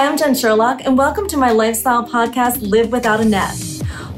Hi, 0.00 0.06
I'm 0.06 0.16
Jen 0.16 0.34
Sherlock, 0.34 0.86
and 0.86 0.96
welcome 0.96 1.28
to 1.28 1.36
my 1.36 1.50
lifestyle 1.50 2.08
podcast, 2.08 2.62
Live 2.62 2.90
Without 2.90 3.20
a 3.20 3.24
Net. 3.26 3.54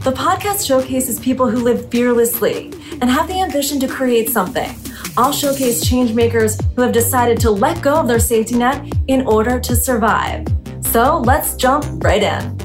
The 0.03 0.13
podcast 0.13 0.65
showcases 0.65 1.19
people 1.19 1.51
who 1.51 1.59
live 1.59 1.91
fearlessly 1.91 2.67
and 3.01 3.11
have 3.11 3.27
the 3.27 3.41
ambition 3.41 3.81
to 3.81 3.89
create 3.89 4.31
something. 4.31 4.73
I'll 5.17 5.33
showcase 5.33 5.85
change 5.85 6.13
makers 6.13 6.57
who 6.77 6.83
have 6.83 6.93
decided 6.93 7.41
to 7.41 7.51
let 7.51 7.83
go 7.83 7.95
of 7.95 8.07
their 8.07 8.21
safety 8.21 8.55
net 8.55 8.95
in 9.09 9.27
order 9.27 9.59
to 9.59 9.75
survive. 9.75 10.47
So 10.83 11.19
let's 11.19 11.57
jump 11.57 11.85
right 12.05 12.23
in. 12.23 12.61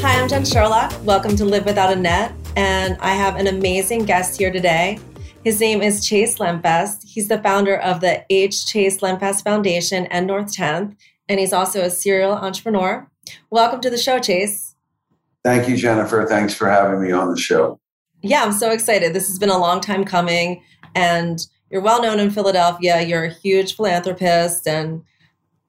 Hi, 0.00 0.20
I'm 0.20 0.28
Jen 0.28 0.44
Sherlock. 0.44 0.92
Welcome 1.04 1.36
to 1.36 1.44
Live 1.44 1.66
Without 1.66 1.92
a 1.92 1.96
Net. 1.96 2.32
And 2.56 2.96
I 2.98 3.10
have 3.10 3.36
an 3.36 3.46
amazing 3.46 4.06
guest 4.06 4.36
here 4.36 4.50
today. 4.50 4.98
His 5.48 5.60
name 5.60 5.80
is 5.80 6.06
Chase 6.06 6.36
Lenfest. 6.36 7.04
He's 7.06 7.28
the 7.28 7.38
founder 7.38 7.74
of 7.74 8.02
the 8.02 8.22
H. 8.28 8.66
Chase 8.66 8.98
Lenfest 8.98 9.44
Foundation 9.44 10.04
and 10.08 10.26
North 10.26 10.54
10th, 10.54 10.94
and 11.26 11.40
he's 11.40 11.54
also 11.54 11.80
a 11.80 11.88
serial 11.88 12.32
entrepreneur. 12.32 13.10
Welcome 13.48 13.80
to 13.80 13.88
the 13.88 13.96
show, 13.96 14.18
Chase. 14.18 14.74
Thank 15.42 15.66
you, 15.66 15.78
Jennifer. 15.78 16.26
Thanks 16.26 16.52
for 16.52 16.68
having 16.68 17.00
me 17.00 17.12
on 17.12 17.30
the 17.30 17.40
show. 17.40 17.80
Yeah, 18.20 18.44
I'm 18.44 18.52
so 18.52 18.72
excited. 18.72 19.14
This 19.14 19.26
has 19.28 19.38
been 19.38 19.48
a 19.48 19.56
long 19.56 19.80
time 19.80 20.04
coming, 20.04 20.62
and 20.94 21.38
you're 21.70 21.80
well 21.80 22.02
known 22.02 22.20
in 22.20 22.30
Philadelphia. 22.30 23.00
You're 23.00 23.24
a 23.24 23.32
huge 23.32 23.74
philanthropist, 23.74 24.68
and 24.68 25.02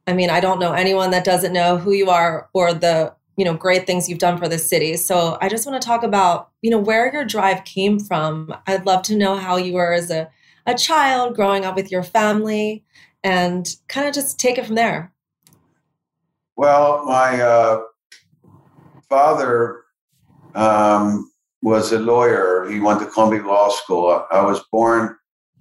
I 0.05 0.11
mean, 0.11 0.29
I 0.29 0.41
don't 0.41 0.59
know 0.59 0.73
anyone 0.73 1.11
that 1.11 1.23
doesn't 1.23 1.53
know 1.53 1.77
who 1.77 1.93
you 1.93 2.09
are 2.09 2.49
or 2.51 2.73
the 2.73 3.15
you 3.39 3.45
know 3.45 3.53
great 3.53 3.87
things 3.87 4.09
you've 4.09 4.19
done 4.19 4.37
for 4.37 4.49
the 4.49 4.59
city. 4.59 4.97
So 4.97 5.37
i 5.39 5.47
just 5.47 5.65
want 5.65 5.81
to 5.81 5.85
talk 5.85 6.03
about 6.03 6.49
you 6.61 6.69
know 6.69 6.77
where 6.77 7.11
your 7.11 7.23
drive 7.23 7.63
came 7.63 7.97
from. 7.97 8.53
I'd 8.67 8.85
love 8.85 9.01
to 9.03 9.15
know 9.15 9.37
how 9.37 9.55
you 9.55 9.73
were 9.73 9.93
as 9.93 10.11
a, 10.11 10.29
a 10.65 10.75
child 10.75 11.37
growing 11.37 11.63
up 11.63 11.77
with 11.77 11.89
your 11.89 12.03
family 12.03 12.83
and 13.23 13.73
kind 13.87 14.09
of 14.09 14.13
just 14.13 14.41
take 14.41 14.57
it 14.57 14.65
from 14.65 14.75
there. 14.75 15.13
Well 16.57 17.05
my 17.05 17.41
uh, 17.41 17.83
father 19.07 19.83
um, 20.53 21.31
was 21.61 21.93
a 21.93 21.99
lawyer. 21.99 22.67
He 22.69 22.81
went 22.81 22.99
to 22.99 23.05
columbia 23.05 23.41
law 23.41 23.69
school. 23.69 24.25
I 24.29 24.41
was 24.41 24.61
born 24.69 25.15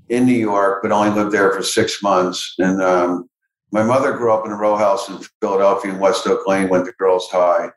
in 0.09 0.27
new 0.27 0.33
york 0.33 0.83
but 0.83 0.91
only 0.91 1.11
lived 1.11 1.31
there 1.31 1.53
for 1.53 1.63
six 1.63 2.03
months. 2.03 2.55
And 2.59 2.83
um, 2.83 3.31
my 3.71 3.83
mother 3.83 4.13
grew 4.13 4.33
up 4.33 4.47
in 4.47 4.53
a 4.53 4.57
row 4.57 4.77
house 4.77 5.09
in 5.09 5.19
Philadelphia 5.41 5.93
in 5.93 5.99
West 5.99 6.27
Oak 6.27 6.47
Lane, 6.47 6.69
went 6.69 6.87
to 6.87 6.93
Girls 6.99 7.29
High. 7.31 7.71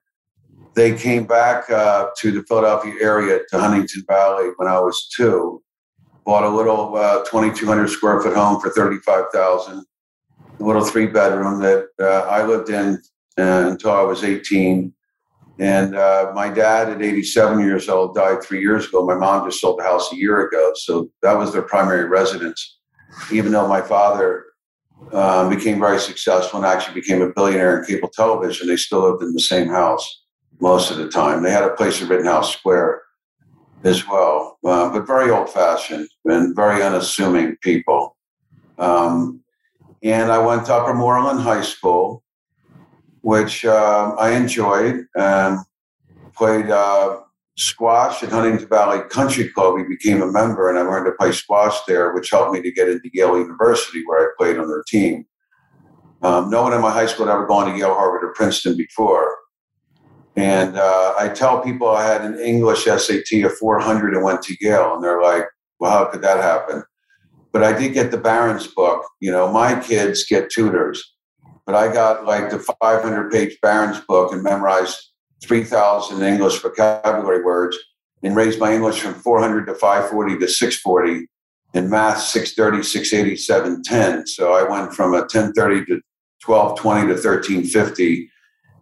They 0.75 0.97
came 0.97 1.25
back 1.25 1.70
uh, 1.70 2.09
to 2.17 2.31
the 2.31 2.44
Philadelphia 2.44 2.94
area 3.02 3.39
to 3.50 3.59
Huntingdon 3.59 4.03
Valley 4.08 4.52
when 4.56 4.69
I 4.69 4.80
was 4.80 5.09
two. 5.09 5.62
Bought 6.25 6.44
a 6.44 6.50
little 6.50 6.95
uh, 6.95 7.25
2,200 7.25 7.89
square 7.89 8.22
foot 8.22 8.36
home 8.36 8.62
for 8.62 8.69
35000 8.69 9.86
a 10.62 10.64
little 10.64 10.84
three 10.84 11.08
bedroom 11.08 11.59
that 11.62 11.88
uh, 12.00 12.28
I 12.30 12.45
lived 12.45 12.69
in 12.69 13.02
uh, 13.38 13.69
until 13.72 13.92
I 13.92 14.03
was 14.03 14.23
18. 14.23 14.94
And 15.59 15.95
uh, 15.95 16.31
my 16.34 16.50
dad, 16.50 16.89
at 16.89 17.02
87 17.02 17.59
years 17.59 17.89
old, 17.89 18.16
died 18.16 18.42
three 18.42 18.62
years 18.62 18.88
ago. 18.88 19.06
My 19.06 19.16
mom 19.16 19.47
just 19.47 19.59
sold 19.59 19.80
the 19.80 19.84
house 19.84 20.12
a 20.12 20.16
year 20.16 20.47
ago. 20.47 20.72
So 20.75 21.09
that 21.22 21.38
was 21.38 21.52
their 21.52 21.62
primary 21.62 22.06
residence, 22.06 22.80
even 23.31 23.52
though 23.52 23.67
my 23.67 23.81
father 23.81 24.45
um, 25.11 25.49
became 25.49 25.80
very 25.80 25.99
successful 25.99 26.57
and 26.57 26.66
actually 26.66 26.94
became 26.94 27.21
a 27.21 27.30
billionaire 27.30 27.80
in 27.80 27.85
cable 27.85 28.09
television. 28.09 28.67
They 28.67 28.77
still 28.77 29.09
lived 29.09 29.23
in 29.23 29.33
the 29.33 29.39
same 29.39 29.67
house 29.67 30.23
most 30.59 30.91
of 30.91 30.97
the 30.97 31.09
time. 31.09 31.44
They 31.44 31.52
had 31.52 31.63
a 31.63 31.75
place 31.75 32.02
in 32.02 32.07
Rittenhouse 32.07 32.53
Square 32.53 33.02
as 33.83 34.07
well, 34.07 34.59
uh, 34.63 34.89
but 34.91 35.07
very 35.07 35.31
old 35.31 35.49
fashioned 35.49 36.07
and 36.25 36.55
very 36.55 36.83
unassuming 36.83 37.57
people. 37.61 38.16
Um, 38.77 39.41
and 40.03 40.31
I 40.31 40.38
went 40.38 40.66
to 40.67 40.73
Upper 40.73 40.94
Moreland 40.94 41.41
High 41.41 41.61
School, 41.61 42.23
which 43.22 43.66
uh, 43.66 44.16
I 44.18 44.31
enjoyed 44.31 45.06
and 45.16 45.59
played 46.35 46.69
uh, 46.69 47.22
squash 47.57 48.23
at 48.23 48.29
Huntingdon 48.29 48.67
Valley 48.67 49.01
Country 49.09 49.50
Club. 49.50 49.75
We 49.75 49.84
became 49.84 50.22
a 50.22 50.31
member, 50.31 50.69
and 50.69 50.78
I 50.78 50.81
learned 50.81 51.06
to 51.06 51.12
play 51.12 51.31
squash 51.31 51.78
there, 51.88 52.13
which 52.13 52.29
helped 52.29 52.53
me 52.53 52.62
to 52.62 52.72
get 52.72 52.89
into 52.89 53.09
Yale 53.13 53.38
University, 53.38 54.03
where 54.06 54.28
I 54.28 54.31
played 54.38 54.57
on 54.57 54.67
their 54.67 54.84
team. 54.88 55.25
Um, 56.22 56.50
no 56.50 56.63
one 56.63 56.73
in 56.73 56.81
my 56.81 56.91
high 56.91 57.07
school 57.07 57.25
had 57.25 57.34
ever 57.34 57.47
gone 57.47 57.72
to 57.72 57.78
Yale, 57.78 57.94
Harvard, 57.94 58.23
or 58.23 58.34
Princeton 58.34 58.78
before. 58.78 59.35
And 60.35 60.78
uh, 60.78 61.13
I 61.19 61.29
tell 61.29 61.62
people 61.62 61.89
I 61.89 62.06
had 62.06 62.22
an 62.22 62.39
English 62.39 62.85
SAT 62.85 63.44
of 63.44 63.57
400 63.57 64.13
and 64.13 64.23
went 64.23 64.41
to 64.44 64.56
Yale, 64.62 64.95
and 64.95 65.03
they're 65.03 65.22
like, 65.22 65.45
well, 65.79 65.91
how 65.91 66.06
could 66.06 66.22
that 66.22 66.38
happen? 66.38 66.83
But 67.51 67.63
I 67.63 67.78
did 67.78 67.94
get 67.94 68.12
the 68.12 68.18
Barron's 68.18 68.68
book. 68.68 69.06
You 69.19 69.31
know, 69.31 69.51
my 69.51 69.78
kids 69.79 70.25
get 70.25 70.50
tutors, 70.50 71.16
but 71.66 71.75
I 71.75 71.91
got 71.91 72.25
like 72.25 72.50
the 72.50 72.59
500 72.59 73.31
page 73.31 73.57
Barron's 73.62 74.00
book 74.01 74.31
and 74.31 74.41
memorized 74.41 75.10
3,000 75.44 76.22
English 76.22 76.59
vocabulary 76.59 77.44
words 77.44 77.78
and 78.24 78.35
raised 78.35 78.59
my 78.59 78.74
English 78.74 79.00
from 79.00 79.13
400 79.16 79.66
to 79.66 79.74
540 79.74 80.40
to 80.40 80.47
640 80.47 81.28
and 81.74 81.90
math 81.90 82.22
630, 82.22 82.84
680, 82.84 83.35
710. 83.38 84.28
So 84.28 84.53
I 84.53 84.63
went 84.63 84.94
from 84.94 85.13
a 85.13 85.19
1030 85.19 85.85
to 85.85 86.01
1220 86.46 87.07
to 87.07 87.13
1350. 87.13 88.30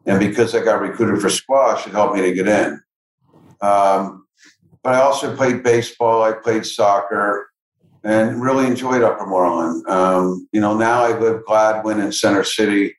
And 0.05 0.19
because 0.19 0.55
I 0.55 0.63
got 0.63 0.81
recruited 0.81 1.21
for 1.21 1.29
squash, 1.29 1.85
it 1.85 1.93
helped 1.93 2.15
me 2.15 2.21
to 2.21 2.33
get 2.33 2.47
in. 2.47 2.81
Um, 3.61 4.25
but 4.83 4.95
I 4.95 5.01
also 5.01 5.35
played 5.35 5.63
baseball, 5.63 6.23
I 6.23 6.31
played 6.31 6.65
soccer, 6.65 7.49
and 8.03 8.41
really 8.41 8.65
enjoyed 8.65 9.03
Upper 9.03 9.25
Moreland. 9.25 9.87
Um, 9.87 10.47
you 10.51 10.61
know, 10.61 10.75
now 10.75 11.03
I 11.03 11.17
live 11.17 11.43
Gladwyne 11.45 12.03
in 12.03 12.11
Center 12.11 12.43
City. 12.43 12.95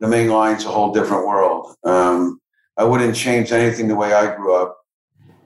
The 0.00 0.08
main 0.08 0.28
line's 0.28 0.64
a 0.64 0.68
whole 0.68 0.92
different 0.92 1.26
world. 1.26 1.74
Um, 1.84 2.40
I 2.76 2.84
wouldn't 2.84 3.14
change 3.14 3.52
anything 3.52 3.88
the 3.88 3.94
way 3.94 4.12
I 4.12 4.34
grew 4.34 4.54
up. 4.54 4.76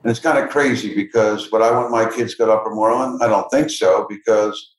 And 0.03 0.11
it's 0.11 0.21
kind 0.21 0.39
of 0.39 0.51
crazy 0.51 0.95
because 0.95 1.51
would 1.53 1.63
I 1.63 1.71
want 1.71 1.91
my 1.91 2.09
kids 2.09 2.33
to 2.33 2.39
go 2.39 2.47
to 2.47 2.53
Upper 2.53 2.75
Moreland? 2.75 3.21
I 3.23 3.27
don't 3.27 3.49
think 3.51 3.71
so 3.71 4.07
because, 4.09 4.77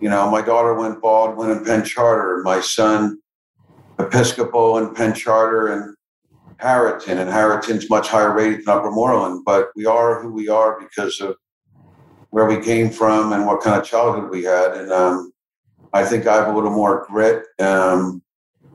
you 0.00 0.10
know, 0.10 0.30
my 0.30 0.42
daughter 0.42 0.74
went 0.74 1.00
Baldwin 1.00 1.50
and 1.50 1.64
Penn 1.64 1.84
Charter, 1.84 2.42
my 2.44 2.60
son 2.60 3.18
Episcopal 3.98 4.78
and 4.78 4.94
Penn 4.94 5.14
Charter 5.14 5.68
and 5.68 5.94
Harriton. 6.58 7.18
And 7.18 7.30
Harriton's 7.30 7.88
much 7.88 8.08
higher 8.08 8.34
rated 8.34 8.60
than 8.60 8.76
Upper 8.76 8.90
Moreland, 8.90 9.44
but 9.44 9.70
we 9.74 9.86
are 9.86 10.20
who 10.20 10.32
we 10.32 10.48
are 10.48 10.78
because 10.80 11.20
of 11.20 11.36
where 12.30 12.46
we 12.46 12.60
came 12.60 12.90
from 12.90 13.32
and 13.32 13.46
what 13.46 13.62
kind 13.62 13.80
of 13.80 13.86
childhood 13.86 14.30
we 14.30 14.44
had. 14.44 14.72
And 14.72 14.92
um, 14.92 15.32
I 15.92 16.04
think 16.04 16.26
I 16.26 16.34
have 16.34 16.48
a 16.48 16.54
little 16.54 16.70
more 16.70 17.06
grit. 17.08 17.46
Um, 17.58 18.22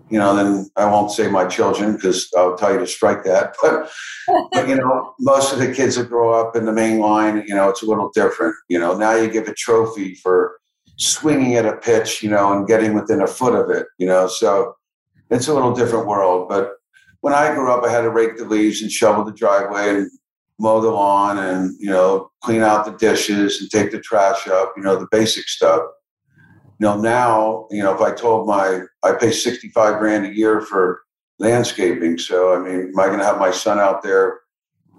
you 0.10 0.20
know, 0.20 0.36
then 0.36 0.70
I 0.76 0.86
won't 0.86 1.12
say 1.12 1.28
my 1.30 1.46
children 1.46 1.94
because 1.96 2.30
I'll 2.38 2.56
tell 2.56 2.74
you 2.74 2.80
to 2.80 2.88
strike 2.88 3.24
that. 3.24 3.56
But, 4.26 4.50
but, 4.54 4.70
you 4.70 4.76
know, 4.76 5.14
most 5.20 5.52
of 5.52 5.60
the 5.60 5.74
kids 5.74 5.98
that 5.98 6.08
grow 6.08 6.32
up 6.34 6.56
in 6.56 6.64
the 6.64 6.72
main 6.72 7.00
line, 7.00 7.44
you 7.46 7.54
know, 7.54 7.68
it's 7.68 7.82
a 7.82 7.86
little 7.86 8.10
different. 8.14 8.56
You 8.70 8.80
know, 8.80 8.96
now 8.98 9.16
you 9.16 9.30
give 9.30 9.50
a 9.50 9.54
trophy 9.54 10.16
for 10.16 10.60
swinging 10.98 11.56
at 11.56 11.66
a 11.66 11.76
pitch, 11.76 12.24
you 12.24 12.30
know, 12.30 12.54
and 12.54 12.66
getting 12.66 12.94
within 12.94 13.22
a 13.22 13.28
foot 13.28 13.54
of 13.54 13.70
it, 13.70 13.86
you 13.98 14.08
know. 14.08 14.28
So 14.28 14.76
it's 15.30 15.50
a 15.50 15.54
little 15.54 15.74
different 15.74 16.08
world. 16.08 16.48
But 16.48 16.72
when 17.20 17.34
I 17.34 17.54
grew 17.54 17.70
up, 17.70 17.84
I 17.84 17.92
had 17.92 18.02
to 18.02 18.10
rake 18.10 18.38
the 18.38 18.46
leaves 18.46 18.82
and 18.82 18.90
shovel 18.90 19.26
the 19.26 19.34
driveway 19.34 19.90
and 19.90 20.12
mow 20.58 20.80
the 20.80 20.92
lawn 20.92 21.38
and, 21.40 21.76
you 21.80 21.90
know, 21.90 22.30
clean 22.44 22.62
out 22.62 22.86
the 22.86 22.92
dishes 22.92 23.60
and 23.60 23.70
take 23.70 23.92
the 23.92 24.00
trash 24.00 24.48
up, 24.48 24.74
you 24.78 24.84
know, 24.84 24.96
the 24.96 25.08
basic 25.12 25.50
stuff 25.50 25.84
you 26.84 26.90
know, 26.90 27.00
now, 27.00 27.66
you 27.72 27.82
know, 27.82 27.96
if 27.96 28.02
I 28.02 28.12
told 28.12 28.46
my, 28.46 28.82
I 29.04 29.14
pay 29.14 29.32
65 29.32 30.00
grand 30.00 30.26
a 30.26 30.36
year 30.36 30.60
for 30.60 31.00
landscaping. 31.40 32.18
So, 32.18 32.54
I 32.54 32.60
mean, 32.60 32.90
am 32.90 33.00
I 33.00 33.06
going 33.06 33.20
to 33.20 33.26
have 33.26 33.40
my 33.40 33.52
son 33.52 33.80
out 33.80 34.04
there, 34.04 34.42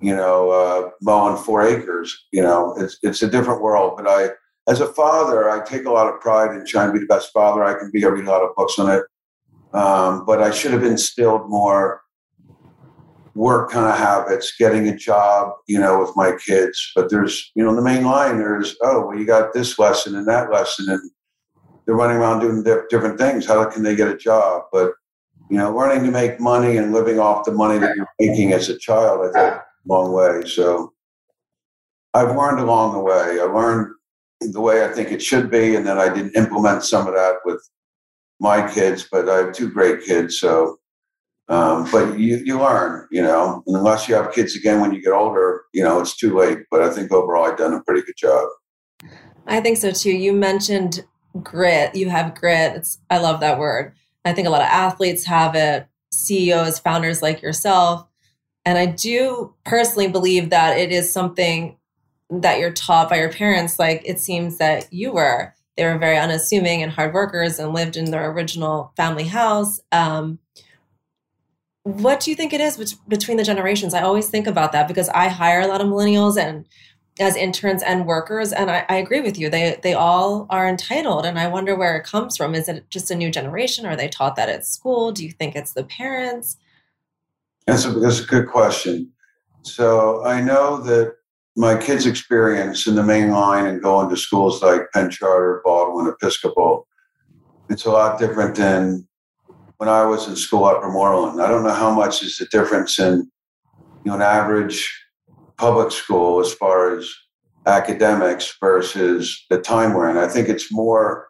you 0.01 0.17
know, 0.17 0.49
uh, 0.49 0.89
mowing 1.03 1.37
four 1.37 1.61
acres? 1.61 2.25
You 2.33 2.41
know, 2.41 2.75
it's, 2.79 2.97
it's 3.03 3.23
a 3.23 3.29
different 3.29 3.61
world. 3.61 3.99
But 3.99 4.09
I, 4.09 4.31
as 4.67 4.81
a 4.81 4.87
father, 4.95 5.51
I 5.51 5.63
take 5.63 5.85
a 5.85 5.91
lot 5.91 6.07
of 6.07 6.23
pride 6.23 6.57
in 6.57 6.65
trying 6.65 6.87
to 6.89 6.95
be 6.95 7.01
the 7.01 7.15
best 7.15 7.35
father 7.35 7.63
I 7.63 7.79
can 7.79 7.91
be. 7.93 8.03
I 8.03 8.09
read 8.09 8.25
a 8.25 8.31
lot 8.31 8.41
of 8.41 8.57
books 8.57 8.79
on 8.79 8.91
it. 8.91 9.03
Um, 9.75 10.25
but 10.25 10.43
I 10.43 10.53
should 10.53 10.73
have 10.73 10.85
instilled 10.85 11.51
more 11.51 12.01
work 13.35 13.73
kind 13.73 13.93
of 13.93 13.99
habits, 13.99 14.55
getting 14.59 14.89
a 14.89 14.97
job, 14.97 15.53
you 15.67 15.79
know, 15.79 16.01
with 16.01 16.17
my 16.17 16.33
kids. 16.47 16.93
But 16.97 17.11
there's, 17.11 17.53
you 17.55 17.63
know, 17.63 17.77
the 17.77 17.83
main 17.83 18.05
line, 18.05 18.39
there's, 18.39 18.75
oh, 18.83 19.07
well, 19.07 19.19
you 19.19 19.27
got 19.27 19.53
this 19.53 19.79
lesson 19.79 20.17
and 20.17 20.27
that 20.29 20.51
lesson. 20.51 20.89
And 20.89 21.11
they're 21.87 21.95
running 21.95 22.17
around 22.17 22.41
doing 22.41 22.63
different 22.91 23.19
things. 23.19 23.47
How 23.47 23.65
can 23.69 23.83
they 23.83 23.97
get 23.97 24.09
a 24.09 24.17
job? 24.17 24.65
But 24.73 24.93
you 25.51 25.59
know, 25.59 25.75
learning 25.75 26.05
to 26.05 26.11
make 26.11 26.41
money 26.41 26.79
and 26.79 26.93
living 26.93 27.19
off 27.19 27.45
the 27.45 27.53
money 27.53 27.79
that 27.79 27.97
you're 27.97 28.09
making 28.19 28.53
as 28.53 28.69
a 28.69 28.79
child, 28.79 29.21
I 29.21 29.33
think, 29.33 29.55
a 29.55 29.65
long 29.87 30.13
way. 30.13 30.49
So 30.49 30.95
I've 32.15 32.35
learned 32.35 32.61
along 32.61 32.95
the 32.95 33.01
way. 33.01 33.39
I 33.41 33.45
learned 33.45 33.95
the 34.41 34.61
way 34.61 34.85
I 34.85 34.89
think 34.89 35.13
it 35.13 35.23
should 35.23 35.51
be, 35.51 35.75
and 35.77 35.87
then 35.87 35.99
I 35.99 36.13
didn't 36.13 36.37
implement 36.37 36.85
some 36.85 37.07
of 37.07 37.15
that 37.15 37.37
with 37.45 37.61
my 38.41 38.69
kids. 38.73 39.07
But 39.11 39.29
I 39.29 39.37
have 39.39 39.53
two 39.53 39.71
great 39.71 40.03
kids, 40.05 40.39
so. 40.39 40.79
Um, 41.51 41.87
but 41.93 42.19
you, 42.19 42.37
you 42.39 42.59
learn, 42.59 43.07
you 43.11 43.21
know, 43.21 43.63
unless 43.67 44.09
you 44.09 44.15
have 44.15 44.33
kids 44.33 44.57
again 44.57 44.81
when 44.81 44.95
you 44.95 45.03
get 45.03 45.13
older, 45.13 45.65
you 45.75 45.85
know, 45.85 46.01
it's 46.01 46.17
too 46.17 46.35
late. 46.35 46.61
But 46.71 46.81
I 46.81 46.89
think 46.89 47.13
overall 47.13 47.45
I've 47.45 47.59
done 47.59 47.75
a 47.75 47.83
pretty 47.83 48.01
good 48.01 48.17
job. 48.17 48.49
I 49.47 49.61
think 49.61 49.77
so 49.77 49.91
too. 49.91 50.11
You 50.11 50.33
mentioned 50.33 51.05
grit. 51.43 51.95
You 51.95 52.11
have 52.11 52.35
grit. 52.35 52.77
It's, 52.77 52.99
I 53.11 53.19
love 53.19 53.41
that 53.41 53.59
word. 53.59 53.95
I 54.25 54.33
think 54.33 54.47
a 54.47 54.51
lot 54.51 54.63
of 54.63 54.69
athletes 54.69 55.25
have 55.25 55.55
it, 55.55 55.87
CEOs, 56.13 56.79
founders 56.79 57.23
like 57.23 57.43
yourself. 57.43 58.07
And 58.65 58.79
I 58.79 58.87
do 58.87 59.55
personally 59.65 60.09
believe 60.09 60.51
that 60.51 60.79
it 60.79 60.91
is 60.91 61.13
something 61.13 61.77
that 62.31 62.59
you're 62.59 62.73
taught 62.73 63.11
by 63.11 63.19
your 63.19 63.31
parents. 63.31 63.79
Like 63.79 64.03
it 64.05 64.19
seems 64.19 64.59
that 64.59 64.93
you 64.93 65.13
were. 65.13 65.55
They 65.77 65.85
were 65.85 65.99
very 65.99 66.17
unassuming 66.17 66.83
and 66.83 66.93
hard 66.93 67.13
workers 67.13 67.59
and 67.59 67.75
lived 67.75 67.97
in 67.97 68.11
their 68.11 68.31
original 68.31 68.93
family 68.97 69.25
house. 69.25 69.81
Um, 69.93 70.39
what 71.83 72.21
do 72.21 72.31
you 72.31 72.37
think 72.37 72.53
it 72.53 72.61
is 72.61 72.97
between 73.09 73.37
the 73.37 73.45
generations? 73.45 73.93
I 73.93 74.03
always 74.03 74.31
think 74.31 74.47
about 74.47 74.73
that 74.73 74.89
because 74.89 75.11
I 75.11 75.29
hire 75.29 75.61
a 75.61 75.67
lot 75.67 75.83
of 75.83 75.89
millennials 75.89 76.39
and 76.39 76.67
as 77.21 77.37
interns 77.37 77.83
and 77.83 78.07
workers 78.07 78.53
and 78.53 78.71
I, 78.71 78.85
I, 78.89 78.97
agree 78.97 79.21
with 79.21 79.39
you. 79.39 79.49
They 79.49 79.79
they 79.83 79.95
all 79.95 80.47
are 80.51 80.69
entitled 80.69 81.25
and 81.25 81.39
i 81.39 81.47
wonder 81.47 81.77
where 81.77 81.97
it 81.97 82.05
comes 82.05 82.37
from. 82.37 82.55
Is 82.55 82.69
it 82.69 82.91
just 82.91 83.11
a 83.11 83.15
new 83.15 83.31
generation? 83.31 83.87
Are 83.87 83.97
they 83.97 84.09
taught 84.09 84.37
that 84.37 84.49
at 84.49 84.67
school? 84.67 85.13
Do 85.13 85.25
you 85.25 85.31
think 85.31 85.55
it's 85.55 85.73
the 85.73 85.85
parents? 85.85 86.57
That's 87.67 87.85
a, 87.85 87.93
that's 87.93 88.21
a 88.21 88.27
good 88.27 88.49
question. 88.49 89.13
So 89.63 90.25
i 90.25 90.41
know 90.41 90.79
that 90.79 91.15
my 91.57 91.77
kids 91.77 92.05
experience 92.05 92.87
in 92.87 92.97
the 92.97 93.03
main 93.03 93.31
line 93.31 93.67
and 93.67 93.83
going 93.83 94.09
to 94.09 94.17
schools 94.17 94.63
like 94.63 94.91
penn 94.93 95.11
charter 95.11 95.63
baldwin 95.65 96.09
episcopal 96.09 96.87
it's 97.71 97.85
a 97.85 97.91
lot 97.91 98.19
different 98.19 98.57
than 98.57 99.07
when 99.77 99.89
i 99.89 100.05
was 100.05 100.27
in 100.27 100.35
school 100.35 100.65
upper 100.65 100.91
moreland 100.91 101.41
i 101.41 101.49
don't 101.49 101.63
know 101.63 101.73
how 101.73 101.95
much 101.95 102.23
is 102.23 102.39
the 102.39 102.47
difference 102.47 102.99
in 102.99 103.31
you 104.05 104.11
know 104.11 104.15
an 104.15 104.23
average 104.23 105.04
public 105.57 105.93
school 105.93 106.41
as 106.41 106.53
far 106.53 106.97
as 106.97 107.11
academics 107.67 108.57
versus 108.61 109.45
the 109.51 109.61
time 109.61 109.95
we're 109.95 110.11
in. 110.11 110.17
I 110.17 110.29
think 110.29 110.49
it's 110.49 110.73
more 110.73 111.29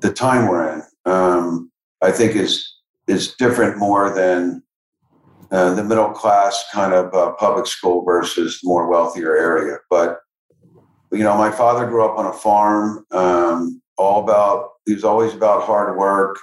the 0.00 0.12
time 0.12 0.48
we're 0.48 0.72
in. 0.72 0.82
Um, 1.04 1.70
I 2.02 2.10
think 2.10 2.36
is 2.36 2.70
is 3.06 3.34
different 3.34 3.78
more 3.78 4.14
than 4.14 4.62
uh, 5.50 5.74
the 5.74 5.84
middle 5.84 6.10
class 6.10 6.64
kind 6.72 6.92
of 6.92 7.14
uh, 7.14 7.32
public 7.32 7.66
school 7.66 8.04
versus 8.04 8.60
more 8.64 8.88
wealthier 8.88 9.36
area. 9.36 9.78
But 9.90 10.20
you 11.12 11.22
know, 11.22 11.36
my 11.36 11.50
father 11.50 11.86
grew 11.86 12.04
up 12.04 12.18
on 12.18 12.26
a 12.26 12.32
farm. 12.32 13.04
Um, 13.10 13.80
all 13.96 14.24
about 14.24 14.70
he 14.86 14.94
was 14.94 15.04
always 15.04 15.34
about 15.34 15.62
hard 15.62 15.96
work. 15.96 16.38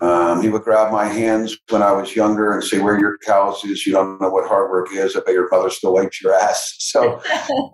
Um, 0.00 0.42
he 0.42 0.48
would 0.48 0.62
grab 0.62 0.92
my 0.92 1.06
hands 1.06 1.58
when 1.70 1.82
I 1.82 1.90
was 1.90 2.14
younger 2.14 2.52
and 2.52 2.62
say, 2.62 2.78
"Where 2.78 2.98
your 2.98 3.18
cows 3.18 3.64
is? 3.64 3.84
You 3.84 3.92
don't 3.92 4.20
know 4.20 4.30
what 4.30 4.48
hard 4.48 4.70
work 4.70 4.92
is. 4.92 5.16
I 5.16 5.20
bet 5.20 5.34
your 5.34 5.48
mother 5.50 5.70
still 5.70 5.94
wipes 5.94 6.22
your 6.22 6.34
ass." 6.34 6.74
So, 6.88 7.20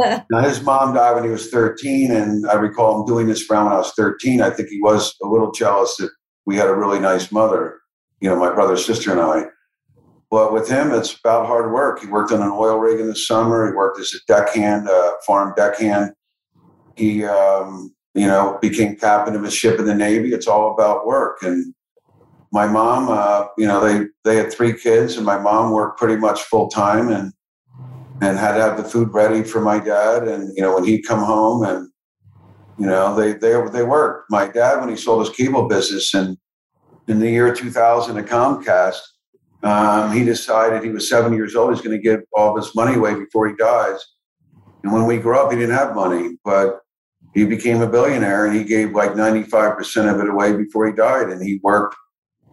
now 0.30 0.40
his 0.40 0.60
mom 0.62 0.94
died 0.94 1.14
when 1.14 1.22
he 1.24 1.30
was 1.30 1.48
13, 1.48 2.10
and 2.10 2.50
I 2.50 2.54
recall 2.54 2.98
him 2.98 3.06
doing 3.06 3.28
this 3.28 3.48
around 3.48 3.66
when 3.66 3.74
I 3.74 3.78
was 3.78 3.92
13. 3.92 4.40
I 4.40 4.50
think 4.50 4.68
he 4.70 4.80
was 4.82 5.14
a 5.22 5.28
little 5.28 5.52
jealous 5.52 5.96
that 5.98 6.10
we 6.46 6.56
had 6.56 6.66
a 6.66 6.74
really 6.74 6.98
nice 6.98 7.30
mother, 7.30 7.78
you 8.20 8.28
know, 8.28 8.36
my 8.36 8.52
brother, 8.52 8.76
sister, 8.76 9.12
and 9.12 9.20
I. 9.20 9.44
But 10.30 10.52
with 10.52 10.68
him, 10.68 10.92
it's 10.92 11.16
about 11.16 11.46
hard 11.46 11.72
work. 11.72 12.00
He 12.00 12.06
worked 12.06 12.32
on 12.32 12.42
an 12.42 12.50
oil 12.50 12.78
rig 12.78 12.98
in 12.98 13.06
the 13.06 13.14
summer. 13.14 13.68
He 13.68 13.76
worked 13.76 14.00
as 14.00 14.12
a 14.14 14.18
deckhand, 14.26 14.88
uh, 14.88 15.12
farm 15.26 15.54
deckhand. 15.56 16.12
He, 16.96 17.24
um, 17.24 17.94
you 18.14 18.26
know, 18.26 18.58
became 18.60 18.96
captain 18.96 19.36
of 19.36 19.44
a 19.44 19.50
ship 19.50 19.78
in 19.78 19.84
the 19.84 19.94
Navy. 19.94 20.32
It's 20.32 20.48
all 20.48 20.72
about 20.72 21.06
work 21.06 21.42
and 21.42 21.73
my 22.54 22.68
mom, 22.68 23.08
uh, 23.10 23.48
you 23.58 23.66
know, 23.66 23.84
they 23.84 24.06
they 24.22 24.36
had 24.36 24.52
three 24.52 24.72
kids, 24.72 25.16
and 25.16 25.26
my 25.26 25.36
mom 25.36 25.72
worked 25.72 25.98
pretty 25.98 26.16
much 26.16 26.42
full 26.42 26.68
time, 26.68 27.08
and 27.08 27.32
and 28.22 28.38
had 28.38 28.54
to 28.54 28.62
have 28.62 28.76
the 28.76 28.84
food 28.84 29.12
ready 29.12 29.42
for 29.42 29.60
my 29.60 29.80
dad. 29.80 30.28
And 30.28 30.56
you 30.56 30.62
know, 30.62 30.72
when 30.72 30.84
he'd 30.84 31.02
come 31.02 31.18
home, 31.18 31.64
and 31.64 31.90
you 32.78 32.86
know, 32.86 33.12
they 33.16 33.32
they 33.32 33.60
they 33.72 33.82
worked. 33.82 34.30
My 34.30 34.46
dad, 34.46 34.78
when 34.78 34.88
he 34.88 34.94
sold 34.94 35.26
his 35.26 35.36
cable 35.36 35.66
business, 35.66 36.14
and 36.14 36.38
in 37.08 37.18
the 37.18 37.28
year 37.28 37.52
2000 37.52 38.16
at 38.16 38.26
Comcast, 38.26 39.00
um, 39.64 40.12
he 40.12 40.24
decided 40.24 40.84
he 40.84 40.90
was 40.90 41.08
seven 41.08 41.32
years 41.32 41.56
old. 41.56 41.74
He's 41.74 41.84
going 41.84 41.96
to 41.96 42.02
give 42.02 42.20
all 42.34 42.56
of 42.56 42.64
his 42.64 42.72
money 42.76 42.94
away 42.94 43.16
before 43.16 43.48
he 43.48 43.56
dies. 43.56 43.98
And 44.84 44.92
when 44.92 45.06
we 45.06 45.18
grew 45.18 45.36
up, 45.40 45.50
he 45.50 45.58
didn't 45.58 45.74
have 45.74 45.96
money, 45.96 46.38
but 46.44 46.82
he 47.34 47.44
became 47.44 47.82
a 47.82 47.88
billionaire, 47.88 48.46
and 48.46 48.54
he 48.54 48.62
gave 48.62 48.92
like 48.92 49.14
95% 49.14 50.14
of 50.14 50.20
it 50.20 50.28
away 50.28 50.56
before 50.56 50.86
he 50.86 50.92
died. 50.92 51.30
And 51.30 51.42
he 51.42 51.58
worked 51.64 51.96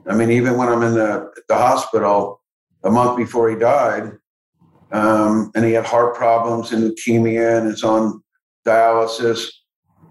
I 0.08 0.16
mean, 0.16 0.32
even 0.32 0.58
when 0.58 0.68
I'm 0.68 0.82
in 0.84 0.94
the, 0.94 1.32
the 1.48 1.56
hospital 1.56 2.42
a 2.84 2.90
month 2.90 3.18
before 3.18 3.50
he 3.50 3.56
died, 3.56 4.12
um, 4.92 5.52
and 5.56 5.64
he 5.64 5.72
had 5.72 5.86
heart 5.86 6.16
problems 6.16 6.72
and 6.72 6.84
leukemia 6.84 7.60
and 7.60 7.68
is 7.68 7.84
on 7.84 8.22
dialysis, 8.66 9.48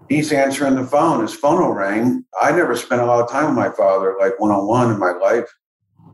he's 0.09 0.31
answering 0.31 0.75
the 0.75 0.85
phone. 0.85 1.21
His 1.21 1.33
phone 1.33 1.61
will 1.61 1.73
ring. 1.73 2.25
I 2.41 2.51
never 2.51 2.75
spent 2.75 3.01
a 3.01 3.05
lot 3.05 3.21
of 3.21 3.29
time 3.29 3.47
with 3.47 3.55
my 3.55 3.69
father, 3.69 4.15
like 4.19 4.39
one 4.39 4.51
on 4.51 4.67
one 4.67 4.91
in 4.91 4.99
my 4.99 5.11
life, 5.11 5.49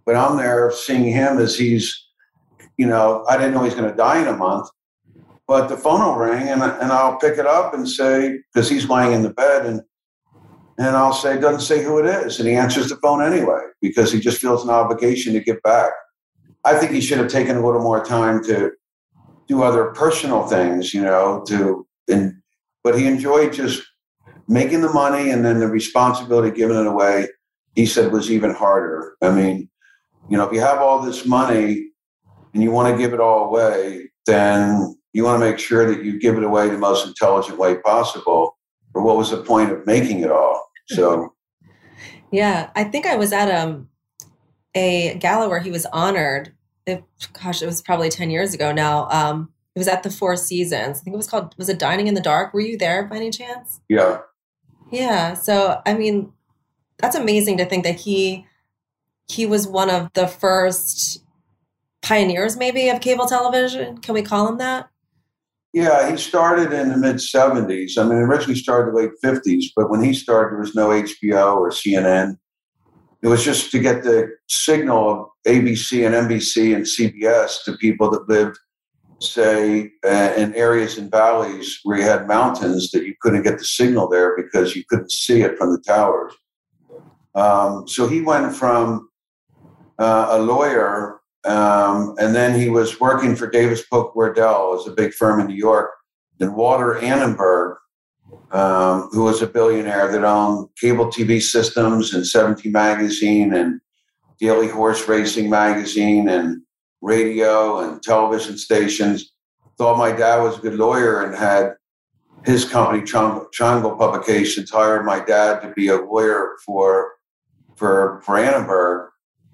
but 0.05 0.15
I'm 0.15 0.37
there 0.37 0.71
seeing 0.71 1.05
him 1.05 1.37
as 1.37 1.57
he's, 1.57 2.07
you 2.77 2.85
know, 2.85 3.25
I 3.29 3.37
didn't 3.37 3.53
know 3.53 3.63
he's 3.63 3.75
going 3.75 3.89
to 3.89 3.95
die 3.95 4.21
in 4.21 4.27
a 4.27 4.35
month, 4.35 4.67
but 5.47 5.67
the 5.67 5.77
phone 5.77 6.01
will 6.01 6.15
ring 6.15 6.47
and, 6.47 6.61
and 6.61 6.91
I'll 6.91 7.17
pick 7.17 7.37
it 7.37 7.45
up 7.45 7.73
and 7.73 7.87
say, 7.87 8.39
because 8.53 8.69
he's 8.69 8.89
lying 8.89 9.13
in 9.13 9.23
the 9.23 9.29
bed 9.29 9.65
and 9.65 9.81
and 10.77 10.95
I'll 10.95 11.13
say, 11.13 11.39
doesn't 11.39 11.61
say 11.61 11.83
who 11.83 11.99
it 11.99 12.05
is. 12.05 12.39
And 12.39 12.47
he 12.47 12.55
answers 12.55 12.89
the 12.89 12.97
phone 12.97 13.21
anyway 13.21 13.61
because 13.81 14.11
he 14.11 14.19
just 14.19 14.39
feels 14.39 14.63
an 14.63 14.69
obligation 14.69 15.33
to 15.33 15.39
give 15.39 15.61
back. 15.63 15.91
I 16.65 16.75
think 16.75 16.91
he 16.91 17.01
should 17.01 17.17
have 17.17 17.29
taken 17.29 17.57
a 17.57 17.65
little 17.65 17.81
more 17.81 18.03
time 18.03 18.43
to 18.45 18.71
do 19.47 19.63
other 19.63 19.85
personal 19.91 20.45
things, 20.45 20.93
you 20.93 21.01
know, 21.01 21.43
to, 21.47 21.87
and, 22.09 22.35
but 22.83 22.97
he 22.97 23.07
enjoyed 23.07 23.53
just 23.53 23.83
making 24.47 24.81
the 24.81 24.91
money 24.91 25.31
and 25.31 25.43
then 25.43 25.59
the 25.59 25.67
responsibility 25.67 26.55
giving 26.55 26.77
it 26.77 26.85
away, 26.85 27.27
he 27.75 27.85
said 27.85 28.11
was 28.11 28.31
even 28.31 28.53
harder. 28.53 29.15
I 29.21 29.31
mean, 29.31 29.69
you 30.29 30.37
know, 30.37 30.45
if 30.45 30.53
you 30.53 30.59
have 30.59 30.79
all 30.79 31.01
this 31.01 31.25
money 31.25 31.89
and 32.53 32.61
you 32.61 32.71
want 32.71 32.93
to 32.93 33.01
give 33.01 33.13
it 33.13 33.19
all 33.19 33.45
away, 33.45 34.09
then 34.25 34.95
you 35.13 35.23
want 35.23 35.41
to 35.41 35.45
make 35.49 35.57
sure 35.57 35.87
that 35.87 36.03
you 36.03 36.19
give 36.19 36.37
it 36.37 36.43
away 36.43 36.69
the 36.69 36.77
most 36.77 37.07
intelligent 37.07 37.57
way 37.57 37.77
possible. 37.79 38.57
Or 38.93 39.03
what 39.03 39.17
was 39.17 39.31
the 39.31 39.37
point 39.37 39.71
of 39.71 39.85
making 39.85 40.21
it 40.21 40.31
all? 40.31 40.66
So, 40.87 41.33
yeah, 42.31 42.69
I 42.75 42.83
think 42.83 43.05
I 43.05 43.15
was 43.15 43.33
at 43.33 43.49
um, 43.51 43.89
a 44.75 45.15
gala 45.19 45.49
where 45.49 45.59
he 45.59 45.71
was 45.71 45.85
honored. 45.87 46.53
It, 46.85 47.03
gosh, 47.33 47.61
it 47.61 47.65
was 47.65 47.81
probably 47.81 48.09
10 48.09 48.29
years 48.29 48.53
ago 48.53 48.71
now. 48.71 49.09
Um, 49.09 49.51
it 49.75 49.79
was 49.79 49.87
at 49.87 50.03
the 50.03 50.09
Four 50.09 50.35
Seasons. 50.37 50.99
I 50.99 51.03
think 51.03 51.13
it 51.13 51.17
was 51.17 51.27
called, 51.27 51.53
was 51.57 51.69
it 51.69 51.79
Dining 51.79 52.07
in 52.07 52.13
the 52.13 52.21
Dark? 52.21 52.53
Were 52.53 52.61
you 52.61 52.77
there 52.77 53.05
by 53.05 53.17
any 53.17 53.29
chance? 53.29 53.81
Yeah. 53.89 54.19
Yeah. 54.91 55.33
So, 55.33 55.81
I 55.85 55.93
mean, 55.93 56.31
that's 56.97 57.15
amazing 57.15 57.57
to 57.57 57.65
think 57.65 57.83
that 57.83 57.99
he 57.99 58.45
he 59.27 59.45
was 59.45 59.67
one 59.67 59.89
of 59.89 60.11
the 60.13 60.27
first 60.27 61.23
pioneers 62.01 62.55
maybe 62.55 62.89
of 62.89 63.01
cable 63.01 63.25
television 63.25 63.97
can 63.97 64.13
we 64.13 64.21
call 64.21 64.47
him 64.47 64.57
that 64.57 64.89
yeah, 65.77 66.09
he 66.09 66.17
started 66.17 66.73
in 66.73 66.89
the 66.89 66.97
mid 66.97 67.17
70s. 67.17 67.99
I 67.99 68.03
mean, 68.03 68.17
originally 68.17 68.59
started 68.59 68.91
the 68.91 68.97
late 68.97 69.11
50s, 69.23 69.65
but 69.75 69.91
when 69.91 70.01
he 70.01 70.11
started, 70.11 70.53
there 70.53 70.59
was 70.59 70.73
no 70.73 70.89
HBO 70.89 71.57
or 71.57 71.69
CNN. 71.69 72.39
It 73.21 73.27
was 73.27 73.43
just 73.43 73.69
to 73.71 73.79
get 73.79 74.01
the 74.01 74.27
signal 74.47 75.11
of 75.11 75.27
ABC 75.47 76.03
and 76.03 76.15
NBC 76.15 76.75
and 76.75 76.83
CBS 76.83 77.63
to 77.65 77.77
people 77.77 78.09
that 78.09 78.27
lived, 78.27 78.57
say, 79.21 79.91
uh, 80.03 80.33
in 80.35 80.55
areas 80.55 80.97
and 80.97 81.11
valleys 81.11 81.79
where 81.83 81.99
you 81.99 82.03
had 82.03 82.27
mountains 82.27 82.89
that 82.89 83.05
you 83.05 83.13
couldn't 83.21 83.43
get 83.43 83.59
the 83.59 83.65
signal 83.65 84.09
there 84.09 84.35
because 84.35 84.75
you 84.75 84.83
couldn't 84.89 85.11
see 85.11 85.41
it 85.41 85.59
from 85.59 85.71
the 85.71 85.81
towers. 85.85 86.33
Um, 87.35 87.87
so 87.87 88.07
he 88.07 88.21
went 88.21 88.55
from 88.55 89.09
uh, 89.99 90.29
a 90.31 90.39
lawyer 90.39 91.16
um, 91.45 92.15
and 92.19 92.35
then 92.35 92.59
he 92.59 92.69
was 92.69 92.99
working 92.99 93.35
for 93.35 93.49
Davis 93.49 93.85
Polk 93.85 94.15
Wardwell, 94.15 94.71
was 94.71 94.87
a 94.87 94.91
big 94.91 95.13
firm 95.13 95.39
in 95.39 95.47
New 95.47 95.55
York. 95.55 95.91
Then 96.39 96.55
Walter 96.55 96.97
Annenberg, 96.97 97.77
um, 98.51 99.09
who 99.11 99.23
was 99.23 99.41
a 99.41 99.47
billionaire 99.47 100.11
that 100.11 100.23
owned 100.23 100.69
cable 100.79 101.07
TV 101.07 101.41
systems 101.41 102.13
and 102.13 102.25
17 102.25 102.71
magazine 102.71 103.53
and 103.53 103.79
Daily 104.39 104.67
Horse 104.67 105.07
Racing 105.07 105.49
magazine 105.49 106.29
and 106.29 106.61
radio 107.01 107.79
and 107.79 108.01
television 108.03 108.57
stations. 108.57 109.31
Thought 109.77 109.97
my 109.97 110.11
dad 110.11 110.41
was 110.41 110.57
a 110.57 110.61
good 110.61 110.75
lawyer 110.75 111.23
and 111.23 111.35
had 111.35 111.73
his 112.45 112.65
company, 112.65 113.03
Triangle 113.03 113.95
Publications, 113.95 114.69
hired 114.69 115.05
my 115.05 115.19
dad 115.19 115.61
to 115.61 115.71
be 115.73 115.87
a 115.87 116.01
lawyer 116.01 116.55
for 116.65 117.13
for, 117.75 118.21
for 118.25 118.37
Annenberg 118.37 119.09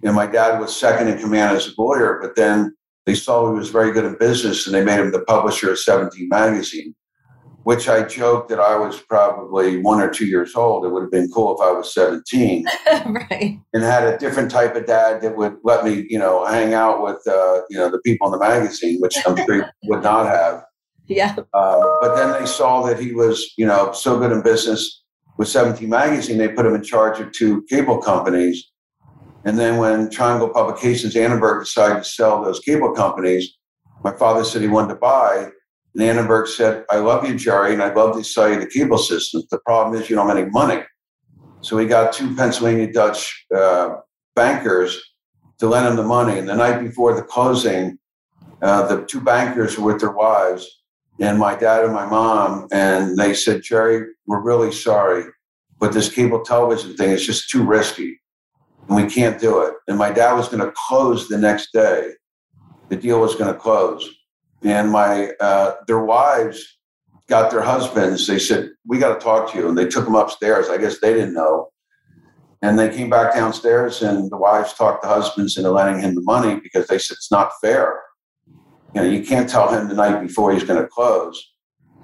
know, 0.09 0.13
my 0.13 0.27
dad 0.27 0.59
was 0.59 0.75
second 0.75 1.07
in 1.07 1.19
command 1.19 1.55
as 1.55 1.67
a 1.67 1.81
lawyer, 1.81 2.19
but 2.21 2.35
then 2.35 2.75
they 3.05 3.15
saw 3.15 3.51
he 3.51 3.57
was 3.57 3.69
very 3.69 3.91
good 3.91 4.05
in 4.05 4.17
business 4.17 4.65
and 4.65 4.75
they 4.75 4.83
made 4.83 4.99
him 4.99 5.11
the 5.11 5.23
publisher 5.23 5.71
of 5.71 5.79
17 5.79 6.27
magazine, 6.29 6.95
which 7.63 7.89
I 7.89 8.03
joked 8.03 8.49
that 8.49 8.59
I 8.59 8.75
was 8.77 9.01
probably 9.01 9.77
one 9.81 10.01
or 10.01 10.09
two 10.09 10.25
years 10.25 10.55
old. 10.55 10.85
It 10.85 10.89
would 10.89 11.03
have 11.03 11.11
been 11.11 11.29
cool 11.31 11.55
if 11.55 11.61
I 11.61 11.71
was 11.71 11.93
17. 11.93 12.65
right. 13.05 13.59
And 13.73 13.83
had 13.83 14.03
a 14.03 14.17
different 14.17 14.51
type 14.51 14.75
of 14.75 14.85
dad 14.85 15.21
that 15.21 15.35
would 15.35 15.57
let 15.63 15.83
me, 15.83 16.05
you 16.09 16.19
know, 16.19 16.45
hang 16.45 16.73
out 16.73 17.03
with, 17.03 17.25
uh, 17.27 17.61
you 17.69 17.77
know, 17.77 17.89
the 17.89 17.99
people 17.99 18.27
in 18.27 18.31
the 18.31 18.39
magazine, 18.39 18.99
which 19.01 19.15
I'm 19.25 19.35
sure 19.45 19.69
would 19.83 20.03
not 20.03 20.27
have. 20.27 20.63
Yeah. 21.07 21.35
Uh, 21.53 21.97
but 22.01 22.15
then 22.15 22.39
they 22.39 22.45
saw 22.45 22.83
that 22.83 22.99
he 22.99 23.13
was, 23.13 23.53
you 23.57 23.65
know, 23.65 23.91
so 23.91 24.17
good 24.17 24.31
in 24.31 24.41
business 24.41 25.03
with 25.37 25.47
17 25.47 25.89
Magazine, 25.89 26.37
they 26.37 26.47
put 26.47 26.65
him 26.65 26.75
in 26.75 26.83
charge 26.83 27.19
of 27.19 27.31
two 27.31 27.63
cable 27.63 27.97
companies. 27.97 28.71
And 29.45 29.59
then 29.59 29.77
when 29.77 30.09
Triangle 30.09 30.49
Publications, 30.49 31.15
Annenberg 31.15 31.63
decided 31.63 32.03
to 32.03 32.09
sell 32.09 32.43
those 32.43 32.59
cable 32.59 32.91
companies, 32.91 33.57
my 34.03 34.15
father 34.15 34.43
said 34.43 34.61
he 34.61 34.67
wanted 34.67 34.89
to 34.89 34.95
buy. 34.95 35.49
And 35.93 36.03
Annenberg 36.03 36.47
said, 36.47 36.85
I 36.89 36.97
love 36.97 37.27
you, 37.27 37.35
Jerry, 37.35 37.73
and 37.73 37.81
I'd 37.81 37.95
love 37.95 38.15
to 38.15 38.23
sell 38.23 38.49
you 38.49 38.59
the 38.59 38.67
cable 38.67 38.97
systems. 38.97 39.47
The 39.49 39.59
problem 39.59 39.99
is 39.99 40.09
you 40.09 40.15
don't 40.15 40.27
have 40.27 40.37
any 40.37 40.49
money. 40.49 40.81
So 41.61 41.77
we 41.77 41.85
got 41.85 42.13
two 42.13 42.35
Pennsylvania 42.35 42.91
Dutch 42.91 43.45
uh, 43.55 43.97
bankers 44.35 44.99
to 45.59 45.67
lend 45.67 45.87
him 45.87 45.95
the 45.95 46.03
money. 46.03 46.39
And 46.39 46.47
the 46.47 46.55
night 46.55 46.79
before 46.81 47.13
the 47.13 47.21
closing, 47.21 47.97
uh, 48.61 48.87
the 48.87 49.05
two 49.05 49.21
bankers 49.21 49.77
were 49.77 49.93
with 49.93 50.01
their 50.01 50.11
wives 50.11 50.83
and 51.19 51.37
my 51.37 51.55
dad 51.55 51.83
and 51.83 51.93
my 51.93 52.05
mom, 52.05 52.67
and 52.71 53.17
they 53.17 53.33
said, 53.33 53.61
Jerry, 53.61 54.07
we're 54.25 54.41
really 54.41 54.71
sorry, 54.71 55.25
but 55.79 55.93
this 55.93 56.13
cable 56.13 56.41
television 56.41 56.95
thing 56.95 57.11
is 57.11 57.25
just 57.25 57.49
too 57.49 57.63
risky, 57.63 58.19
and 58.87 58.95
we 58.95 59.09
can't 59.09 59.39
do 59.39 59.61
it. 59.61 59.75
And 59.87 59.97
my 59.97 60.11
dad 60.11 60.33
was 60.33 60.47
going 60.47 60.63
to 60.63 60.73
close 60.87 61.27
the 61.27 61.37
next 61.37 61.71
day. 61.73 62.11
The 62.89 62.95
deal 62.97 63.19
was 63.19 63.35
going 63.35 63.51
to 63.53 63.59
close, 63.59 64.07
and 64.61 64.91
my 64.91 65.31
uh, 65.39 65.75
their 65.87 66.03
wives 66.03 66.77
got 67.27 67.49
their 67.49 67.61
husbands. 67.61 68.27
They 68.27 68.39
said, 68.39 68.69
"We 68.85 68.99
got 68.99 69.19
to 69.19 69.23
talk 69.23 69.51
to 69.51 69.57
you," 69.57 69.67
and 69.67 69.77
they 69.77 69.87
took 69.87 70.05
them 70.05 70.15
upstairs. 70.15 70.69
I 70.69 70.77
guess 70.77 70.99
they 70.99 71.13
didn't 71.13 71.33
know. 71.33 71.69
And 72.61 72.77
they 72.77 72.89
came 72.89 73.09
back 73.09 73.33
downstairs, 73.33 74.01
and 74.01 74.31
the 74.31 74.37
wives 74.37 74.73
talked 74.73 75.01
the 75.01 75.07
husbands 75.07 75.57
into 75.57 75.71
lending 75.71 76.01
him 76.01 76.15
the 76.15 76.21
money 76.21 76.59
because 76.61 76.87
they 76.87 76.97
said 76.97 77.15
it's 77.15 77.31
not 77.31 77.51
fair 77.61 77.99
you 78.93 79.01
know, 79.01 79.07
you 79.07 79.23
can't 79.23 79.49
tell 79.49 79.73
him 79.73 79.87
the 79.87 79.95
night 79.95 80.21
before 80.21 80.53
he's 80.53 80.63
going 80.63 80.81
to 80.81 80.87
close. 80.87 81.51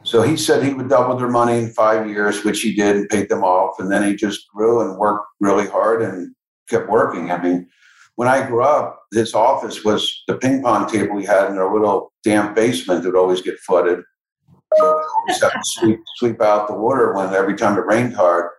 So 0.03 0.21
he 0.21 0.37
said 0.37 0.63
he 0.63 0.73
would 0.73 0.89
double 0.89 1.15
their 1.17 1.29
money 1.29 1.59
in 1.59 1.69
five 1.69 2.07
years, 2.09 2.43
which 2.43 2.61
he 2.61 2.73
did 2.73 2.95
and 2.95 3.09
paid 3.09 3.29
them 3.29 3.43
off. 3.43 3.79
And 3.79 3.91
then 3.91 4.03
he 4.03 4.15
just 4.15 4.47
grew 4.47 4.81
and 4.81 4.97
worked 4.97 5.27
really 5.39 5.67
hard 5.67 6.01
and 6.01 6.33
kept 6.69 6.89
working. 6.89 7.31
I 7.31 7.41
mean, 7.41 7.67
when 8.15 8.27
I 8.27 8.45
grew 8.45 8.63
up, 8.63 9.03
his 9.13 9.33
office 9.33 9.83
was 9.83 10.23
the 10.27 10.37
ping 10.37 10.61
pong 10.61 10.89
table 10.89 11.15
we 11.15 11.25
had 11.25 11.49
in 11.49 11.57
our 11.57 11.73
little 11.73 12.11
damp 12.23 12.55
basement 12.55 13.03
that 13.03 13.13
would 13.13 13.19
always 13.19 13.41
get 13.41 13.59
flooded. 13.59 14.01
So 14.77 14.83
we 14.83 15.03
always 15.17 15.41
have 15.41 15.53
to 15.53 15.61
sweep, 15.63 15.99
sweep 16.17 16.41
out 16.41 16.67
the 16.67 16.73
water 16.73 17.13
when 17.13 17.33
every 17.33 17.55
time 17.55 17.77
it 17.77 17.85
rained 17.85 18.13
hard. 18.13 18.51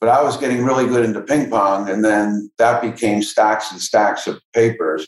But 0.00 0.08
I 0.08 0.22
was 0.22 0.36
getting 0.36 0.64
really 0.64 0.86
good 0.86 1.04
into 1.04 1.20
ping 1.20 1.50
pong, 1.50 1.88
and 1.88 2.04
then 2.04 2.50
that 2.58 2.82
became 2.82 3.22
stacks 3.22 3.72
and 3.72 3.80
stacks 3.80 4.26
of 4.26 4.40
papers. 4.52 5.06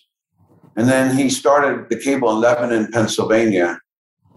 And 0.77 0.89
then 0.89 1.17
he 1.17 1.31
started 1.31 1.89
the 1.89 1.99
cable 1.99 2.31
in 2.31 2.41
Lebanon, 2.41 2.91
Pennsylvania. 2.93 3.79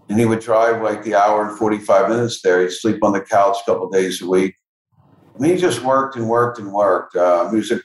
And 0.08 0.18
he 0.18 0.26
would 0.26 0.40
drive 0.40 0.82
like 0.82 1.04
the 1.04 1.14
hour 1.14 1.46
and 1.46 1.56
45 1.56 2.08
minutes 2.08 2.40
there. 2.42 2.62
He'd 2.62 2.72
sleep 2.72 3.02
on 3.04 3.12
the 3.12 3.20
couch 3.20 3.58
a 3.62 3.70
couple 3.70 3.88
days 3.90 4.20
a 4.20 4.28
week. 4.28 4.54
And 5.36 5.46
he 5.46 5.56
just 5.56 5.82
worked 5.82 6.16
and 6.16 6.28
worked 6.28 6.58
and 6.58 6.72
worked. 6.72 7.14
Uh, 7.14 7.48
he 7.50 7.56
was 7.56 7.70
a, 7.70 7.80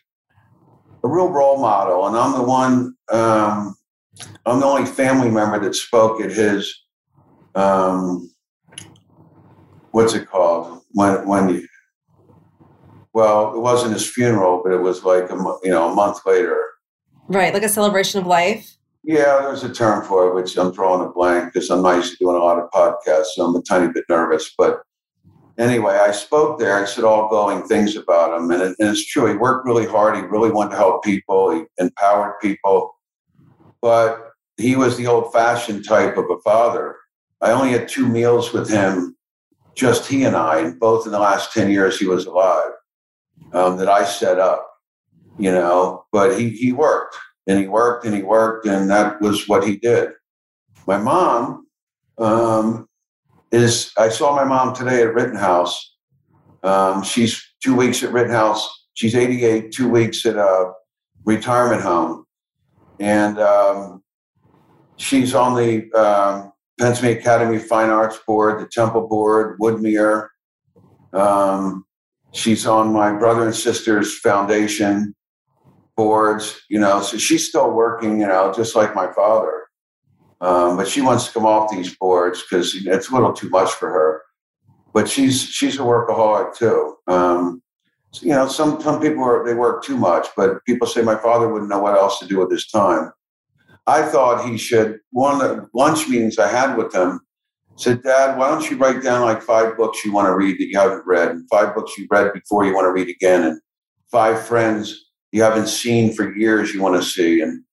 a, 1.05 1.09
real 1.09 1.29
role 1.29 1.59
model. 1.59 2.07
And 2.07 2.17
I'm 2.17 2.33
the 2.33 2.43
one, 2.43 2.95
um, 3.11 3.75
I'm 4.45 4.59
the 4.59 4.65
only 4.65 4.85
family 4.85 5.29
member 5.29 5.59
that 5.59 5.75
spoke 5.75 6.21
at 6.21 6.31
his, 6.31 6.73
um, 7.55 8.31
what's 9.91 10.13
it 10.13 10.27
called? 10.27 10.81
When, 10.91 11.27
when 11.27 11.49
you, 11.49 11.67
well, 13.13 13.55
it 13.55 13.59
wasn't 13.59 13.93
his 13.93 14.09
funeral, 14.09 14.61
but 14.63 14.73
it 14.73 14.81
was 14.81 15.03
like 15.03 15.29
a, 15.29 15.35
you 15.63 15.71
know, 15.71 15.91
a 15.91 15.95
month 15.95 16.19
later 16.25 16.65
Right, 17.27 17.53
like 17.53 17.63
a 17.63 17.69
celebration 17.69 18.19
of 18.19 18.27
life. 18.27 18.77
Yeah, 19.03 19.39
there's 19.41 19.63
a 19.63 19.73
term 19.73 20.03
for 20.03 20.27
it, 20.27 20.35
which 20.35 20.57
I'm 20.57 20.71
drawing 20.71 21.07
a 21.07 21.11
blank 21.11 21.53
because 21.53 21.69
I'm 21.69 21.81
not 21.81 21.97
used 21.97 22.11
to 22.11 22.23
doing 22.23 22.35
a 22.35 22.39
lot 22.39 22.59
of 22.59 22.69
podcasts, 22.71 23.33
so 23.35 23.45
I'm 23.45 23.55
a 23.55 23.61
tiny 23.61 23.91
bit 23.91 24.05
nervous. 24.09 24.53
But 24.57 24.81
anyway, 25.57 25.95
I 25.95 26.11
spoke 26.11 26.59
there. 26.59 26.75
I 26.77 26.85
said 26.85 27.03
all 27.03 27.29
glowing 27.29 27.63
things 27.63 27.95
about 27.95 28.37
him, 28.37 28.51
and, 28.51 28.61
it, 28.61 28.75
and 28.79 28.89
it's 28.89 29.05
true. 29.05 29.27
He 29.27 29.35
worked 29.35 29.65
really 29.65 29.85
hard. 29.85 30.15
He 30.15 30.21
really 30.21 30.51
wanted 30.51 30.71
to 30.71 30.77
help 30.77 31.03
people. 31.03 31.51
He 31.51 31.63
empowered 31.77 32.39
people, 32.41 32.95
but 33.81 34.31
he 34.57 34.75
was 34.75 34.97
the 34.97 35.07
old-fashioned 35.07 35.85
type 35.85 36.17
of 36.17 36.25
a 36.29 36.39
father. 36.41 36.97
I 37.41 37.51
only 37.51 37.71
had 37.71 37.87
two 37.87 38.07
meals 38.07 38.53
with 38.53 38.69
him, 38.69 39.15
just 39.75 40.07
he 40.07 40.23
and 40.23 40.35
I, 40.35 40.59
and 40.59 40.79
both 40.79 41.05
in 41.05 41.11
the 41.11 41.19
last 41.19 41.53
ten 41.53 41.69
years 41.69 41.99
he 41.99 42.05
was 42.05 42.25
alive, 42.25 42.71
um, 43.53 43.77
that 43.77 43.89
I 43.89 44.05
set 44.05 44.39
up 44.39 44.71
you 45.37 45.51
know, 45.51 46.05
but 46.11 46.39
he, 46.39 46.49
he 46.49 46.71
worked 46.71 47.17
and 47.47 47.59
he 47.59 47.67
worked 47.67 48.05
and 48.05 48.15
he 48.15 48.23
worked, 48.23 48.65
and 48.65 48.89
that 48.89 49.21
was 49.21 49.47
what 49.47 49.67
he 49.67 49.77
did. 49.77 50.11
My 50.87 50.97
mom 50.97 51.67
um, 52.17 52.87
is, 53.61 53.91
I 53.97 54.09
saw 54.09 54.35
my 54.35 54.43
mom 54.43 54.73
today 54.73 55.01
at 55.01 55.13
Rittenhouse. 55.13 55.95
Um, 56.63 57.03
she's 57.03 57.43
two 57.63 57.75
weeks 57.75 58.03
at 58.03 58.11
Rittenhouse. 58.11 58.67
She's 58.93 59.15
88, 59.15 59.71
two 59.71 59.89
weeks 59.89 60.25
at 60.25 60.35
a 60.35 60.71
retirement 61.25 61.81
home. 61.81 62.25
And 62.99 63.39
um, 63.39 64.03
she's 64.97 65.35
on 65.35 65.55
the 65.55 65.91
um, 65.93 66.51
Pennsylvania 66.79 67.19
Academy 67.19 67.59
Fine 67.59 67.89
Arts 67.89 68.19
Board, 68.25 68.61
the 68.61 68.67
Temple 68.67 69.07
Board, 69.07 69.59
Woodmere. 69.59 70.29
Um, 71.13 71.85
she's 72.31 72.65
on 72.65 72.93
my 72.93 73.11
brother 73.11 73.45
and 73.45 73.55
sister's 73.55 74.17
foundation 74.19 75.15
boards, 75.95 76.61
you 76.69 76.79
know, 76.79 77.01
so 77.01 77.17
she's 77.17 77.47
still 77.47 77.71
working, 77.71 78.19
you 78.19 78.27
know, 78.27 78.53
just 78.53 78.75
like 78.75 78.93
my 78.95 79.11
father. 79.13 79.64
Um, 80.41 80.77
but 80.77 80.87
she 80.87 81.01
wants 81.01 81.27
to 81.27 81.33
come 81.33 81.45
off 81.45 81.71
these 81.71 81.95
boards 81.95 82.43
because 82.43 82.75
it's 82.75 83.09
a 83.09 83.13
little 83.13 83.33
too 83.33 83.49
much 83.49 83.71
for 83.71 83.89
her. 83.89 84.21
But 84.93 85.09
she's 85.09 85.41
she's 85.41 85.75
a 85.75 85.79
workaholic 85.79 86.55
too. 86.55 86.95
Um, 87.07 87.61
so, 88.11 88.25
you 88.25 88.31
know, 88.31 88.47
some 88.47 88.81
some 88.81 89.01
people 89.01 89.23
are 89.23 89.45
they 89.45 89.53
work 89.53 89.83
too 89.83 89.97
much, 89.97 90.27
but 90.37 90.63
people 90.65 90.87
say 90.87 91.01
my 91.01 91.15
father 91.15 91.47
wouldn't 91.49 91.69
know 91.69 91.79
what 91.79 91.95
else 91.97 92.19
to 92.19 92.27
do 92.27 92.39
with 92.39 92.51
his 92.51 92.67
time. 92.67 93.11
I 93.87 94.03
thought 94.03 94.47
he 94.47 94.57
should. 94.57 94.99
One 95.11 95.35
of 95.35 95.41
the 95.41 95.67
lunch 95.73 96.07
meetings 96.07 96.39
I 96.39 96.47
had 96.47 96.77
with 96.77 96.95
him 96.95 97.19
said, 97.75 98.03
"Dad, 98.03 98.37
why 98.37 98.49
don't 98.49 98.69
you 98.69 98.77
write 98.77 99.03
down 99.03 99.25
like 99.25 99.41
five 99.41 99.75
books 99.75 100.05
you 100.05 100.13
want 100.13 100.27
to 100.27 100.35
read 100.35 100.57
that 100.59 100.67
you 100.67 100.79
haven't 100.79 101.05
read, 101.05 101.31
and 101.31 101.47
five 101.49 101.75
books 101.75 101.97
you 101.97 102.07
read 102.09 102.31
before 102.33 102.63
you 102.65 102.73
want 102.73 102.85
to 102.85 102.91
read 102.91 103.09
again, 103.09 103.43
and 103.43 103.59
five 104.11 104.45
friends 104.47 105.11
you 105.33 105.43
haven't 105.43 105.67
seen 105.67 106.13
for 106.13 106.33
years 106.35 106.73
you 106.73 106.81
want 106.81 106.95
to 106.95 107.03
see, 107.03 107.41
and 107.41 107.64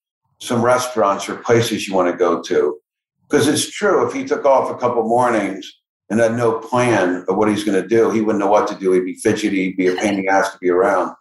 some 0.43 0.61
restaurants 0.61 1.29
or 1.29 1.37
places 1.37 1.87
you 1.87 1.95
want 1.95 2.11
to 2.11 2.17
go 2.17 2.43
to. 2.43 2.77
Because 3.29 3.47
it's 3.47 3.71
true, 3.71 4.05
if 4.05 4.13
he 4.13 4.25
took 4.25 4.45
off 4.45 4.71
a 4.71 4.77
couple 4.77 5.05
mornings 5.05 5.73
and 6.11 6.19
had 6.19 6.35
no 6.35 6.59
plan 6.59 7.25
of 7.29 7.37
what 7.37 7.49
he's 7.49 7.63
going 7.63 7.81
to 7.81 7.89
do, 7.89 8.11
he 8.11 8.21
wouldn't 8.21 8.41
know 8.41 8.51
what 8.51 8.67
to 8.67 8.75
do. 8.75 8.91
He'd 8.91 9.05
be 9.05 9.15
fidgety, 9.15 9.67
he'd 9.67 9.77
be 9.77 9.87
a 9.87 9.95
pain 9.95 10.15
in 10.15 10.23
the 10.23 10.29
ass 10.29 10.51
to 10.51 10.59
be 10.59 10.69
around. 10.69 11.15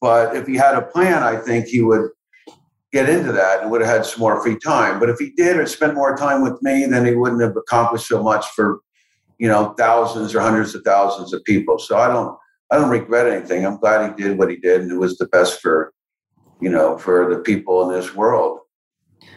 But 0.00 0.34
if 0.34 0.46
he 0.46 0.56
had 0.56 0.76
a 0.76 0.82
plan, 0.82 1.22
I 1.22 1.36
think 1.36 1.66
he 1.66 1.82
would 1.82 2.08
get 2.90 3.08
into 3.08 3.32
that 3.32 3.60
and 3.60 3.70
would 3.70 3.82
have 3.82 3.90
had 3.90 4.06
some 4.06 4.20
more 4.20 4.42
free 4.42 4.58
time. 4.58 4.98
But 4.98 5.10
if 5.10 5.18
he 5.18 5.30
did 5.36 5.58
or 5.58 5.66
spent 5.66 5.94
more 5.94 6.16
time 6.16 6.42
with 6.42 6.60
me, 6.62 6.86
then 6.86 7.04
he 7.04 7.14
wouldn't 7.14 7.42
have 7.42 7.56
accomplished 7.56 8.08
so 8.08 8.22
much 8.22 8.46
for, 8.56 8.80
you 9.38 9.48
know, 9.48 9.74
thousands 9.76 10.34
or 10.34 10.40
hundreds 10.40 10.74
of 10.74 10.82
thousands 10.84 11.34
of 11.34 11.44
people. 11.44 11.78
So 11.78 11.98
I 11.98 12.08
don't 12.08 12.34
I 12.70 12.78
don't 12.78 12.88
regret 12.88 13.26
anything. 13.26 13.66
I'm 13.66 13.76
glad 13.76 14.16
he 14.16 14.22
did 14.22 14.38
what 14.38 14.48
he 14.48 14.56
did 14.56 14.80
and 14.80 14.90
it 14.90 14.98
was 14.98 15.18
the 15.18 15.26
best 15.26 15.60
for, 15.60 15.92
you 16.64 16.70
know, 16.70 16.96
for 16.96 17.28
the 17.28 17.40
people 17.40 17.82
in 17.82 17.94
this 17.94 18.14
world. 18.14 18.60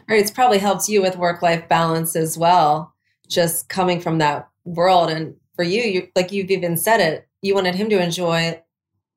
Right. 0.08 0.22
It's 0.22 0.32
probably 0.32 0.60
helped 0.60 0.88
you 0.88 1.02
with 1.02 1.18
work 1.18 1.42
life 1.42 1.68
balance 1.68 2.16
as 2.16 2.38
well, 2.38 2.94
just 3.28 3.68
coming 3.68 4.00
from 4.00 4.20
that 4.20 4.48
world. 4.64 5.10
And 5.10 5.36
for 5.54 5.64
you, 5.64 5.82
you 5.82 6.08
like 6.16 6.32
you've 6.32 6.52
even 6.52 6.78
said 6.78 7.02
it, 7.02 7.28
you 7.42 7.54
wanted 7.54 7.76
him 7.76 7.90
to 7.90 8.02
enjoy 8.02 8.64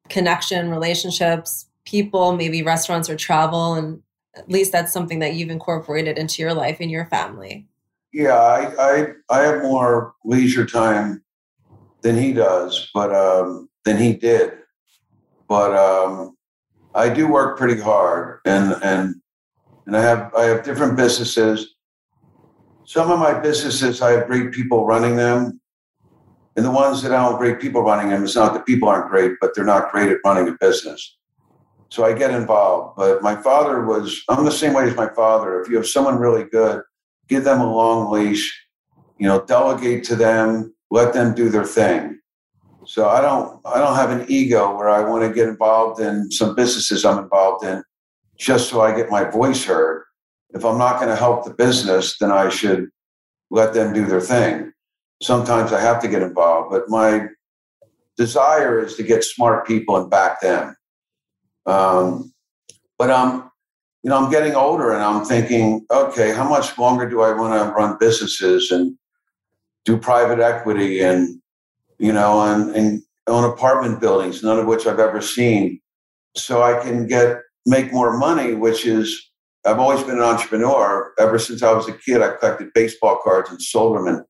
connection, 0.08 0.70
relationships, 0.70 1.66
people, 1.84 2.34
maybe 2.34 2.64
restaurants 2.64 3.08
or 3.08 3.14
travel. 3.14 3.74
And 3.74 4.02
at 4.34 4.50
least 4.50 4.72
that's 4.72 4.92
something 4.92 5.20
that 5.20 5.34
you've 5.34 5.50
incorporated 5.50 6.18
into 6.18 6.42
your 6.42 6.52
life 6.52 6.78
and 6.80 6.90
your 6.90 7.06
family. 7.06 7.68
Yeah, 8.12 8.34
I 8.34 8.72
I, 8.76 9.06
I 9.30 9.38
have 9.42 9.62
more 9.62 10.14
leisure 10.24 10.66
time 10.66 11.22
than 12.02 12.16
he 12.16 12.32
does, 12.32 12.90
but 12.92 13.14
um, 13.14 13.68
than 13.84 13.98
he 13.98 14.14
did. 14.14 14.54
But 15.46 15.76
um, 15.76 16.36
I 16.94 17.08
do 17.08 17.28
work 17.28 17.56
pretty 17.58 17.80
hard, 17.80 18.40
and 18.44 18.74
and 18.82 19.14
and 19.86 19.96
I 19.96 20.02
have 20.02 20.34
I 20.34 20.44
have 20.44 20.64
different 20.64 20.96
businesses. 20.96 21.74
Some 22.84 23.10
of 23.10 23.18
my 23.18 23.38
businesses 23.38 24.02
I 24.02 24.12
have 24.12 24.26
great 24.26 24.52
people 24.52 24.86
running 24.86 25.16
them, 25.16 25.60
and 26.56 26.64
the 26.64 26.70
ones 26.70 27.02
that 27.02 27.12
I 27.12 27.22
don't 27.22 27.32
have 27.32 27.40
great 27.40 27.60
people 27.60 27.82
running 27.82 28.08
them. 28.08 28.24
It's 28.24 28.34
not 28.34 28.54
that 28.54 28.66
people 28.66 28.88
aren't 28.88 29.10
great, 29.10 29.32
but 29.40 29.54
they're 29.54 29.64
not 29.64 29.92
great 29.92 30.10
at 30.10 30.18
running 30.24 30.48
a 30.48 30.56
business. 30.60 31.16
So 31.90 32.04
I 32.04 32.12
get 32.12 32.30
involved. 32.30 32.96
But 32.96 33.22
my 33.22 33.36
father 33.36 33.84
was 33.84 34.22
I'm 34.28 34.44
the 34.44 34.52
same 34.52 34.72
way 34.72 34.84
as 34.84 34.96
my 34.96 35.08
father. 35.08 35.60
If 35.60 35.68
you 35.68 35.76
have 35.76 35.86
someone 35.86 36.18
really 36.18 36.44
good, 36.44 36.82
give 37.28 37.44
them 37.44 37.60
a 37.60 37.72
long 37.72 38.10
leash. 38.10 38.66
You 39.18 39.28
know, 39.28 39.44
delegate 39.44 40.02
to 40.04 40.16
them, 40.16 40.74
let 40.90 41.12
them 41.12 41.34
do 41.34 41.50
their 41.50 41.64
thing. 41.64 42.19
So 42.90 43.08
I 43.08 43.20
don't 43.20 43.60
I 43.64 43.78
don't 43.78 43.94
have 43.94 44.10
an 44.10 44.26
ego 44.28 44.76
where 44.76 44.90
I 44.90 45.08
want 45.08 45.22
to 45.22 45.32
get 45.32 45.48
involved 45.48 46.00
in 46.00 46.28
some 46.32 46.56
businesses 46.56 47.04
I'm 47.04 47.22
involved 47.22 47.64
in 47.64 47.84
just 48.36 48.68
so 48.68 48.80
I 48.80 48.96
get 48.96 49.08
my 49.10 49.22
voice 49.22 49.64
heard. 49.64 50.06
If 50.54 50.64
I'm 50.64 50.76
not 50.76 50.96
going 50.96 51.08
to 51.08 51.14
help 51.14 51.44
the 51.44 51.54
business, 51.54 52.18
then 52.18 52.32
I 52.32 52.48
should 52.48 52.88
let 53.48 53.74
them 53.74 53.92
do 53.92 54.06
their 54.06 54.20
thing. 54.20 54.72
Sometimes 55.22 55.72
I 55.72 55.80
have 55.80 56.02
to 56.02 56.08
get 56.08 56.20
involved, 56.20 56.72
but 56.72 56.88
my 56.88 57.28
desire 58.16 58.82
is 58.84 58.96
to 58.96 59.04
get 59.04 59.22
smart 59.22 59.68
people 59.68 59.96
and 59.96 60.10
back 60.10 60.40
them. 60.40 60.74
Um, 61.66 62.34
but 62.98 63.12
I'm, 63.12 63.52
you 64.02 64.10
know, 64.10 64.18
I'm 64.18 64.32
getting 64.32 64.56
older 64.56 64.90
and 64.90 65.00
I'm 65.00 65.24
thinking, 65.24 65.86
okay, 65.92 66.32
how 66.32 66.48
much 66.48 66.76
longer 66.76 67.08
do 67.08 67.20
I 67.20 67.38
want 67.38 67.54
to 67.54 67.72
run 67.72 67.98
businesses 68.00 68.72
and 68.72 68.98
do 69.84 69.96
private 69.96 70.40
equity 70.40 71.02
and, 71.02 71.40
you 72.00 72.12
know, 72.12 72.40
and, 72.40 72.74
and 72.74 73.02
own 73.26 73.44
apartment 73.44 74.00
buildings, 74.00 74.42
none 74.42 74.58
of 74.58 74.66
which 74.66 74.86
I've 74.86 74.98
ever 74.98 75.20
seen, 75.20 75.80
so 76.34 76.62
I 76.62 76.82
can 76.82 77.06
get 77.06 77.42
make 77.66 77.92
more 77.92 78.16
money, 78.16 78.54
which 78.54 78.86
is 78.86 79.30
I've 79.66 79.78
always 79.78 80.02
been 80.02 80.16
an 80.16 80.22
entrepreneur. 80.22 81.12
Ever 81.18 81.38
since 81.38 81.62
I 81.62 81.72
was 81.72 81.88
a 81.88 81.92
kid, 81.92 82.22
I 82.22 82.36
collected 82.36 82.72
baseball 82.74 83.20
cards 83.22 83.50
and 83.50 83.60
sold 83.60 83.96
them 83.96 84.06
and 84.06 84.24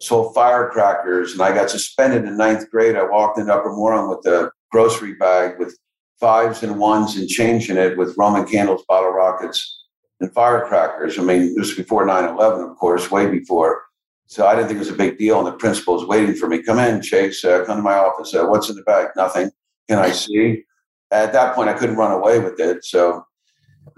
sold 0.00 0.34
firecrackers. 0.34 1.32
And 1.32 1.40
I 1.40 1.54
got 1.54 1.70
suspended 1.70 2.24
in 2.24 2.36
ninth 2.36 2.70
grade. 2.70 2.96
I 2.96 3.08
walked 3.08 3.38
into 3.38 3.54
Upper 3.54 3.72
Moreland 3.72 4.10
with 4.10 4.26
a 4.26 4.50
grocery 4.70 5.14
bag 5.14 5.58
with 5.58 5.76
fives 6.20 6.62
and 6.62 6.78
ones 6.78 7.16
and 7.16 7.28
change 7.28 7.70
in 7.70 7.78
it 7.78 7.96
with 7.96 8.16
Roman 8.18 8.46
candles, 8.46 8.84
bottle 8.86 9.10
rockets, 9.10 9.84
and 10.20 10.32
firecrackers. 10.34 11.18
I 11.18 11.22
mean, 11.22 11.54
this 11.56 11.68
was 11.68 11.74
before 11.74 12.04
9 12.04 12.28
11, 12.28 12.64
of 12.64 12.76
course, 12.76 13.10
way 13.10 13.30
before. 13.30 13.85
So 14.26 14.46
I 14.46 14.54
didn't 14.54 14.68
think 14.68 14.76
it 14.76 14.80
was 14.80 14.90
a 14.90 14.94
big 14.94 15.18
deal. 15.18 15.38
And 15.38 15.46
the 15.46 15.52
principal 15.52 15.94
was 15.94 16.04
waiting 16.04 16.34
for 16.34 16.48
me. 16.48 16.62
Come 16.62 16.78
in, 16.78 17.00
Chase. 17.00 17.44
Uh, 17.44 17.64
come 17.64 17.76
to 17.76 17.82
my 17.82 17.94
office. 17.94 18.34
Uh, 18.34 18.46
what's 18.46 18.68
in 18.68 18.76
the 18.76 18.82
bag? 18.82 19.08
Nothing. 19.16 19.50
Can 19.88 19.98
I 19.98 20.10
see? 20.10 20.64
At 21.12 21.32
that 21.32 21.54
point, 21.54 21.68
I 21.68 21.74
couldn't 21.74 21.96
run 21.96 22.10
away 22.10 22.40
with 22.40 22.58
it. 22.58 22.84
So, 22.84 23.24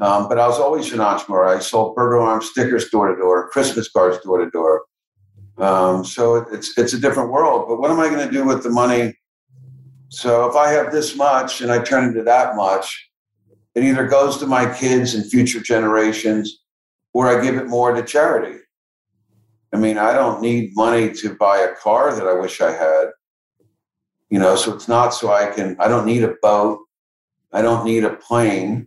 um, 0.01 0.29
but 0.29 0.39
I 0.39 0.47
was 0.47 0.59
always 0.59 0.93
an 0.93 1.01
entrepreneur. 1.01 1.47
I 1.47 1.59
sold 1.61 1.97
Burger 1.97 2.19
Arm 2.19 2.43
stickers 2.43 2.91
door 2.91 3.09
to 3.09 3.17
door, 3.17 3.49
Christmas 3.49 3.91
cards 3.91 4.19
door 4.23 4.39
to 4.45 4.51
door. 4.51 4.85
Um, 5.57 6.05
so 6.05 6.37
it's 6.53 6.77
it's 6.79 6.93
a 6.93 7.01
different 7.01 7.33
world. 7.33 7.67
But 7.69 7.81
what 7.81 7.91
am 7.91 7.99
I 7.99 8.09
going 8.09 8.25
to 8.25 8.33
do 8.33 8.45
with 8.45 8.63
the 8.63 8.71
money? 8.71 9.15
So 10.11 10.49
if 10.49 10.57
I 10.57 10.71
have 10.71 10.93
this 10.93 11.17
much 11.17 11.63
and 11.63 11.73
I 11.73 11.83
turn 11.83 12.05
into 12.05 12.23
that 12.23 12.55
much, 12.55 13.11
it 13.75 13.85
either 13.85 14.07
goes 14.07 14.39
to 14.39 14.47
my 14.47 14.73
kids 14.73 15.15
and 15.15 15.29
future 15.29 15.61
generations, 15.61 16.63
or 17.13 17.29
I 17.29 17.43
give 17.43 17.57
it 17.57 17.67
more 17.67 17.93
to 17.93 18.03
charity. 18.03 18.59
I 19.73 19.77
mean, 19.77 19.99
I 19.99 20.13
don't 20.13 20.41
need 20.41 20.75
money 20.75 21.13
to 21.15 21.35
buy 21.35 21.59
a 21.59 21.75
car 21.75 22.15
that 22.15 22.27
I 22.27 22.33
wish 22.33 22.61
I 22.61 22.73
had. 22.73 23.09
You 24.31 24.39
know, 24.39 24.57
so 24.57 24.75
it's 24.75 24.89
not 24.89 25.11
so 25.11 25.33
I 25.33 25.47
can, 25.47 25.77
I 25.79 25.89
don't 25.89 26.07
need 26.07 26.25
a 26.25 26.35
boat. 26.43 26.81
I 27.53 27.63
don't 27.63 27.85
need 27.85 28.05
a 28.05 28.15
plane. 28.15 28.87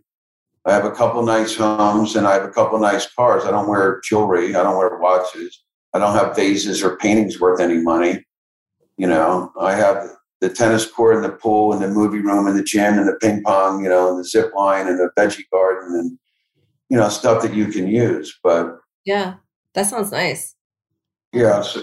I 0.64 0.72
have 0.72 0.84
a 0.84 0.92
couple 0.92 1.22
nice 1.24 1.56
homes 1.56 2.14
and 2.14 2.26
I 2.26 2.34
have 2.34 2.44
a 2.44 2.50
couple 2.50 2.78
nice 2.78 3.12
cars. 3.12 3.44
I 3.44 3.50
don't 3.50 3.68
wear 3.68 4.00
jewelry. 4.04 4.54
I 4.54 4.62
don't 4.62 4.76
wear 4.76 4.98
watches. 4.98 5.64
I 5.94 5.98
don't 5.98 6.14
have 6.14 6.36
vases 6.36 6.82
or 6.82 6.96
paintings 6.96 7.40
worth 7.40 7.60
any 7.60 7.78
money. 7.78 8.24
You 8.96 9.08
know, 9.08 9.52
I 9.58 9.74
have 9.74 10.10
the 10.40 10.48
tennis 10.48 10.86
court 10.86 11.16
and 11.16 11.24
the 11.24 11.30
pool 11.30 11.72
and 11.72 11.82
the 11.82 11.88
movie 11.88 12.20
room 12.20 12.46
and 12.46 12.56
the 12.56 12.62
gym 12.62 12.98
and 12.98 13.08
the 13.08 13.16
ping 13.20 13.42
pong, 13.42 13.82
you 13.82 13.88
know, 13.88 14.10
and 14.10 14.18
the 14.18 14.24
zip 14.24 14.52
line 14.54 14.86
and 14.86 14.98
the 14.98 15.10
veggie 15.18 15.44
garden 15.52 15.96
and, 15.98 16.18
you 16.88 16.96
know, 16.96 17.08
stuff 17.08 17.42
that 17.42 17.54
you 17.54 17.66
can 17.66 17.88
use. 17.88 18.38
But 18.42 18.78
yeah, 19.04 19.34
that 19.74 19.86
sounds 19.86 20.12
nice. 20.12 20.54
Yeah. 21.32 21.62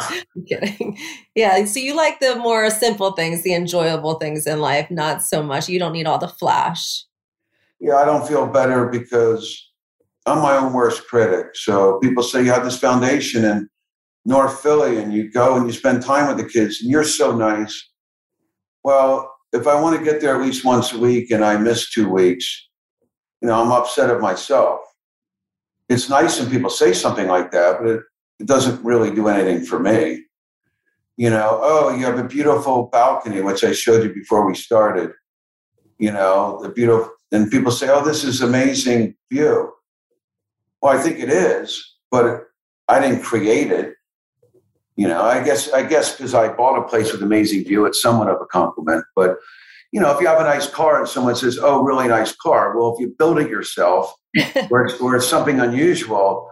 I'm 0.00 0.44
kidding. 0.46 0.98
Yeah. 1.34 1.64
So 1.64 1.80
you 1.80 1.96
like 1.96 2.20
the 2.20 2.36
more 2.36 2.70
simple 2.70 3.12
things, 3.12 3.42
the 3.42 3.54
enjoyable 3.54 4.14
things 4.14 4.46
in 4.46 4.60
life, 4.60 4.88
not 4.90 5.22
so 5.22 5.42
much. 5.42 5.68
You 5.68 5.80
don't 5.80 5.92
need 5.92 6.06
all 6.06 6.18
the 6.18 6.28
flash. 6.28 7.04
Yeah, 7.80 7.96
I 7.96 8.04
don't 8.04 8.26
feel 8.26 8.46
better 8.46 8.86
because 8.86 9.72
I'm 10.26 10.38
my 10.38 10.56
own 10.56 10.72
worst 10.72 11.08
critic. 11.08 11.54
So 11.54 11.98
people 11.98 12.22
say 12.22 12.44
you 12.44 12.52
have 12.52 12.64
this 12.64 12.78
foundation 12.78 13.44
in 13.44 13.68
North 14.24 14.60
Philly 14.60 14.98
and 14.98 15.12
you 15.12 15.28
go 15.30 15.56
and 15.56 15.66
you 15.66 15.72
spend 15.72 16.02
time 16.02 16.28
with 16.28 16.36
the 16.36 16.48
kids 16.48 16.80
and 16.80 16.90
you're 16.90 17.02
so 17.02 17.36
nice. 17.36 17.90
Well, 18.84 19.34
if 19.52 19.66
I 19.66 19.80
want 19.80 19.98
to 19.98 20.04
get 20.04 20.20
there 20.20 20.36
at 20.36 20.42
least 20.42 20.64
once 20.64 20.92
a 20.92 20.98
week 20.98 21.32
and 21.32 21.44
I 21.44 21.56
miss 21.56 21.90
two 21.90 22.08
weeks, 22.08 22.68
you 23.42 23.48
know, 23.48 23.60
I'm 23.60 23.72
upset 23.72 24.08
at 24.10 24.20
myself 24.20 24.80
it's 25.88 26.08
nice 26.08 26.40
when 26.40 26.50
people 26.50 26.70
say 26.70 26.92
something 26.92 27.28
like 27.28 27.50
that, 27.52 27.78
but 27.78 27.88
it, 27.88 28.00
it 28.40 28.46
doesn't 28.46 28.84
really 28.84 29.10
do 29.14 29.28
anything 29.28 29.64
for 29.64 29.78
me. 29.78 30.24
You 31.16 31.30
know, 31.30 31.60
oh, 31.62 31.94
you 31.94 32.04
have 32.06 32.18
a 32.18 32.24
beautiful 32.24 32.84
balcony, 32.84 33.40
which 33.40 33.62
I 33.62 33.72
showed 33.72 34.02
you 34.02 34.12
before 34.12 34.46
we 34.46 34.54
started. 34.54 35.12
You 35.98 36.10
know, 36.10 36.58
the 36.62 36.70
beautiful, 36.70 37.12
and 37.30 37.50
people 37.50 37.70
say, 37.70 37.88
oh, 37.88 38.04
this 38.04 38.24
is 38.24 38.40
amazing 38.40 39.14
view. 39.30 39.72
Well, 40.82 40.96
I 40.96 41.00
think 41.00 41.20
it 41.20 41.30
is, 41.30 41.96
but 42.10 42.44
I 42.88 43.00
didn't 43.00 43.22
create 43.22 43.70
it. 43.70 43.94
You 44.96 45.08
know, 45.08 45.22
I 45.22 45.42
guess 45.42 45.72
I 45.72 45.82
guess 45.82 46.16
because 46.16 46.34
I 46.34 46.52
bought 46.52 46.78
a 46.78 46.88
place 46.88 47.10
with 47.10 47.22
amazing 47.22 47.64
view, 47.64 47.84
it's 47.84 48.00
somewhat 48.00 48.28
of 48.28 48.40
a 48.40 48.46
compliment. 48.46 49.04
But 49.16 49.38
you 49.92 50.00
know, 50.00 50.12
if 50.14 50.20
you 50.20 50.26
have 50.26 50.40
a 50.40 50.44
nice 50.44 50.68
car 50.68 51.00
and 51.00 51.08
someone 51.08 51.34
says, 51.34 51.58
"Oh, 51.60 51.82
really 51.82 52.06
nice 52.06 52.34
car," 52.36 52.76
well, 52.76 52.94
if 52.94 53.00
you 53.00 53.14
build 53.18 53.38
it 53.40 53.50
yourself, 53.50 54.14
or, 54.70 54.86
it's, 54.86 55.00
or 55.00 55.20
something 55.20 55.60
unusual, 55.60 56.50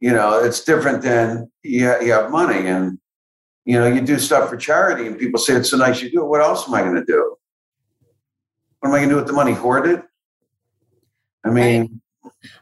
you 0.00 0.10
know, 0.10 0.42
it's 0.42 0.64
different 0.64 1.02
than 1.02 1.50
you, 1.62 1.94
you 2.02 2.12
have 2.12 2.30
money 2.30 2.66
and 2.66 2.98
you 3.64 3.78
know 3.78 3.86
you 3.86 4.00
do 4.00 4.18
stuff 4.18 4.48
for 4.48 4.56
charity, 4.56 5.06
and 5.06 5.18
people 5.18 5.38
say 5.38 5.54
it's 5.54 5.70
so 5.70 5.76
nice 5.76 6.02
you 6.02 6.10
do 6.10 6.22
it. 6.22 6.26
What 6.26 6.40
else 6.40 6.66
am 6.66 6.74
I 6.74 6.80
going 6.80 6.94
to 6.94 7.04
do? 7.04 7.36
What 8.80 8.88
am 8.88 8.94
I 8.94 8.98
going 8.98 9.10
to 9.10 9.14
do 9.14 9.16
with 9.16 9.26
the 9.26 9.34
money? 9.34 9.52
Hoard 9.52 9.86
it? 9.86 10.02
I 11.44 11.50
mean, 11.50 12.00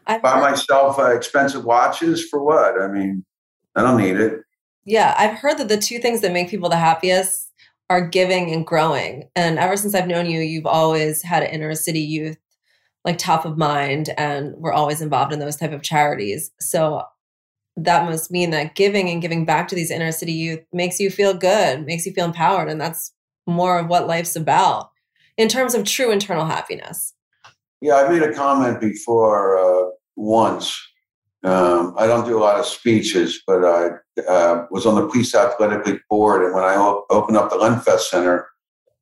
buy 0.06 0.18
heard, 0.22 0.40
myself 0.40 0.98
uh, 0.98 1.14
expensive 1.14 1.64
watches 1.64 2.28
for 2.28 2.42
what? 2.42 2.80
I 2.80 2.88
mean, 2.88 3.24
I 3.76 3.82
don't 3.82 3.96
need 3.96 4.16
it. 4.16 4.40
Yeah, 4.84 5.14
I've 5.16 5.38
heard 5.38 5.58
that 5.58 5.68
the 5.68 5.76
two 5.76 5.98
things 5.98 6.20
that 6.22 6.32
make 6.32 6.50
people 6.50 6.68
the 6.68 6.76
happiest 6.76 7.52
are 7.90 8.06
giving 8.06 8.52
and 8.52 8.66
growing. 8.66 9.28
And 9.36 9.58
ever 9.58 9.76
since 9.76 9.94
I've 9.94 10.08
known 10.08 10.26
you, 10.26 10.40
you've 10.40 10.66
always 10.66 11.22
had 11.22 11.42
inner 11.42 11.74
city 11.74 12.00
youth 12.00 12.36
like 13.04 13.18
top 13.18 13.44
of 13.44 13.56
mind 13.56 14.10
and 14.18 14.54
we're 14.56 14.72
always 14.72 15.00
involved 15.00 15.32
in 15.32 15.38
those 15.38 15.56
type 15.56 15.72
of 15.72 15.82
charities. 15.82 16.50
So 16.60 17.02
that 17.76 18.04
must 18.04 18.30
mean 18.30 18.50
that 18.50 18.74
giving 18.74 19.08
and 19.08 19.22
giving 19.22 19.44
back 19.44 19.68
to 19.68 19.74
these 19.74 19.90
inner 19.90 20.12
city 20.12 20.32
youth 20.32 20.60
makes 20.72 20.98
you 20.98 21.10
feel 21.10 21.32
good, 21.32 21.86
makes 21.86 22.04
you 22.04 22.12
feel 22.12 22.24
empowered. 22.24 22.68
And 22.68 22.80
that's 22.80 23.12
more 23.46 23.78
of 23.78 23.88
what 23.88 24.06
life's 24.06 24.36
about 24.36 24.90
in 25.36 25.48
terms 25.48 25.74
of 25.74 25.84
true 25.84 26.10
internal 26.10 26.44
happiness. 26.44 27.14
Yeah, 27.80 27.94
I 27.94 28.08
made 28.08 28.22
a 28.22 28.34
comment 28.34 28.80
before 28.80 29.58
uh, 29.58 29.90
once 30.16 30.76
um, 31.44 31.94
I 31.96 32.06
don't 32.06 32.26
do 32.26 32.36
a 32.36 32.42
lot 32.42 32.58
of 32.58 32.66
speeches, 32.66 33.42
but 33.46 33.64
I 33.64 33.90
uh, 34.28 34.66
was 34.70 34.86
on 34.86 34.96
the 34.96 35.06
police 35.06 35.34
athletic 35.34 36.02
board. 36.08 36.44
And 36.44 36.54
when 36.54 36.64
I 36.64 36.74
op- 36.74 37.06
opened 37.10 37.36
up 37.36 37.50
the 37.50 37.56
Lenfest 37.56 38.08
Center, 38.08 38.48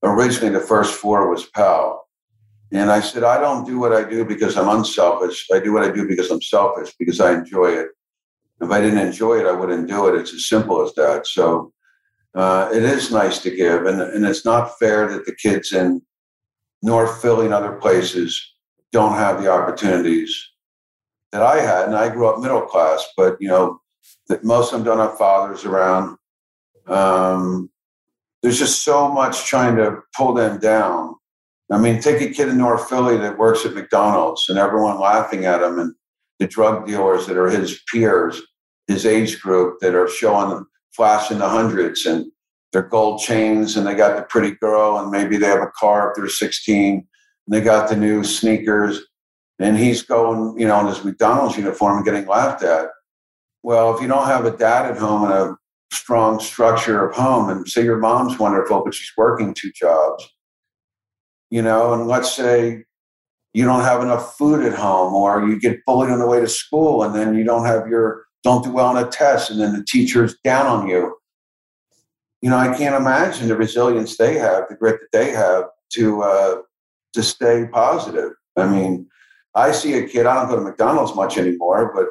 originally 0.03 0.53
the 0.53 0.61
first 0.61 0.95
floor 0.95 1.31
was 1.31 1.47
PAL. 1.47 2.06
And 2.73 2.91
I 2.91 3.01
said, 3.01 3.23
I 3.23 3.41
don't 3.41 3.67
do 3.67 3.79
what 3.79 3.93
I 3.93 4.09
do 4.09 4.25
because 4.25 4.57
I'm 4.57 4.69
unselfish. 4.69 5.47
I 5.53 5.61
do 5.61 5.73
what 5.73 5.85
I 5.85 5.93
do 5.93 6.07
because 6.09 6.31
I'm 6.31 6.43
selfish, 6.43 6.95
because 6.99 7.21
I 7.21 7.33
enjoy 7.35 7.73
it. 7.73 7.89
If 8.61 8.71
I 8.71 8.81
didn't 8.81 9.07
enjoy 9.07 9.41
it, 9.41 9.47
I 9.47 9.53
wouldn't 9.53 9.89
do 9.89 10.09
it. 10.09 10.19
It's 10.21 10.35
as 10.35 10.49
simple 10.49 10.83
as 10.83 10.93
that. 10.95 11.27
So 11.27 11.73
uh, 12.35 12.71
it 12.73 12.83
is 12.83 13.13
nice 13.13 13.39
to 13.41 13.55
give. 13.55 13.87
And, 13.87 14.01
and 14.01 14.27
it's 14.27 14.45
not 14.45 14.79
fair 14.79 15.07
that 15.09 15.27
the 15.27 15.35
kids 15.35 15.73
in 15.73 16.03
North 16.83 17.23
Philly 17.23 17.47
and 17.47 17.55
other 17.55 17.73
places 17.73 18.55
don't 18.93 19.15
have 19.15 19.43
the 19.43 19.51
opportunities 19.51 20.35
that 21.33 21.43
I 21.43 21.61
had, 21.61 21.87
and 21.87 21.97
I 21.97 22.09
grew 22.09 22.29
up 22.29 22.41
middle 22.41 22.63
class, 22.63 23.05
but 23.17 23.37
you 23.41 23.49
know, 23.49 23.81
that 24.29 24.45
most 24.45 24.73
of 24.73 24.79
them 24.79 24.87
don't 24.87 25.07
have 25.07 25.19
fathers 25.19 25.65
around. 25.65 26.17
Um, 26.87 27.71
there's 28.43 28.59
just 28.59 28.85
so 28.85 29.09
much 29.09 29.45
trying 29.45 29.77
to 29.77 30.03
pull 30.17 30.35
them 30.35 30.59
down. 30.59 31.17
I 31.71 31.79
mean, 31.79 32.01
take 32.01 32.21
a 32.23 32.33
kid 32.33 32.49
in 32.49 32.59
North 32.59 32.89
Philly 32.89 33.17
that 33.19 33.39
works 33.39 33.67
at 33.67 33.75
McDonald's 33.75 34.49
and 34.49 34.59
everyone 34.59 35.01
laughing 35.01 35.47
at 35.47 35.63
him, 35.63 35.79
and 35.79 35.95
the 36.39 36.47
drug 36.47 36.87
dealers 36.87 37.27
that 37.27 37.37
are 37.37 37.49
his 37.49 37.81
peers, 37.91 38.41
his 38.87 39.05
age 39.05 39.41
group 39.41 39.81
that 39.81 39.95
are 39.95 40.09
showing 40.09 40.65
flashing 40.95 41.39
the 41.39 41.49
hundreds 41.49 42.07
and 42.07 42.27
their 42.73 42.83
gold 42.83 43.21
chains, 43.21 43.77
and 43.77 43.87
they 43.87 43.95
got 43.95 44.17
the 44.17 44.23
pretty 44.23 44.55
girl, 44.57 44.99
and 44.99 45.11
maybe 45.11 45.37
they 45.37 45.47
have 45.47 45.63
a 45.63 45.73
car 45.79 46.11
if 46.11 46.17
they're 46.17 46.29
16, 46.29 46.95
and 46.95 47.05
they 47.49 47.61
got 47.61 47.89
the 47.89 47.97
new 47.97 48.23
sneakers 48.23 49.01
and 49.59 49.77
he's 49.77 50.03
going, 50.03 50.59
you 50.59 50.67
know, 50.67 50.81
in 50.81 50.87
his 50.87 51.05
McDonald's 51.05 51.57
uniform 51.57 51.97
and 51.97 52.05
getting 52.05 52.27
laughed 52.27 52.63
at. 52.63 52.89
Well, 53.63 53.95
if 53.95 54.03
you 54.03 54.09
don't 54.09 54.27
have 54.27 54.45
a 54.45 54.57
dad 54.57 54.91
at 54.91 54.99
home 54.99 55.25
and 55.25 55.33
a 55.33 55.57
strong 55.93 56.41
structure 56.41 57.09
of 57.09 57.17
home, 57.17 57.49
and 57.49 57.67
say 57.67 57.83
your 57.83 57.99
mom's 57.99 58.39
wonderful, 58.39 58.83
but 58.85 58.95
she's 58.95 59.13
working 59.17 59.55
two 59.55 59.73
jobs, 59.73 60.29
you 61.51 61.63
know, 61.63 61.93
and 61.93 62.07
let's 62.07 62.35
say 62.35 62.85
you 63.53 63.65
don't 63.65 63.83
have 63.83 64.03
enough 64.03 64.37
food 64.37 64.65
at 64.65 64.79
home, 64.79 65.15
or 65.15 65.49
you 65.49 65.59
get 65.59 65.85
bullied 65.87 66.11
on 66.11 66.19
the 66.19 66.27
way 66.27 66.41
to 66.41 66.49
school, 66.49 67.03
and 67.03 67.15
then 67.15 67.35
you 67.35 67.45
don't 67.45 67.67
have 67.67 67.89
your 67.89 68.25
don't 68.43 68.63
do 68.63 68.71
well 68.71 68.87
on 68.87 68.97
a 68.97 69.09
test, 69.09 69.51
and 69.51 69.61
then 69.61 69.73
the 69.73 69.85
teacher's 69.85 70.37
down 70.45 70.67
on 70.67 70.89
you. 70.89 71.17
You 72.43 72.51
know, 72.51 72.59
I 72.59 72.77
can't 72.77 72.95
imagine 72.95 73.49
the 73.49 73.57
resilience 73.57 74.17
they 74.17 74.35
have, 74.35 74.69
the 74.69 74.77
grit 74.77 75.01
that 75.01 75.19
they 75.19 75.33
have 75.33 75.65
to 75.95 76.23
uh, 76.23 76.57
to 77.15 77.23
stay 77.23 77.67
positive. 77.73 78.33
I 78.57 78.67
mean, 78.69 79.09
I 79.55 79.73
see 79.73 79.95
a 79.95 80.07
kid, 80.07 80.27
I 80.27 80.35
don't 80.35 80.49
go 80.49 80.57
to 80.57 80.63
McDonald's 80.63 81.15
much 81.15 81.39
anymore, 81.39 81.93
but 81.95 82.07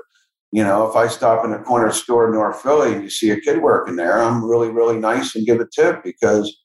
you 0.52 0.63
know, 0.63 0.89
if 0.89 0.95
I 0.95 1.08
stop 1.08 1.45
in 1.45 1.52
a 1.52 1.62
corner 1.62 1.91
store 1.91 2.28
in 2.28 2.34
North 2.34 2.62
Philly 2.62 2.93
and 2.93 3.04
you 3.04 3.10
see 3.10 3.30
a 3.32 3.39
kid 3.39 3.62
working 3.62 3.98
there, 3.98 4.21
I'm 4.21 4.43
really, 4.43 4.69
really 4.69 4.98
nice 4.98 5.36
and 5.36 5.45
give 5.45 5.60
a 5.60 5.67
tip 5.67 6.04
because, 6.04 6.56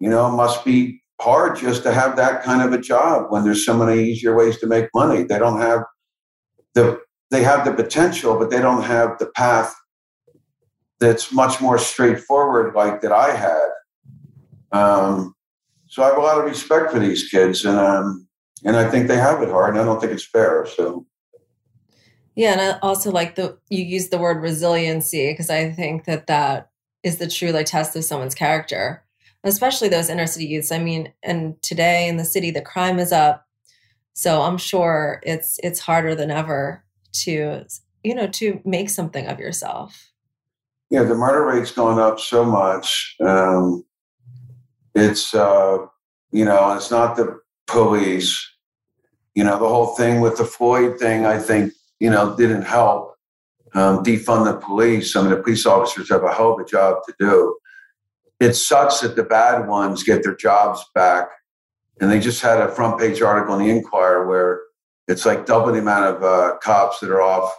you 0.00 0.10
know, 0.10 0.28
it 0.28 0.36
must 0.36 0.64
be 0.64 1.01
hard 1.22 1.56
just 1.56 1.82
to 1.84 1.92
have 1.92 2.16
that 2.16 2.42
kind 2.42 2.62
of 2.62 2.72
a 2.72 2.82
job 2.82 3.26
when 3.30 3.44
there's 3.44 3.64
so 3.64 3.76
many 3.76 4.02
easier 4.02 4.36
ways 4.36 4.58
to 4.58 4.66
make 4.66 4.88
money. 4.94 5.22
They 5.22 5.38
don't 5.38 5.60
have 5.60 5.84
the 6.74 7.00
they 7.30 7.42
have 7.42 7.64
the 7.64 7.72
potential, 7.72 8.38
but 8.38 8.50
they 8.50 8.60
don't 8.60 8.82
have 8.82 9.18
the 9.18 9.26
path 9.26 9.74
that's 11.00 11.32
much 11.32 11.60
more 11.60 11.78
straightforward 11.78 12.74
like 12.74 13.00
that 13.00 13.12
I 13.12 13.34
had. 13.34 13.68
Um, 14.72 15.34
so 15.86 16.02
I 16.02 16.06
have 16.06 16.18
a 16.18 16.20
lot 16.20 16.38
of 16.38 16.44
respect 16.44 16.92
for 16.92 16.98
these 16.98 17.28
kids, 17.28 17.64
and 17.64 17.78
um, 17.78 18.26
and 18.64 18.76
I 18.76 18.90
think 18.90 19.08
they 19.08 19.16
have 19.16 19.42
it 19.42 19.48
hard. 19.48 19.74
And 19.74 19.80
I 19.80 19.84
don't 19.84 20.00
think 20.00 20.12
it's 20.12 20.26
fair. 20.26 20.66
So 20.66 21.06
yeah, 22.34 22.52
and 22.52 22.60
I 22.60 22.78
also 22.80 23.10
like 23.10 23.34
the 23.34 23.58
you 23.68 23.84
use 23.84 24.08
the 24.08 24.18
word 24.18 24.42
resiliency 24.42 25.32
because 25.32 25.50
I 25.50 25.70
think 25.70 26.04
that 26.06 26.26
that 26.26 26.70
is 27.02 27.18
the 27.18 27.28
true 27.28 27.50
like 27.52 27.66
test 27.66 27.94
of 27.96 28.04
someone's 28.04 28.34
character, 28.34 29.04
especially 29.44 29.88
those 29.88 30.08
inner 30.08 30.26
city 30.26 30.46
youths. 30.46 30.72
I 30.72 30.78
mean, 30.78 31.12
and 31.22 31.60
today 31.62 32.08
in 32.08 32.16
the 32.16 32.24
city, 32.24 32.50
the 32.50 32.62
crime 32.62 32.98
is 32.98 33.12
up, 33.12 33.46
so 34.14 34.42
I'm 34.42 34.58
sure 34.58 35.20
it's 35.24 35.58
it's 35.62 35.80
harder 35.80 36.14
than 36.14 36.30
ever 36.30 36.84
to 37.24 37.64
you 38.02 38.14
know 38.14 38.26
to 38.26 38.60
make 38.64 38.90
something 38.90 39.26
of 39.26 39.38
yourself. 39.38 40.10
Yeah, 40.90 41.04
the 41.04 41.14
murder 41.14 41.44
rate's 41.46 41.70
gone 41.70 41.98
up 41.98 42.20
so 42.20 42.44
much. 42.44 43.16
Um, 43.20 43.84
it's 44.94 45.34
uh, 45.34 45.78
you 46.30 46.44
know, 46.44 46.74
it's 46.74 46.90
not 46.90 47.16
the 47.16 47.40
police. 47.66 48.48
You 49.34 49.44
know, 49.44 49.58
the 49.58 49.68
whole 49.68 49.94
thing 49.94 50.20
with 50.20 50.36
the 50.36 50.44
Floyd 50.44 50.98
thing. 50.98 51.24
I 51.24 51.38
think 51.38 51.72
you 52.02 52.10
know, 52.10 52.36
didn't 52.36 52.62
help 52.62 53.14
um, 53.74 54.02
defund 54.02 54.44
the 54.44 54.58
police. 54.58 55.14
I 55.14 55.20
mean, 55.20 55.30
the 55.30 55.36
police 55.36 55.64
officers 55.64 56.10
have 56.10 56.24
a 56.24 56.32
hell 56.34 56.54
of 56.54 56.58
a 56.58 56.64
job 56.64 56.96
to 57.06 57.14
do. 57.20 57.56
It 58.42 58.54
sucks 58.54 58.98
that 59.02 59.14
the 59.14 59.22
bad 59.22 59.68
ones 59.68 60.02
get 60.02 60.24
their 60.24 60.34
jobs 60.34 60.84
back. 60.96 61.28
And 62.00 62.10
they 62.10 62.18
just 62.18 62.42
had 62.42 62.60
a 62.60 62.74
front 62.74 62.98
page 62.98 63.22
article 63.22 63.54
in 63.54 63.64
the 63.64 63.70
Inquirer 63.70 64.26
where 64.26 64.62
it's 65.06 65.24
like 65.24 65.46
double 65.46 65.72
the 65.72 65.78
amount 65.78 66.16
of 66.16 66.24
uh, 66.24 66.56
cops 66.58 66.98
that 66.98 67.10
are 67.10 67.22
off 67.22 67.54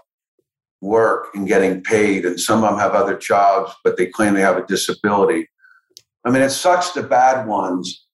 work 0.81 1.27
and 1.33 1.47
getting 1.47 1.81
paid. 1.81 2.25
And 2.25 2.37
some 2.37 2.61
of 2.61 2.69
them 2.69 2.79
have 2.79 2.91
other 2.95 3.17
jobs, 3.17 3.71
but 3.85 3.95
they 3.95 4.07
claim 4.07 4.33
they 4.33 4.41
have 4.41 4.57
a 4.57 4.65
disability. 4.65 5.47
I 6.25 6.31
mean, 6.31 6.41
it 6.41 6.49
sucks 6.49 6.91
the 6.91 7.01
bad 7.03 7.47
ones 7.47 8.05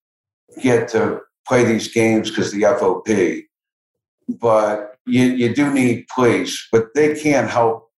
get 0.62 0.89
to 0.89 1.21
play 1.47 1.63
these 1.63 1.91
games 1.91 2.29
because 2.29 2.51
the 2.51 2.62
FOP. 2.62 3.45
But 4.27 4.95
you, 5.08 5.23
you 5.23 5.55
do 5.55 5.73
need 5.73 6.05
police, 6.13 6.67
but 6.71 6.93
they 6.93 7.19
can't 7.19 7.49
help. 7.49 7.89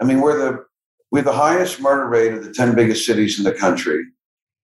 I 0.00 0.04
mean, 0.04 0.20
we're 0.20 0.38
the 0.38 0.64
we're 1.12 1.22
the 1.22 1.32
highest 1.32 1.78
murder 1.78 2.06
rate 2.06 2.32
of 2.32 2.42
the 2.42 2.52
10 2.52 2.74
biggest 2.74 3.04
cities 3.04 3.38
in 3.38 3.44
the 3.44 3.52
country. 3.52 4.02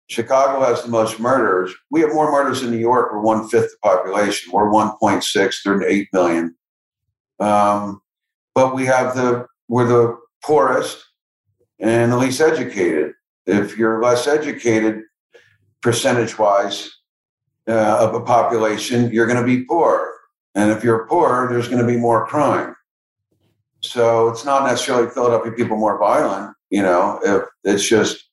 Chicago 0.10 0.64
has 0.66 0.82
the 0.82 0.88
most 0.88 1.20
murders. 1.20 1.76
We 1.92 2.00
have 2.00 2.14
more 2.14 2.32
murders 2.32 2.64
in 2.64 2.72
New 2.72 2.78
York. 2.78 3.12
We're 3.12 3.20
one 3.20 3.50
fifth 3.50 3.72
the 3.72 3.78
population. 3.84 4.54
We're 4.54 4.72
1.6. 4.72 5.56
They're 5.66 5.84
8 5.84 6.08
million. 6.14 6.56
Um, 7.42 8.02
but 8.56 8.74
we 8.74 8.86
have 8.86 9.14
the 9.14 9.46
we're 9.68 9.88
the 9.88 10.18
poorest 10.42 11.04
and 11.80 12.14
the 12.14 12.18
least 12.18 12.40
educated. 12.40 13.12
If 13.46 13.78
you're 13.78 14.02
less 14.02 14.26
educated, 14.26 15.02
percentage 15.82 16.40
wise, 16.40 16.90
uh, 17.68 17.98
of 18.00 18.16
a 18.16 18.22
population, 18.22 19.12
you're 19.12 19.28
going 19.28 19.40
to 19.40 19.46
be 19.46 19.66
poor. 19.66 20.14
And 20.56 20.72
if 20.72 20.82
you're 20.82 21.06
poor, 21.08 21.50
there's 21.52 21.68
going 21.68 21.86
to 21.86 21.88
be 21.88 21.98
more 21.98 22.26
crime. 22.26 22.77
So 23.90 24.30
it's 24.30 24.46
not 24.46 24.66
necessarily 24.66 25.10
Philadelphia 25.10 25.52
people 25.52 25.78
more 25.78 25.98
violent. 25.98 26.56
You 26.70 26.82
know, 26.82 27.20
if 27.24 27.44
it's 27.64 27.88
just 27.88 28.28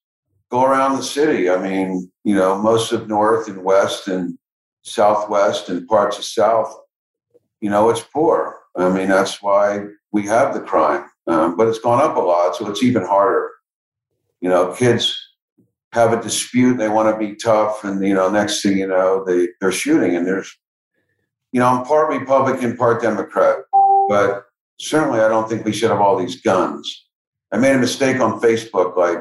go 0.50 0.64
around 0.64 0.96
the 0.96 1.02
city. 1.02 1.50
I 1.50 1.56
mean, 1.56 2.10
you 2.22 2.34
know, 2.34 2.56
most 2.56 2.92
of 2.92 3.08
North 3.08 3.48
and 3.48 3.64
West 3.64 4.06
and 4.08 4.38
Southwest 4.82 5.68
and 5.68 5.86
parts 5.88 6.16
of 6.16 6.24
South, 6.24 6.72
you 7.60 7.70
know, 7.70 7.90
it's 7.90 8.04
poor. 8.12 8.60
I 8.76 8.88
mean, 8.88 9.08
that's 9.08 9.42
why 9.42 9.86
we 10.12 10.26
have 10.26 10.54
the 10.54 10.60
crime. 10.60 11.06
Um, 11.26 11.56
but 11.56 11.68
it's 11.68 11.78
gone 11.78 12.02
up 12.02 12.16
a 12.16 12.20
lot, 12.20 12.54
so 12.54 12.68
it's 12.68 12.82
even 12.82 13.02
harder. 13.02 13.50
You 14.40 14.48
know, 14.48 14.72
kids 14.74 15.18
have 15.92 16.12
a 16.12 16.22
dispute, 16.22 16.76
they 16.76 16.88
want 16.88 17.12
to 17.12 17.18
be 17.18 17.34
tough, 17.34 17.82
and 17.82 18.04
you 18.04 18.14
know, 18.14 18.30
next 18.30 18.62
thing 18.62 18.76
you 18.78 18.86
know, 18.86 19.24
they 19.24 19.48
they're 19.60 19.72
shooting, 19.72 20.14
and 20.14 20.26
there's 20.26 20.54
you 21.52 21.60
know, 21.60 21.66
I'm 21.66 21.84
part 21.84 22.10
Republican, 22.10 22.76
part 22.76 23.00
Democrat, 23.00 23.58
but 24.08 24.44
certainly 24.78 25.20
I 25.20 25.28
don't 25.28 25.48
think 25.48 25.64
we 25.64 25.72
should 25.72 25.90
have 25.90 26.00
all 26.00 26.16
these 26.16 26.40
guns. 26.40 27.08
I 27.52 27.56
made 27.58 27.76
a 27.76 27.78
mistake 27.78 28.20
on 28.20 28.40
Facebook 28.40 28.96
like 28.96 29.18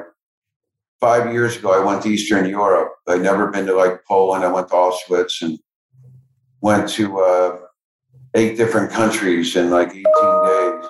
five 1.00 1.32
years 1.34 1.58
ago. 1.58 1.72
I 1.72 1.86
went 1.86 2.02
to 2.04 2.10
Eastern 2.10 2.50
Europe. 2.50 2.94
I'd 3.08 3.22
never 3.22 3.52
been 3.52 3.66
to 3.68 3.76
like 3.76 4.04
Poland. 4.06 4.44
I 4.44 4.52
went 4.52 4.70
to 4.70 4.74
Auschwitz 4.74 5.42
and 5.42 5.60
went 6.62 6.90
to 6.90 7.20
uh, 7.20 7.58
eight 8.36 8.58
different 8.58 8.92
countries 8.92 9.56
in 9.56 9.70
like 9.70 9.90
18 9.90 10.04
days. 10.04 10.90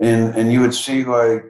And, 0.00 0.34
and 0.36 0.52
you 0.52 0.60
would 0.60 0.74
see 0.74 1.04
like 1.04 1.44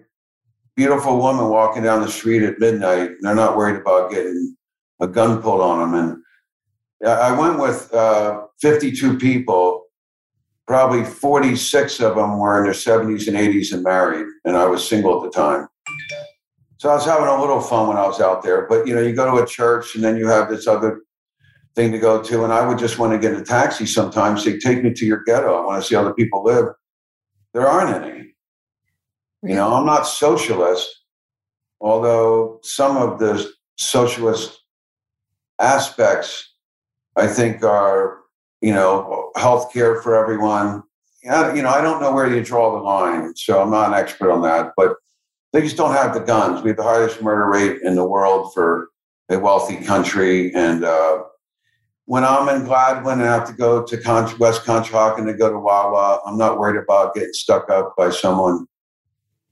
beautiful 0.77 1.21
women 1.21 1.49
walking 1.49 1.83
down 1.83 2.01
the 2.01 2.11
street 2.11 2.43
at 2.43 2.59
midnight. 2.59 3.11
And 3.11 3.19
they're 3.23 3.35
not 3.35 3.57
worried 3.57 3.81
about 3.81 4.11
getting 4.11 4.57
a 5.01 5.09
gun 5.09 5.43
pulled 5.43 5.61
on 5.61 5.93
them. 5.93 6.23
And 7.03 7.11
I 7.11 7.39
went 7.39 7.59
with 7.59 7.93
uh, 7.93 8.43
52 8.61 9.19
people. 9.19 9.80
Probably 10.71 11.05
46 11.05 11.99
of 11.99 12.15
them 12.15 12.39
were 12.39 12.57
in 12.59 12.63
their 12.63 12.73
70s 12.73 13.27
and 13.27 13.37
80s 13.37 13.73
and 13.73 13.83
married, 13.83 14.25
and 14.45 14.57
I 14.57 14.67
was 14.67 14.89
single 14.89 15.17
at 15.17 15.25
the 15.25 15.37
time. 15.37 15.67
So 16.79 16.91
I 16.91 16.95
was 16.95 17.05
having 17.05 17.27
a 17.27 17.41
little 17.41 17.61
fun 17.61 17.89
when 17.89 17.97
I 17.97 18.07
was 18.07 18.21
out 18.21 18.45
there. 18.45 18.69
But 18.69 18.87
you 18.87 18.95
know, 18.95 19.01
you 19.01 19.13
go 19.13 19.29
to 19.37 19.43
a 19.43 19.47
church, 19.49 19.97
and 19.97 20.05
then 20.05 20.17
you 20.17 20.29
have 20.29 20.49
this 20.49 20.69
other 20.69 21.01
thing 21.75 21.91
to 21.91 21.99
go 21.99 22.23
to, 22.23 22.45
and 22.45 22.53
I 22.53 22.65
would 22.65 22.79
just 22.79 23.01
want 23.01 23.13
to 23.13 23.19
get 23.19 23.37
a 23.37 23.43
taxi 23.43 23.85
sometimes. 23.85 24.45
Say, 24.45 24.61
take 24.61 24.85
me 24.85 24.95
to 24.95 25.05
your 25.05 25.25
ghetto. 25.25 25.61
I 25.61 25.67
want 25.67 25.83
to 25.83 25.89
see 25.89 25.97
how 25.97 26.05
the 26.05 26.15
people 26.15 26.45
live. 26.45 26.67
There 27.53 27.67
aren't 27.67 28.05
any. 28.05 28.33
You 29.43 29.57
know, 29.57 29.75
I'm 29.75 29.87
not 29.87 30.07
socialist, 30.07 30.89
although 31.81 32.61
some 32.63 32.97
of 32.97 33.19
the 33.19 33.45
socialist 33.75 34.63
aspects 35.59 36.55
I 37.17 37.27
think 37.27 37.65
are, 37.65 38.20
you 38.61 38.73
know, 38.73 39.31
health 39.37 39.73
care 39.73 40.01
for 40.03 40.17
everyone. 40.17 40.83
You 41.23 41.31
know, 41.31 41.69
I 41.69 41.81
don't 41.81 42.01
know 42.01 42.13
where 42.13 42.35
you 42.35 42.43
draw 42.43 42.73
the 42.73 42.83
line, 42.83 43.35
so 43.37 43.61
I'm 43.61 43.71
not 43.71 43.89
an 43.89 43.95
expert 43.95 44.31
on 44.31 44.43
that, 44.43 44.73
but 44.77 44.97
they 45.53 45.61
just 45.61 45.77
don't 45.77 45.95
have 45.95 46.15
the 46.15 46.21
guns. 46.21 46.63
We 46.63 46.71
have 46.71 46.77
the 46.77 46.83
highest 46.83 47.23
murder 47.23 47.47
rate 47.47 47.83
in 47.83 47.95
the 47.95 48.05
world 48.05 48.55
for 48.55 48.89
a 49.29 49.39
wealthy 49.39 49.77
country. 49.77 50.55
And 50.55 50.85
uh, 50.85 51.25
when 52.07 52.25
I'm 52.25 52.49
in 52.49 52.67
Gladwyne 52.67 53.15
and 53.15 53.23
I 53.23 53.35
have 53.35 53.49
to 53.49 53.53
go 53.53 53.85
to 53.85 53.97
Con- 53.99 54.39
West 54.39 54.65
Conshohocken 54.65 55.27
to 55.27 55.35
go 55.35 55.51
to 55.51 55.59
Wawa, 55.59 56.21
I'm 56.27 56.39
not 56.39 56.59
worried 56.59 56.81
about 56.81 57.15
getting 57.15 57.33
stuck 57.33 57.69
up 57.69 57.95
by 57.97 58.11
someone. 58.11 58.67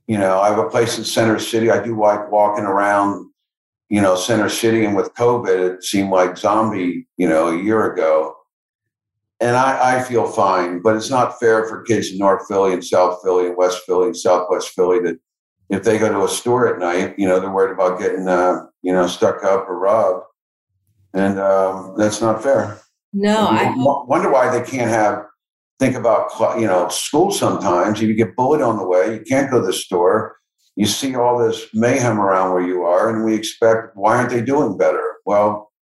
You 0.06 0.16
know, 0.16 0.40
I 0.40 0.48
have 0.48 0.58
a 0.58 0.70
place 0.70 0.96
in 0.96 1.04
Center 1.04 1.38
City. 1.38 1.70
I 1.70 1.82
do 1.82 2.00
like 2.00 2.30
walking 2.30 2.64
around 2.64 3.28
you 3.88 4.00
know, 4.02 4.16
Center 4.16 4.48
City, 4.48 4.84
and 4.84 4.94
with 4.94 5.14
COVID, 5.14 5.76
it 5.76 5.84
seemed 5.84 6.10
like 6.10 6.36
zombie, 6.36 7.06
you 7.16 7.28
know, 7.28 7.48
a 7.48 7.62
year 7.62 7.90
ago. 7.92 8.36
And 9.40 9.56
I, 9.56 9.98
I 9.98 10.02
feel 10.02 10.26
fine, 10.26 10.80
but 10.82 10.96
it's 10.96 11.10
not 11.10 11.38
fair 11.38 11.68
for 11.68 11.82
kids 11.82 12.10
in 12.10 12.18
North 12.18 12.46
Philly 12.48 12.72
and 12.72 12.84
South 12.84 13.20
Philly 13.22 13.46
and 13.46 13.56
West 13.56 13.82
Philly 13.86 14.06
and 14.06 14.16
Southwest 14.16 14.70
Philly 14.70 14.98
that 15.00 15.18
if 15.70 15.84
they 15.84 15.98
go 15.98 16.08
to 16.08 16.24
a 16.24 16.28
store 16.28 16.72
at 16.72 16.80
night, 16.80 17.14
you 17.18 17.28
know, 17.28 17.38
they're 17.38 17.52
worried 17.52 17.72
about 17.72 18.00
getting, 18.00 18.26
uh, 18.26 18.64
you 18.82 18.92
know, 18.92 19.06
stuck 19.06 19.44
up 19.44 19.68
or 19.68 19.78
robbed. 19.78 20.24
And 21.14 21.38
um, 21.38 21.94
that's 21.96 22.20
not 22.20 22.42
fair. 22.42 22.80
No, 23.12 23.46
I 23.48 23.72
wonder 23.76 24.30
why 24.30 24.50
they 24.50 24.68
can't 24.68 24.90
have, 24.90 25.24
think 25.78 25.94
about, 25.94 26.30
you 26.58 26.66
know, 26.66 26.88
school 26.88 27.30
sometimes. 27.30 28.00
If 28.00 28.08
you 28.08 28.14
get 28.14 28.34
bullied 28.34 28.60
on 28.60 28.76
the 28.76 28.86
way, 28.86 29.14
you 29.14 29.20
can't 29.20 29.50
go 29.50 29.60
to 29.60 29.66
the 29.66 29.72
store 29.72 30.38
you 30.78 30.86
see 30.86 31.16
all 31.16 31.36
this 31.36 31.66
mayhem 31.74 32.20
around 32.20 32.52
where 32.52 32.64
you 32.64 32.84
are, 32.84 33.10
and 33.10 33.24
we 33.24 33.34
expect, 33.34 33.96
why 33.96 34.16
aren't 34.16 34.30
they 34.30 34.40
doing 34.40 34.78
better? 34.78 35.16
Well, 35.26 35.72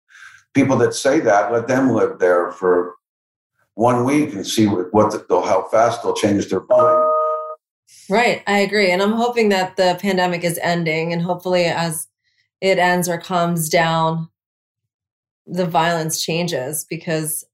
people 0.55 0.79
that 0.79 0.95
say 0.95 1.21
that, 1.21 1.53
let 1.53 1.69
them 1.69 1.90
live 1.90 2.19
there 2.19 2.51
for 2.51 2.95
one 3.77 4.05
week 4.05 4.33
and 4.33 4.47
see 4.47 4.67
what, 4.67 4.93
what 4.93 5.29
they'll, 5.29 5.43
how 5.43 5.69
fast 5.69 6.03
they'll 6.03 6.15
change 6.15 6.49
their 6.49 6.65
mind. 6.69 7.12
Right, 8.11 8.43
I 8.47 8.59
agree, 8.59 8.91
and 8.91 9.01
I'm 9.01 9.12
hoping 9.12 9.51
that 9.51 9.77
the 9.77 9.97
pandemic 10.01 10.43
is 10.43 10.59
ending, 10.62 11.12
and 11.12 11.23
hopefully, 11.23 11.67
as 11.67 12.09
it 12.61 12.79
ends 12.79 13.09
or 13.09 13.19
calms 13.19 13.69
down, 13.69 14.29
the 15.47 15.67
violence 15.67 16.21
changes 16.21 16.85
because 16.89 17.45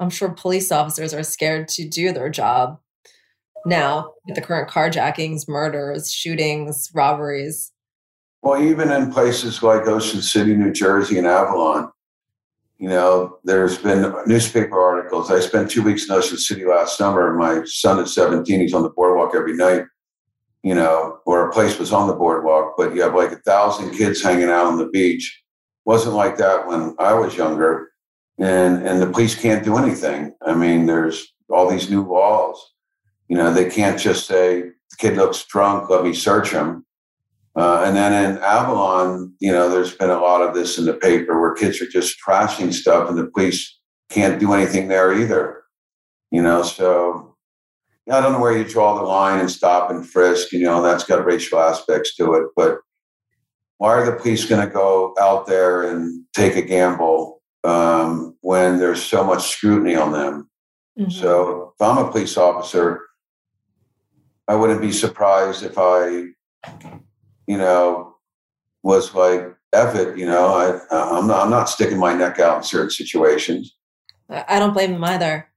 I'm 0.00 0.10
sure 0.10 0.30
police 0.30 0.72
officers 0.72 1.14
are 1.14 1.22
scared 1.22 1.68
to 1.68 1.88
do 1.88 2.12
their 2.12 2.30
job 2.30 2.80
now 3.64 4.12
with 4.26 4.36
the 4.36 4.42
current 4.42 4.70
carjackings, 4.70 5.48
murders, 5.48 6.12
shootings, 6.12 6.90
robberies? 6.94 7.72
Well, 8.42 8.62
even 8.62 8.90
in 8.90 9.12
places 9.12 9.62
like 9.62 9.86
Ocean 9.86 10.22
City, 10.22 10.54
New 10.54 10.72
Jersey, 10.72 11.18
and 11.18 11.26
Avalon, 11.26 11.90
you 12.78 12.88
know, 12.88 13.38
there's 13.44 13.78
been 13.78 14.14
newspaper 14.26 14.78
articles. 14.80 15.30
I 15.30 15.40
spent 15.40 15.70
two 15.70 15.82
weeks 15.82 16.08
in 16.08 16.14
Ocean 16.14 16.36
City 16.38 16.64
last 16.64 16.96
summer. 16.98 17.32
My 17.34 17.62
son 17.64 17.98
is 18.00 18.14
17. 18.14 18.60
He's 18.60 18.74
on 18.74 18.82
the 18.82 18.90
boardwalk 18.90 19.34
every 19.34 19.54
night. 19.56 19.84
you 20.62 20.74
know, 20.74 21.18
or 21.26 21.48
a 21.48 21.52
place 21.52 21.78
was 21.78 21.92
on 21.92 22.08
the 22.08 22.14
boardwalk, 22.14 22.74
but 22.76 22.94
you 22.94 23.02
have 23.02 23.14
like 23.14 23.30
a 23.32 23.36
thousand 23.36 23.96
kids 23.96 24.22
hanging 24.22 24.48
out 24.48 24.66
on 24.66 24.78
the 24.78 24.88
beach. 24.88 25.42
Wasn't 25.84 26.14
like 26.14 26.36
that 26.38 26.66
when 26.66 26.96
I 26.98 27.14
was 27.14 27.36
younger. 27.36 27.90
And 28.38 28.86
and 28.86 29.00
the 29.00 29.06
police 29.06 29.34
can't 29.34 29.64
do 29.64 29.76
anything. 29.76 30.34
I 30.44 30.54
mean, 30.54 30.86
there's 30.86 31.34
all 31.48 31.70
these 31.70 31.90
new 31.90 32.02
laws. 32.02 32.58
You 33.28 33.36
know, 33.36 33.52
they 33.52 33.70
can't 33.70 33.98
just 33.98 34.26
say 34.26 34.62
the 34.62 34.96
kid 34.98 35.16
looks 35.16 35.44
drunk, 35.44 35.90
let 35.90 36.04
me 36.04 36.14
search 36.14 36.50
him. 36.50 36.85
Uh, 37.56 37.84
and 37.86 37.96
then 37.96 38.12
in 38.12 38.38
Avalon, 38.42 39.34
you 39.40 39.50
know, 39.50 39.70
there's 39.70 39.94
been 39.94 40.10
a 40.10 40.20
lot 40.20 40.42
of 40.42 40.54
this 40.54 40.76
in 40.78 40.84
the 40.84 40.92
paper 40.92 41.40
where 41.40 41.54
kids 41.54 41.80
are 41.80 41.88
just 41.88 42.16
trashing 42.24 42.72
stuff, 42.72 43.08
and 43.08 43.16
the 43.16 43.26
police 43.26 43.78
can't 44.10 44.38
do 44.38 44.52
anything 44.52 44.88
there 44.88 45.12
either. 45.18 45.62
You 46.30 46.42
know, 46.42 46.62
so 46.62 47.36
I 48.10 48.20
don't 48.20 48.32
know 48.32 48.40
where 48.40 48.56
you 48.56 48.64
draw 48.64 48.94
the 48.94 49.02
line 49.02 49.40
and 49.40 49.50
stop 49.50 49.90
and 49.90 50.06
frisk. 50.06 50.52
You 50.52 50.62
know, 50.62 50.82
that's 50.82 51.04
got 51.04 51.24
racial 51.24 51.58
aspects 51.58 52.14
to 52.16 52.34
it. 52.34 52.48
But 52.54 52.78
why 53.78 53.90
are 53.90 54.04
the 54.04 54.16
police 54.16 54.44
going 54.44 54.66
to 54.66 54.72
go 54.72 55.14
out 55.20 55.46
there 55.46 55.82
and 55.90 56.24
take 56.34 56.56
a 56.56 56.62
gamble 56.62 57.42
um, 57.64 58.36
when 58.40 58.78
there's 58.78 59.02
so 59.02 59.24
much 59.24 59.48
scrutiny 59.48 59.96
on 59.96 60.12
them? 60.12 60.50
Mm-hmm. 60.98 61.10
So 61.10 61.74
if 61.74 61.82
I'm 61.82 62.04
a 62.04 62.10
police 62.10 62.36
officer, 62.36 63.02
I 64.48 64.54
wouldn't 64.54 64.80
be 64.80 64.92
surprised 64.92 65.62
if 65.64 65.76
I, 65.76 66.26
you 67.46 67.56
know, 67.56 68.16
was 68.82 69.14
like, 69.14 69.54
F 69.72 69.94
it, 69.94 70.16
you 70.16 70.26
know, 70.26 70.46
I, 70.48 70.78
I'm 70.90 71.26
not, 71.26 71.44
I'm 71.44 71.50
not 71.50 71.68
sticking 71.68 71.98
my 71.98 72.14
neck 72.14 72.38
out 72.38 72.58
in 72.58 72.62
certain 72.62 72.90
situations. 72.90 73.76
I 74.28 74.58
don't 74.58 74.72
blame 74.72 74.92
them 74.92 75.04
either. 75.04 75.48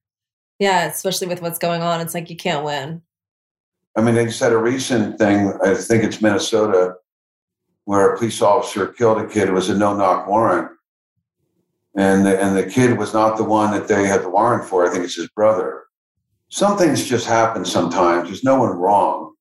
Yeah, 0.60 0.86
especially 0.86 1.28
with 1.28 1.41
what's 1.41 1.60
going 1.60 1.82
on, 1.82 2.02
it's 2.02 2.13
like 2.13 2.30
you 2.30 2.36
can't 2.36 2.65
win. 2.65 3.02
I 3.95 4.02
mean, 4.02 4.15
they 4.15 4.25
just 4.25 4.39
had 4.39 4.52
a 4.52 4.58
recent 4.58 5.17
thing. 5.17 5.54
I 5.63 5.73
think 5.73 6.04
it's 6.04 6.21
Minnesota, 6.21 6.95
where 7.86 8.13
a 8.13 8.17
police 8.17 8.41
officer 8.41 8.88
killed 8.88 9.19
a 9.19 9.28
kid. 9.28 9.47
It 9.47 9.54
was 9.54 9.69
a 9.69 9.78
no-knock 9.78 10.28
warrant, 10.28 10.69
and 11.95 12.25
the, 12.25 12.39
and 12.41 12.56
the 12.56 12.69
kid 12.69 12.97
was 12.97 13.13
not 13.13 13.38
the 13.38 13.43
one 13.43 13.71
that 13.71 13.88
they 13.88 14.06
had 14.06 14.21
the 14.21 14.30
warrant 14.30 14.65
for. 14.65 14.86
I 14.86 14.91
think 14.91 15.06
it's 15.06 15.15
his 15.15 15.30
brother. 15.30 15.84
Some 16.49 16.78
things 16.78 17.06
just 17.06 17.25
happen 17.25 17.63
sometimes. 17.63 18.28
There's 18.28 18.43
no 18.43 18.60
one 18.60 18.78
wrong. 18.78 19.34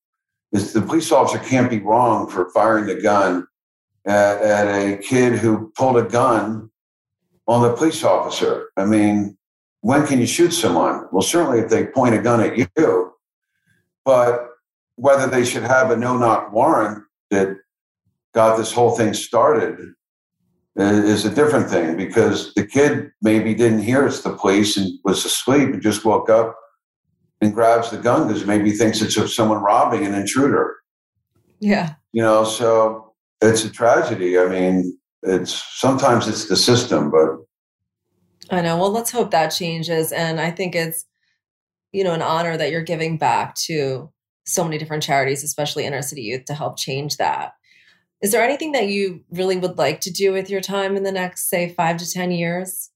Is 0.52 0.72
the 0.72 0.80
police 0.80 1.12
officer 1.12 1.38
can't 1.38 1.70
be 1.70 1.78
wrong 1.78 2.28
for 2.28 2.50
firing 2.50 2.86
the 2.86 3.00
gun 3.00 3.46
at, 4.06 4.40
at 4.40 4.66
a 4.66 4.96
kid 4.96 5.34
who 5.34 5.70
pulled 5.76 5.98
a 5.98 6.08
gun 6.08 6.70
on 7.46 7.62
the 7.62 7.72
police 7.74 8.04
officer. 8.04 8.70
I 8.76 8.84
mean, 8.84 9.36
when 9.80 10.06
can 10.06 10.20
you 10.20 10.26
shoot 10.26 10.52
someone? 10.52 11.06
Well, 11.12 11.22
certainly 11.22 11.60
if 11.60 11.70
they 11.70 11.86
point 11.86 12.14
a 12.14 12.22
gun 12.22 12.40
at 12.40 12.56
you, 12.58 13.12
but 14.04 14.48
whether 14.96 15.26
they 15.26 15.44
should 15.44 15.62
have 15.62 15.90
a 15.90 15.96
no 15.96 16.16
knock 16.16 16.52
warrant 16.52 17.04
that 17.30 17.56
got 18.34 18.56
this 18.56 18.72
whole 18.72 18.90
thing 18.96 19.14
started 19.14 19.78
is 20.76 21.24
a 21.24 21.34
different 21.34 21.68
thing 21.68 21.96
because 21.96 22.54
the 22.54 22.66
kid 22.66 23.10
maybe 23.20 23.54
didn't 23.54 23.82
hear 23.82 24.06
it's 24.06 24.22
the 24.22 24.36
police 24.36 24.76
and 24.76 24.98
was 25.04 25.24
asleep 25.24 25.70
and 25.70 25.82
just 25.82 26.04
woke 26.04 26.30
up 26.30 26.56
and 27.40 27.54
grabs 27.54 27.90
the 27.90 27.98
gun 27.98 28.26
because 28.26 28.46
maybe 28.46 28.72
thinks 28.72 29.00
it's 29.00 29.34
someone 29.34 29.58
robbing 29.58 30.04
an 30.04 30.14
intruder. 30.14 30.76
Yeah. 31.60 31.94
You 32.12 32.22
know, 32.22 32.44
so 32.44 33.12
it's 33.40 33.64
a 33.64 33.70
tragedy. 33.70 34.38
I 34.38 34.46
mean, 34.46 34.98
it's 35.22 35.52
sometimes 35.78 36.28
it's 36.28 36.48
the 36.48 36.56
system, 36.56 37.10
but 37.10 37.36
I 38.50 38.62
know. 38.62 38.78
Well, 38.78 38.90
let's 38.90 39.10
hope 39.10 39.30
that 39.30 39.48
changes. 39.48 40.12
And 40.12 40.40
I 40.40 40.50
think 40.50 40.74
it's, 40.74 41.04
you 41.92 42.04
know, 42.04 42.14
an 42.14 42.22
honor 42.22 42.56
that 42.56 42.70
you're 42.70 42.82
giving 42.82 43.18
back 43.18 43.54
to 43.66 44.10
so 44.46 44.64
many 44.64 44.78
different 44.78 45.02
charities, 45.02 45.44
especially 45.44 45.84
inner 45.84 46.02
city 46.02 46.22
youth, 46.22 46.46
to 46.46 46.54
help 46.54 46.78
change 46.78 47.18
that. 47.18 47.52
Is 48.22 48.32
there 48.32 48.42
anything 48.42 48.72
that 48.72 48.88
you 48.88 49.22
really 49.30 49.56
would 49.56 49.78
like 49.78 50.00
to 50.00 50.10
do 50.10 50.32
with 50.32 50.50
your 50.50 50.60
time 50.60 50.96
in 50.96 51.02
the 51.02 51.12
next, 51.12 51.48
say, 51.48 51.68
five 51.68 51.98
to 51.98 52.10
10 52.10 52.30
years? 52.30 52.90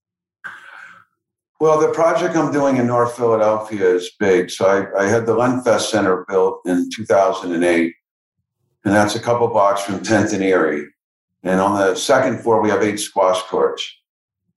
Well, 1.63 1.79
the 1.79 1.95
project 1.95 2.35
I'm 2.35 2.51
doing 2.51 2.79
in 2.79 2.89
North 2.89 3.17
Philadelphia 3.17 3.95
is 3.95 4.11
big. 4.19 4.51
So 4.51 4.67
I, 4.67 5.05
I 5.05 5.07
had 5.07 5.27
the 5.27 5.37
Lenfest 5.37 5.91
Center 5.91 6.25
built 6.29 6.61
in 6.67 6.91
2008, 6.91 7.95
and 8.85 8.93
that's 8.93 9.15
a 9.15 9.21
couple 9.21 9.47
blocks 9.47 9.81
from 9.81 10.01
10th 10.01 10.35
and 10.35 10.43
Erie. 10.43 10.89
And 11.45 11.61
on 11.61 11.79
the 11.79 11.95
second 11.95 12.41
floor, 12.41 12.61
we 12.61 12.69
have 12.71 12.83
eight 12.83 12.99
squash 12.99 13.41
courts. 13.43 13.89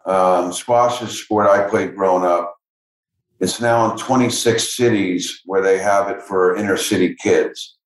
Um, 0.07 0.51
squash 0.51 0.99
is 1.03 1.09
a 1.09 1.13
sport 1.13 1.45
I 1.45 1.69
played 1.69 1.95
growing 1.95 2.25
up. 2.25 2.55
It's 3.39 3.61
now 3.61 3.91
in 3.91 3.99
26 3.99 4.75
cities 4.75 5.41
where 5.45 5.61
they 5.61 5.77
have 5.77 6.09
it 6.09 6.23
for 6.23 6.55
inner 6.55 6.75
city 6.75 7.15
kids. 7.21 7.77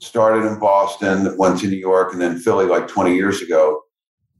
Started 0.00 0.46
in 0.46 0.58
Boston, 0.58 1.34
went 1.38 1.60
to 1.60 1.66
New 1.66 1.78
York, 1.78 2.12
and 2.12 2.20
then 2.20 2.38
Philly 2.38 2.66
like 2.66 2.88
20 2.88 3.14
years 3.14 3.40
ago. 3.40 3.80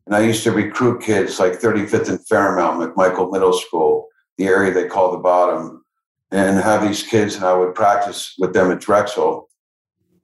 And 0.04 0.14
I 0.14 0.20
used 0.20 0.42
to 0.42 0.52
recruit 0.52 1.00
kids 1.00 1.40
like 1.40 1.58
35th 1.58 2.10
and 2.10 2.28
Fairmount, 2.28 2.82
McMichael 2.82 3.32
Middle 3.32 3.54
School, 3.54 4.08
the 4.38 4.46
area 4.46 4.72
they 4.72 4.86
call 4.86 5.12
the 5.12 5.18
bottom, 5.18 5.84
and 6.30 6.58
have 6.58 6.82
these 6.82 7.02
kids, 7.02 7.36
and 7.36 7.44
I 7.44 7.54
would 7.54 7.74
practice 7.74 8.34
with 8.38 8.52
them 8.52 8.70
at 8.70 8.80
Drexel. 8.80 9.48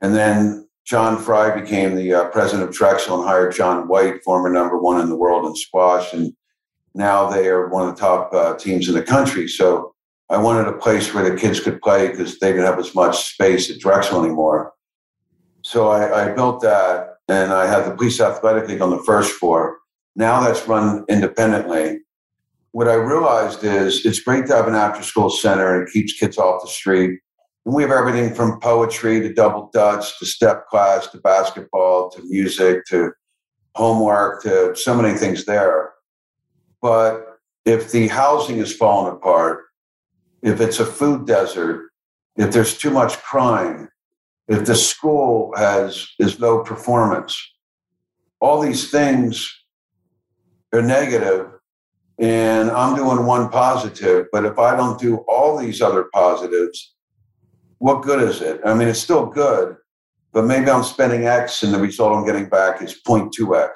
And 0.00 0.14
then 0.14 0.68
John 0.84 1.16
Fry 1.16 1.58
became 1.58 1.94
the 1.94 2.12
uh, 2.12 2.28
president 2.30 2.68
of 2.68 2.74
Drexel 2.74 3.18
and 3.18 3.28
hired 3.28 3.54
John 3.54 3.88
White, 3.88 4.22
former 4.24 4.50
number 4.50 4.78
one 4.78 5.00
in 5.00 5.08
the 5.08 5.16
world 5.16 5.46
in 5.46 5.54
squash. 5.54 6.12
And 6.12 6.34
now 6.94 7.30
they 7.30 7.48
are 7.48 7.68
one 7.68 7.88
of 7.88 7.94
the 7.94 8.00
top 8.00 8.34
uh, 8.34 8.56
teams 8.56 8.88
in 8.88 8.94
the 8.94 9.02
country. 9.02 9.46
So 9.46 9.94
I 10.28 10.38
wanted 10.38 10.66
a 10.66 10.76
place 10.76 11.14
where 11.14 11.28
the 11.28 11.36
kids 11.36 11.60
could 11.60 11.80
play 11.80 12.08
because 12.08 12.38
they 12.38 12.50
didn't 12.50 12.66
have 12.66 12.78
as 12.78 12.94
much 12.94 13.32
space 13.32 13.70
at 13.70 13.78
Drexel 13.78 14.24
anymore. 14.24 14.72
So 15.62 15.88
I, 15.88 16.24
I 16.24 16.34
built 16.34 16.60
that, 16.62 17.18
and 17.28 17.52
I 17.52 17.66
had 17.66 17.84
the 17.84 17.94
Police 17.94 18.20
Athletic 18.20 18.68
League 18.68 18.82
on 18.82 18.90
the 18.90 19.02
first 19.04 19.32
floor. 19.34 19.78
Now 20.16 20.40
that's 20.40 20.66
run 20.66 21.04
independently. 21.08 22.00
What 22.72 22.88
I 22.88 22.94
realized 22.94 23.64
is 23.64 24.04
it's 24.06 24.20
great 24.20 24.46
to 24.46 24.56
have 24.56 24.66
an 24.66 24.74
after 24.74 25.02
school 25.02 25.28
center 25.28 25.74
and 25.74 25.86
it 25.86 25.92
keeps 25.92 26.18
kids 26.18 26.38
off 26.38 26.62
the 26.62 26.68
street. 26.68 27.20
And 27.66 27.74
we 27.74 27.82
have 27.82 27.92
everything 27.92 28.34
from 28.34 28.60
poetry 28.60 29.20
to 29.20 29.32
double 29.32 29.70
dutch 29.72 30.18
to 30.18 30.26
step 30.26 30.66
class 30.68 31.06
to 31.08 31.18
basketball 31.18 32.10
to 32.10 32.22
music 32.24 32.84
to 32.86 33.12
homework 33.74 34.42
to 34.42 34.74
so 34.74 34.94
many 34.94 35.16
things 35.16 35.44
there. 35.44 35.92
But 36.80 37.38
if 37.64 37.92
the 37.92 38.08
housing 38.08 38.58
is 38.58 38.74
falling 38.74 39.12
apart, 39.12 39.64
if 40.42 40.60
it's 40.60 40.80
a 40.80 40.86
food 40.86 41.26
desert, 41.26 41.90
if 42.36 42.52
there's 42.52 42.76
too 42.76 42.90
much 42.90 43.18
crime, 43.18 43.88
if 44.48 44.64
the 44.64 44.74
school 44.74 45.52
has 45.56 46.08
is 46.18 46.40
low 46.40 46.64
performance, 46.64 47.38
all 48.40 48.60
these 48.60 48.90
things 48.90 49.48
are 50.72 50.82
negative, 50.82 51.51
and 52.22 52.70
I'm 52.70 52.96
doing 52.96 53.26
one 53.26 53.50
positive. 53.50 54.28
But 54.32 54.46
if 54.46 54.58
I 54.58 54.74
don't 54.74 54.98
do 54.98 55.18
all 55.28 55.58
these 55.58 55.82
other 55.82 56.06
positives, 56.14 56.94
what 57.78 58.02
good 58.02 58.22
is 58.22 58.40
it? 58.40 58.62
I 58.64 58.72
mean, 58.72 58.88
it's 58.88 59.00
still 59.00 59.26
good, 59.26 59.76
but 60.32 60.44
maybe 60.44 60.70
I'm 60.70 60.84
spending 60.84 61.26
X 61.26 61.62
and 61.62 61.74
the 61.74 61.78
result 61.78 62.16
I'm 62.16 62.24
getting 62.24 62.48
back 62.48 62.80
is 62.80 62.98
0.2X 63.06 63.68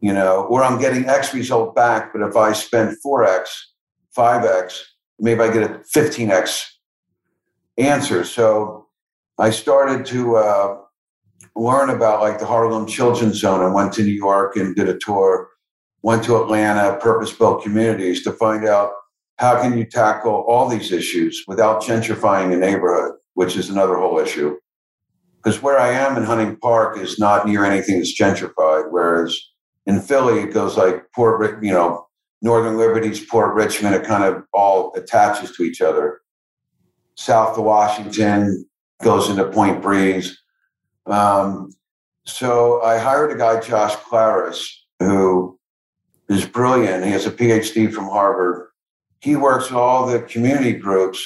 you 0.00 0.12
know, 0.12 0.44
or 0.44 0.64
I'm 0.64 0.80
getting 0.80 1.08
X 1.08 1.34
result 1.34 1.74
back, 1.74 2.12
but 2.12 2.22
if 2.22 2.36
I 2.36 2.52
spend 2.52 2.96
4X, 3.04 3.48
5X, 4.16 4.80
maybe 5.18 5.40
I 5.40 5.52
get 5.52 5.70
a 5.70 5.80
15X 5.94 6.64
answer. 7.76 8.24
So 8.24 8.86
I 9.38 9.50
started 9.50 10.06
to 10.06 10.36
uh, 10.36 10.78
learn 11.54 11.90
about 11.90 12.20
like 12.20 12.38
the 12.38 12.46
Harlem 12.46 12.86
Children's 12.86 13.36
Zone. 13.36 13.60
I 13.60 13.72
went 13.72 13.92
to 13.94 14.02
New 14.02 14.12
York 14.12 14.56
and 14.56 14.74
did 14.74 14.88
a 14.88 14.98
tour, 14.98 15.49
went 16.02 16.24
to 16.24 16.42
Atlanta, 16.42 16.98
purpose 16.98 17.32
built 17.32 17.62
communities 17.62 18.22
to 18.24 18.32
find 18.32 18.66
out 18.66 18.92
how 19.38 19.60
can 19.60 19.76
you 19.76 19.84
tackle 19.84 20.44
all 20.46 20.68
these 20.68 20.92
issues 20.92 21.44
without 21.46 21.82
gentrifying 21.82 22.52
a 22.52 22.56
neighborhood, 22.56 23.12
which 23.34 23.56
is 23.56 23.70
another 23.70 23.96
whole 23.96 24.18
issue. 24.18 24.56
Because 25.36 25.62
where 25.62 25.78
I 25.78 25.92
am 25.92 26.16
in 26.16 26.24
Hunting 26.24 26.56
Park 26.56 26.98
is 26.98 27.18
not 27.18 27.46
near 27.46 27.64
anything 27.64 27.98
that's 27.98 28.18
gentrified, 28.18 28.90
whereas 28.90 29.38
in 29.86 30.00
Philly, 30.00 30.40
it 30.40 30.52
goes 30.52 30.76
like 30.76 31.10
Port, 31.14 31.62
you 31.64 31.72
know, 31.72 32.06
Northern 32.42 32.76
Liberties, 32.76 33.24
Port 33.24 33.54
Richmond. 33.54 33.94
It 33.94 34.04
kind 34.04 34.24
of 34.24 34.44
all 34.52 34.92
attaches 34.94 35.52
to 35.56 35.62
each 35.62 35.80
other. 35.80 36.20
South 37.16 37.58
of 37.58 37.64
Washington 37.64 38.66
goes 39.02 39.28
into 39.28 39.44
Point 39.46 39.82
Breeze. 39.82 40.38
Um, 41.06 41.72
so 42.24 42.82
I 42.82 42.98
hired 42.98 43.32
a 43.32 43.36
guy, 43.36 43.60
Josh 43.60 43.96
Claris, 43.96 44.86
who 44.98 45.58
is 46.38 46.46
brilliant. 46.46 47.04
He 47.04 47.10
has 47.10 47.26
a 47.26 47.30
PhD 47.30 47.92
from 47.92 48.04
Harvard. 48.04 48.68
He 49.20 49.36
works 49.36 49.68
with 49.68 49.78
all 49.78 50.06
the 50.06 50.22
community 50.22 50.72
groups, 50.72 51.22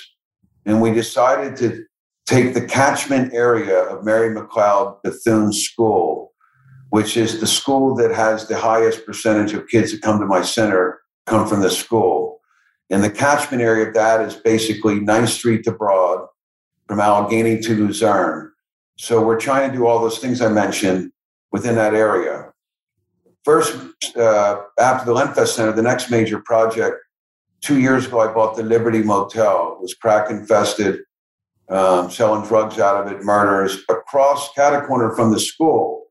and 0.67 0.81
we 0.81 0.93
decided 0.93 1.57
to 1.59 1.85
take 2.27 2.55
the 2.55 2.67
catchment 2.67 3.33
area 3.35 3.81
of 3.85 4.05
Mary 4.05 4.35
McLeod 4.35 5.03
Bethune 5.03 5.53
School 5.53 6.25
which 6.95 7.17
is 7.17 7.41
the 7.41 7.47
school 7.49 7.93
that 7.97 8.13
has 8.13 8.47
the 8.47 8.57
highest 8.57 9.05
percentage 9.05 9.53
of 9.53 9.67
kids 9.67 9.91
that 9.91 10.01
come 10.01 10.21
to 10.21 10.27
my 10.27 10.41
center 10.41 11.01
come 11.27 11.45
from 11.45 11.61
this 11.61 11.77
school. 11.77 12.41
And 12.89 13.03
the 13.03 13.11
catchment 13.11 13.61
area 13.61 13.89
of 13.89 13.95
that 13.95 14.21
is 14.21 14.37
basically 14.37 15.01
9th 15.01 15.31
Street 15.31 15.65
to 15.65 15.73
Broad, 15.73 16.25
from 16.87 17.01
Allegheny 17.01 17.59
to 17.63 17.77
Luzerne. 17.77 18.53
So 18.97 19.27
we're 19.27 19.41
trying 19.41 19.69
to 19.69 19.77
do 19.77 19.89
all 19.89 19.99
those 19.99 20.21
things 20.21 20.41
I 20.41 20.49
mentioned 20.51 21.11
within 21.51 21.75
that 21.75 21.95
area. 21.95 22.53
First, 23.45 23.77
uh, 24.17 24.63
after 24.79 25.05
the 25.05 25.15
Lenfest 25.15 25.49
Center, 25.49 25.73
the 25.73 25.83
next 25.83 26.11
major 26.11 26.41
project, 26.41 26.97
two 27.61 27.79
years 27.79 28.07
ago, 28.07 28.21
I 28.21 28.33
bought 28.33 28.57
the 28.57 28.63
Liberty 28.63 29.03
Motel. 29.03 29.75
It 29.77 29.83
was 29.83 29.93
crack 29.93 30.31
infested, 30.31 31.01
um, 31.69 32.11
selling 32.11 32.47
drugs 32.47 32.79
out 32.79 33.05
of 33.07 33.13
it, 33.13 33.23
murders, 33.23 33.83
across 33.91 34.51
catacorner 34.55 35.15
from 35.15 35.31
the 35.31 35.39
school. 35.39 36.05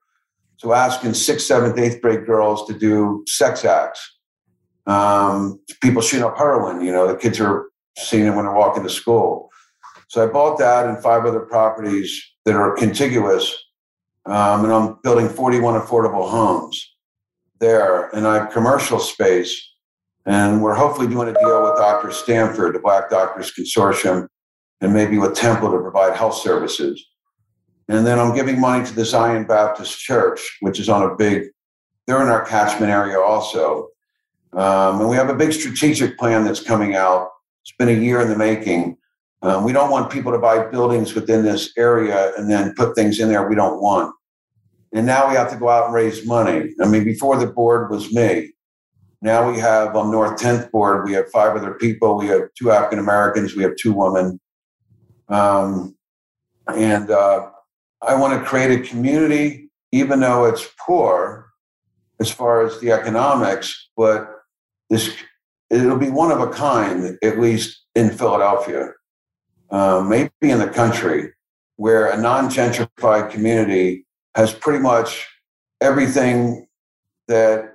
So 0.58 0.74
asking 0.74 1.16
sixth, 1.16 1.48
seventh, 1.48 1.78
eighth 1.80 2.02
grade 2.02 2.26
girls 2.28 2.68
to 2.68 2.78
do 2.78 3.24
sex 3.28 3.66
acts. 3.66 4.00
Um, 4.86 5.60
people 5.82 6.02
shooting 6.04 6.26
up 6.26 6.38
heroin, 6.38 6.82
you 6.82 6.92
know, 6.92 7.08
the 7.08 7.16
kids 7.16 7.40
are 7.40 7.70
seeing 7.98 8.28
it 8.28 8.36
when 8.36 8.46
they're 8.46 8.54
walking 8.54 8.84
to 8.84 8.90
school. 8.90 9.50
So 10.08 10.24
I 10.24 10.32
bought 10.32 10.60
that 10.60 10.86
and 10.86 11.02
five 11.02 11.26
other 11.26 11.40
properties 11.40 12.22
that 12.46 12.56
are 12.56 12.76
contiguous. 12.76 13.52
Um, 14.26 14.66
and 14.66 14.72
I'm 14.72 14.98
building 15.04 15.28
41 15.28 15.82
affordable 15.82 16.30
homes 16.30 16.93
there. 17.64 18.10
And 18.16 18.28
I 18.28 18.36
have 18.36 18.52
commercial 18.52 19.00
space. 19.00 19.72
And 20.26 20.62
we're 20.62 20.76
hopefully 20.76 21.08
doing 21.08 21.30
a 21.30 21.40
deal 21.40 21.64
with 21.64 21.78
Dr. 21.78 22.12
Stanford, 22.12 22.76
the 22.76 22.80
Black 22.80 23.10
Doctors 23.10 23.52
Consortium, 23.58 24.28
and 24.82 24.94
maybe 24.94 25.18
with 25.18 25.36
Temple 25.36 25.72
to 25.72 25.80
provide 25.80 26.16
health 26.16 26.36
services. 26.36 27.04
And 27.90 28.06
then 28.06 28.20
I'm 28.20 28.36
giving 28.36 28.60
money 28.60 28.86
to 28.86 28.94
the 28.94 29.04
Zion 29.04 29.46
Baptist 29.46 30.00
Church, 30.00 30.58
which 30.62 30.80
is 30.80 30.88
on 30.88 31.10
a 31.10 31.16
big, 31.16 31.48
they're 32.08 32.22
in 32.22 32.30
our 32.30 32.46
catchment 32.46 32.92
area 32.92 33.20
also. 33.20 33.90
Um, 34.54 35.02
and 35.02 35.10
we 35.10 35.16
have 35.16 35.30
a 35.30 35.36
big 35.36 35.52
strategic 35.52 36.18
plan 36.18 36.46
that's 36.46 36.62
coming 36.62 36.96
out. 36.96 37.30
It's 37.64 37.74
been 37.78 37.90
a 37.90 37.92
year 37.92 38.22
in 38.22 38.30
the 38.30 38.38
making. 38.38 38.98
Um, 39.42 39.66
we 39.66 39.74
don't 39.74 39.90
want 39.92 40.12
people 40.12 40.32
to 40.32 40.38
buy 40.38 40.66
buildings 40.68 41.14
within 41.16 41.44
this 41.44 41.74
area 41.78 42.32
and 42.38 42.50
then 42.50 42.74
put 42.76 42.96
things 42.96 43.20
in 43.20 43.28
there 43.28 43.50
we 43.50 43.56
don't 43.56 43.82
want. 43.82 44.14
And 44.94 45.06
now 45.08 45.28
we 45.28 45.36
have 45.36 45.50
to 45.52 45.58
go 45.58 45.70
out 45.70 45.86
and 45.86 45.94
raise 45.94 46.26
money. 46.26 46.74
I 46.82 46.88
mean, 46.88 47.04
before 47.04 47.38
the 47.38 47.48
board 47.48 47.90
was 47.90 48.14
me. 48.14 48.54
Now 49.22 49.50
we 49.50 49.58
have 49.60 49.96
on 49.96 50.12
North 50.12 50.40
10th 50.40 50.70
board, 50.70 51.06
we 51.06 51.14
have 51.14 51.30
five 51.32 51.56
other 51.56 51.74
people. 51.74 52.18
We 52.18 52.28
have 52.28 52.42
two 52.58 52.72
African 52.72 53.00
Americans, 53.00 53.56
we 53.56 53.64
have 53.64 53.76
two 53.78 53.94
women. 53.94 54.40
Um, 55.30 55.96
and 56.68 57.10
uh, 57.10 57.50
I 58.02 58.16
want 58.16 58.40
to 58.40 58.48
create 58.48 58.80
a 58.80 58.84
community, 58.84 59.72
even 59.92 60.20
though 60.20 60.46
it's 60.46 60.68
poor 60.78 61.48
as 62.20 62.30
far 62.30 62.66
as 62.66 62.80
the 62.80 62.92
economics, 62.92 63.90
but 63.98 64.30
this 64.90 65.14
it'll 65.70 65.98
be 65.98 66.10
one 66.10 66.32
of 66.32 66.40
a 66.40 66.50
kind, 66.50 67.18
at 67.24 67.40
least 67.40 67.84
in 67.96 68.12
Philadelphia, 68.12 68.92
uh, 69.72 70.06
maybe 70.08 70.32
in 70.42 70.60
the 70.60 70.68
country, 70.68 71.32
where 71.78 72.08
a 72.08 72.18
non-gentrified 72.18 73.32
community 73.32 74.06
has 74.36 74.54
pretty 74.54 74.80
much 74.80 75.28
everything 75.82 76.68
that 77.28 77.74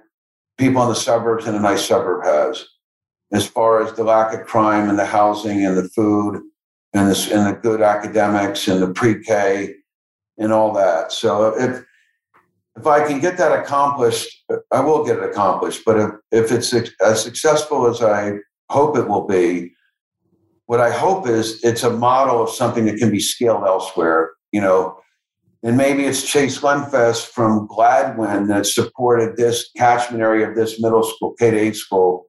people 0.56 0.82
in 0.82 0.88
the 0.88 0.94
suburbs 0.94 1.46
in 1.46 1.54
a 1.54 1.60
nice 1.60 1.86
suburb 1.86 2.24
has, 2.24 2.66
as 3.32 3.46
far 3.46 3.82
as 3.82 3.92
the 3.92 4.04
lack 4.04 4.34
of 4.34 4.46
crime 4.46 4.88
and 4.88 4.98
the 4.98 5.06
housing 5.06 5.64
and 5.64 5.76
the 5.76 5.88
food 5.88 6.40
and 6.94 7.10
the, 7.10 7.30
and 7.32 7.46
the 7.46 7.60
good 7.60 7.80
academics 7.80 8.66
and 8.68 8.82
the 8.82 8.92
pre-K 8.92 9.74
and 10.38 10.52
all 10.52 10.72
that. 10.72 11.12
So 11.12 11.54
if 11.58 11.84
if 12.76 12.86
I 12.86 13.04
can 13.06 13.18
get 13.18 13.36
that 13.38 13.58
accomplished, 13.58 14.44
I 14.70 14.80
will 14.80 15.04
get 15.04 15.16
it 15.16 15.24
accomplished. 15.24 15.82
But 15.84 15.98
if, 15.98 16.10
if 16.30 16.52
it's 16.52 16.72
as 17.02 17.20
successful 17.20 17.88
as 17.88 18.00
I 18.00 18.34
hope 18.70 18.96
it 18.96 19.08
will 19.08 19.26
be, 19.26 19.72
what 20.66 20.80
I 20.80 20.92
hope 20.92 21.26
is 21.26 21.62
it's 21.64 21.82
a 21.82 21.90
model 21.90 22.40
of 22.40 22.50
something 22.50 22.84
that 22.84 22.98
can 22.98 23.10
be 23.10 23.18
scaled 23.18 23.64
elsewhere. 23.64 24.30
You 24.52 24.60
know, 24.60 25.00
and 25.62 25.76
maybe 25.76 26.04
it's 26.04 26.22
Chase 26.22 26.60
Lenfest 26.60 27.26
from 27.26 27.66
Gladwyne 27.66 28.46
that 28.48 28.66
supported 28.66 29.36
this 29.36 29.70
catchment 29.76 30.22
area 30.22 30.48
of 30.48 30.54
this 30.54 30.80
middle 30.80 31.02
school, 31.02 31.34
K 31.38 31.50
to 31.50 31.56
8 31.56 31.76
school. 31.76 32.26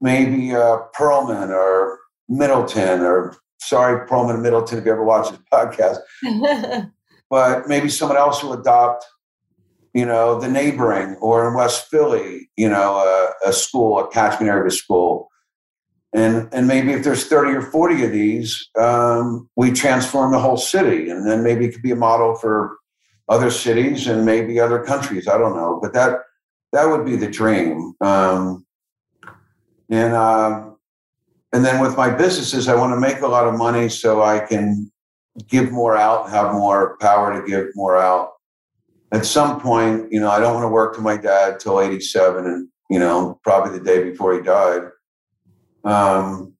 Maybe 0.00 0.54
uh, 0.54 0.78
Perelman 0.96 1.50
or 1.50 2.00
Middleton, 2.28 3.02
or 3.02 3.36
sorry, 3.60 4.08
Perelman 4.08 4.34
and 4.34 4.42
Middleton, 4.42 4.78
if 4.78 4.84
you 4.84 4.90
ever 4.90 5.04
watch 5.04 5.30
this 5.30 5.40
podcast. 5.52 6.90
but 7.30 7.68
maybe 7.68 7.88
someone 7.88 8.18
else 8.18 8.42
will 8.42 8.54
adopt, 8.54 9.04
you 9.94 10.04
know, 10.04 10.40
the 10.40 10.48
neighboring 10.48 11.16
or 11.16 11.46
in 11.46 11.54
West 11.54 11.86
Philly, 11.88 12.50
you 12.56 12.68
know, 12.68 12.96
a, 12.96 13.48
a 13.48 13.52
school, 13.52 14.00
a 14.00 14.08
catchment 14.08 14.48
area 14.48 14.62
of 14.62 14.66
a 14.66 14.70
school. 14.72 15.29
And, 16.12 16.48
and 16.52 16.66
maybe 16.66 16.92
if 16.92 17.04
there's 17.04 17.26
30 17.26 17.52
or 17.52 17.62
40 17.62 18.04
of 18.04 18.12
these, 18.12 18.68
um, 18.78 19.48
we 19.54 19.70
transform 19.70 20.32
the 20.32 20.40
whole 20.40 20.56
city. 20.56 21.08
And 21.08 21.26
then 21.26 21.44
maybe 21.44 21.66
it 21.66 21.72
could 21.72 21.82
be 21.82 21.92
a 21.92 21.96
model 21.96 22.34
for 22.34 22.78
other 23.28 23.50
cities 23.50 24.08
and 24.08 24.26
maybe 24.26 24.58
other 24.58 24.82
countries. 24.82 25.28
I 25.28 25.38
don't 25.38 25.54
know. 25.54 25.78
But 25.80 25.92
that, 25.92 26.18
that 26.72 26.86
would 26.86 27.04
be 27.04 27.14
the 27.14 27.30
dream. 27.30 27.94
Um, 28.00 28.66
and, 29.88 30.12
uh, 30.14 30.70
and 31.52 31.64
then 31.64 31.80
with 31.80 31.96
my 31.96 32.10
businesses, 32.10 32.68
I 32.68 32.74
want 32.74 32.92
to 32.92 33.00
make 33.00 33.20
a 33.20 33.28
lot 33.28 33.46
of 33.46 33.56
money 33.56 33.88
so 33.88 34.22
I 34.22 34.40
can 34.40 34.90
give 35.48 35.70
more 35.70 35.96
out, 35.96 36.30
have 36.30 36.52
more 36.52 36.96
power 36.98 37.40
to 37.40 37.48
give 37.48 37.68
more 37.74 37.96
out. 37.96 38.32
At 39.12 39.26
some 39.26 39.60
point, 39.60 40.12
you 40.12 40.20
know, 40.20 40.30
I 40.30 40.38
don't 40.40 40.54
want 40.54 40.64
to 40.64 40.68
work 40.68 40.94
to 40.96 41.00
my 41.00 41.16
dad 41.16 41.58
till 41.58 41.80
87 41.80 42.46
and, 42.46 42.68
you 42.88 42.98
know, 42.98 43.40
probably 43.42 43.76
the 43.78 43.84
day 43.84 44.02
before 44.04 44.34
he 44.34 44.42
died. 44.42 44.82
Um, 45.84 46.54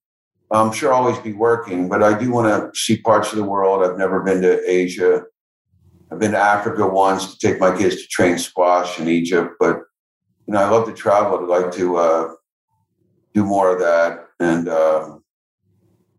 I'm 0.50 0.72
sure 0.72 0.92
I'll 0.92 1.02
always 1.02 1.18
be 1.18 1.32
working, 1.32 1.88
but 1.88 2.02
I 2.02 2.18
do 2.18 2.30
want 2.30 2.48
to 2.48 2.78
see 2.78 3.00
parts 3.00 3.32
of 3.32 3.38
the 3.38 3.44
world. 3.44 3.84
I've 3.84 3.98
never 3.98 4.20
been 4.22 4.42
to 4.42 4.68
Asia. 4.68 5.22
I've 6.10 6.18
been 6.18 6.32
to 6.32 6.38
Africa 6.38 6.86
once 6.86 7.34
to 7.34 7.46
take 7.46 7.60
my 7.60 7.76
kids 7.76 7.96
to 7.96 8.08
train 8.08 8.36
squash 8.36 8.98
in 8.98 9.08
Egypt, 9.08 9.54
but 9.60 9.76
you 10.46 10.54
know, 10.54 10.60
I 10.60 10.68
love 10.68 10.86
to 10.86 10.92
travel. 10.92 11.38
I'd 11.38 11.62
like 11.62 11.72
to 11.74 11.96
uh, 11.96 12.34
do 13.32 13.44
more 13.44 13.72
of 13.72 13.78
that, 13.78 14.26
and 14.40 14.68
uh, 14.68 15.18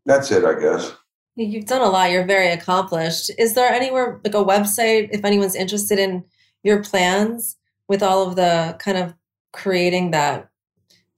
that's 0.06 0.32
it, 0.32 0.46
I 0.46 0.58
guess. 0.58 0.94
You've 1.36 1.66
done 1.66 1.82
a 1.82 1.90
lot. 1.90 2.12
You're 2.12 2.26
very 2.26 2.52
accomplished. 2.52 3.32
Is 3.38 3.54
there 3.54 3.70
anywhere 3.70 4.22
like 4.24 4.36
a 4.36 4.44
website 4.44 5.10
if 5.12 5.26
anyone's 5.26 5.56
interested 5.56 6.00
in 6.00 6.24
your 6.64 6.84
plans 6.84 7.58
with 7.88 8.04
all 8.04 8.28
of 8.28 8.36
the 8.38 8.78
kind 8.80 8.98
of 8.98 9.14
creating 9.52 10.12
that 10.12 10.51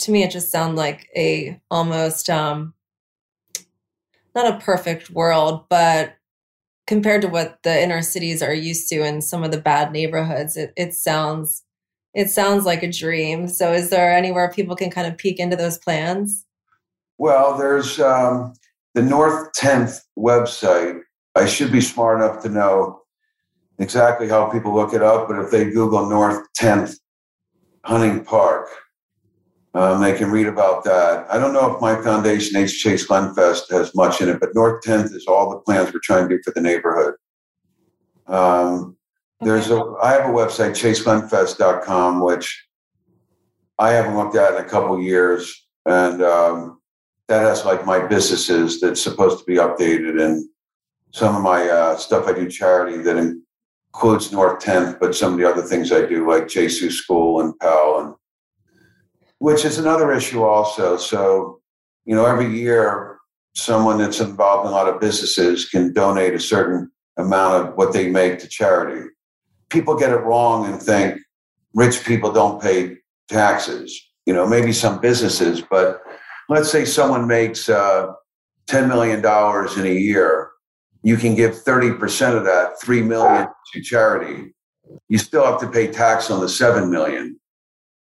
to 0.04 0.12
me 0.12 0.24
it 0.24 0.32
just 0.32 0.52
sounds 0.52 0.78
like 0.78 1.08
a 1.16 1.60
almost 1.72 2.30
um 2.30 2.74
not 4.36 4.54
a 4.54 4.60
perfect 4.60 5.10
world 5.10 5.66
but 5.70 6.16
compared 6.86 7.22
to 7.22 7.28
what 7.28 7.60
the 7.64 7.82
inner 7.82 8.02
cities 8.02 8.42
are 8.42 8.54
used 8.54 8.90
to 8.90 9.04
in 9.04 9.22
some 9.22 9.44
of 9.44 9.52
the 9.52 9.62
bad 9.62 9.92
neighborhoods 9.92 10.58
it, 10.58 10.74
it 10.76 10.94
sounds 10.94 11.64
it 12.14 12.30
sounds 12.30 12.66
like 12.66 12.84
a 12.84 12.92
dream. 12.92 13.48
So 13.48 13.74
is 13.74 13.90
there 13.90 14.16
anywhere 14.16 14.52
people 14.52 14.76
can 14.76 14.92
kind 14.92 15.08
of 15.08 15.18
peek 15.18 15.40
into 15.40 15.56
those 15.56 15.78
plans? 15.78 16.46
Well 17.18 17.58
there's 17.58 18.00
um, 18.00 18.54
the 18.94 19.02
north 19.02 19.52
10th 19.54 20.02
website. 20.18 21.02
I 21.36 21.46
should 21.48 21.72
be 21.72 21.82
smart 21.82 22.22
enough 22.22 22.44
to 22.44 22.50
know 22.50 23.02
exactly 23.80 24.30
how 24.30 24.50
people 24.50 24.74
look 24.74 24.94
it 24.94 25.02
up 25.02 25.28
but 25.28 25.40
if 25.40 25.50
they 25.50 25.66
google 25.66 26.08
north 26.08 26.48
10th 26.60 27.00
hunting 27.84 28.24
park 28.24 28.68
um, 29.76 30.02
they 30.02 30.16
can 30.16 30.30
read 30.30 30.48
about 30.48 30.84
that. 30.84 31.26
I 31.32 31.40
don't 31.40 31.54
know 31.54 31.74
if 31.74 31.82
my 31.82 32.00
foundation, 32.02 32.58
H. 32.58 32.80
Chase 32.82 33.08
Lenfest, 33.08 33.72
has 33.72 33.96
much 33.96 34.22
in 34.22 34.30
it, 34.30 34.40
but 34.40 34.54
North 34.54 34.84
10th 34.84 35.14
is 35.16 35.26
all 35.28 35.50
the 35.50 35.60
plans 35.60 35.92
we're 35.92 36.00
trying 36.04 36.30
to 36.30 36.38
do 36.38 36.42
for 36.44 36.52
the 36.52 36.62
neighborhood. 36.62 37.16
Um, 38.28 38.98
there's 39.42 39.72
a, 39.72 39.96
I 40.02 40.12
have 40.12 40.30
a 40.30 40.34
website, 40.34 40.72
chaselenfest.com, 40.72 42.22
which 42.22 42.68
I 43.80 43.92
haven't 43.92 44.16
looked 44.16 44.36
at 44.36 44.54
in 44.54 44.64
a 44.64 44.70
couple 44.70 45.02
years. 45.02 45.68
And 45.86 46.22
um, 46.22 46.80
that 47.28 47.42
has 47.42 47.66
like 47.66 47.86
my 47.86 48.00
businesses 48.06 48.80
that's 48.80 49.02
supposed 49.02 49.40
to 49.40 49.46
be 49.46 49.56
updated 49.56 50.24
and 50.24 50.48
some 51.12 51.36
of 51.36 51.42
my 51.42 51.68
uh, 51.68 51.96
stuff 51.98 52.28
I 52.28 52.34
do 52.34 52.50
charity 52.50 52.98
that 52.98 53.18
includes 53.18 54.32
North 54.32 54.64
10th, 54.64 55.00
but 55.00 55.16
some 55.16 55.34
of 55.34 55.40
the 55.40 55.50
other 55.50 55.62
things 55.62 55.92
I 55.92 56.06
do, 56.06 56.30
like 56.30 56.46
Gesu 56.46 56.92
School 56.92 57.42
and 57.42 57.58
Pell 57.60 58.00
and 58.00 58.16
which 59.44 59.66
is 59.66 59.78
another 59.78 60.14
issue 60.14 60.42
also. 60.42 60.96
So, 60.96 61.60
you 62.06 62.16
know, 62.16 62.26
every 62.26 62.58
year, 62.58 63.18
someone 63.56 63.98
that's 63.98 64.22
involved 64.22 64.66
in 64.66 64.72
a 64.72 64.74
lot 64.74 64.88
of 64.88 65.02
businesses 65.02 65.68
can 65.68 65.92
donate 65.92 66.34
a 66.34 66.40
certain 66.40 66.90
amount 67.18 67.68
of 67.68 67.76
what 67.76 67.92
they 67.92 68.10
make 68.10 68.40
to 68.40 68.48
charity. 68.48 69.10
People 69.68 69.98
get 69.98 70.14
it 70.14 70.24
wrong 70.24 70.66
and 70.66 70.82
think 70.82 71.20
rich 71.74 72.06
people 72.06 72.32
don't 72.32 72.62
pay 72.62 72.96
taxes. 73.28 73.94
You 74.26 74.34
know, 74.34 74.48
maybe 74.48 74.72
some 74.72 75.02
businesses, 75.02 75.62
but 75.62 76.02
let's 76.48 76.72
say 76.72 76.86
someone 76.86 77.28
makes 77.28 77.68
uh, 77.68 78.14
$10 78.68 78.88
million 78.88 79.20
in 79.20 79.86
a 79.86 80.00
year. 80.00 80.52
You 81.04 81.18
can 81.18 81.36
give 81.36 81.52
30% 81.52 82.38
of 82.38 82.46
that, 82.46 82.80
3 82.82 83.02
million 83.02 83.50
to 83.74 83.82
charity. 83.82 84.56
You 85.10 85.18
still 85.18 85.44
have 85.44 85.60
to 85.60 85.68
pay 85.68 85.88
tax 85.88 86.32
on 86.32 86.40
the 86.40 86.48
7 86.48 86.90
million. 86.90 87.42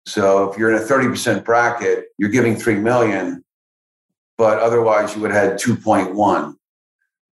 So 0.06 0.50
if 0.50 0.58
you're 0.58 0.72
in 0.72 0.82
a 0.82 0.86
30% 0.86 1.44
bracket, 1.44 2.06
you're 2.18 2.30
giving 2.30 2.56
3 2.56 2.76
million, 2.76 3.44
but 4.38 4.60
otherwise 4.60 5.16
you 5.16 5.22
would 5.22 5.32
have 5.32 5.52
had 5.52 5.60
2.1. 5.60 6.56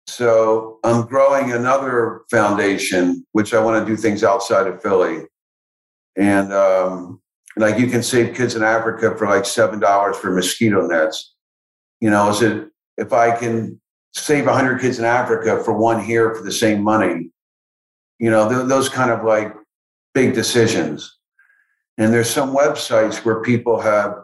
So 0.07 0.79
I'm 0.83 1.05
growing 1.05 1.51
another 1.51 2.21
foundation, 2.29 3.25
which 3.31 3.53
I 3.53 3.63
want 3.63 3.85
to 3.85 3.89
do 3.89 3.95
things 3.95 4.23
outside 4.23 4.67
of 4.67 4.81
Philly. 4.81 5.23
And 6.17 6.51
um, 6.51 7.21
like 7.55 7.79
you 7.79 7.87
can 7.87 8.03
save 8.03 8.35
kids 8.35 8.55
in 8.55 8.63
Africa 8.63 9.15
for 9.17 9.27
like 9.27 9.45
seven 9.45 9.79
dollars 9.79 10.17
for 10.17 10.31
mosquito 10.31 10.85
nets. 10.85 11.33
You 12.01 12.09
know, 12.09 12.29
is 12.29 12.41
it 12.41 12.67
if 12.97 13.13
I 13.13 13.35
can 13.35 13.79
save 14.13 14.45
hundred 14.45 14.81
kids 14.81 14.99
in 14.99 15.05
Africa 15.05 15.63
for 15.63 15.73
one 15.73 16.03
here 16.03 16.35
for 16.35 16.43
the 16.43 16.51
same 16.51 16.83
money? 16.83 17.29
You 18.19 18.29
know, 18.29 18.49
th- 18.49 18.67
those 18.67 18.89
kind 18.89 19.11
of 19.11 19.23
like 19.23 19.53
big 20.13 20.33
decisions. 20.33 21.17
And 21.97 22.13
there's 22.13 22.29
some 22.29 22.55
websites 22.55 23.23
where 23.23 23.41
people 23.41 23.79
have, 23.81 24.15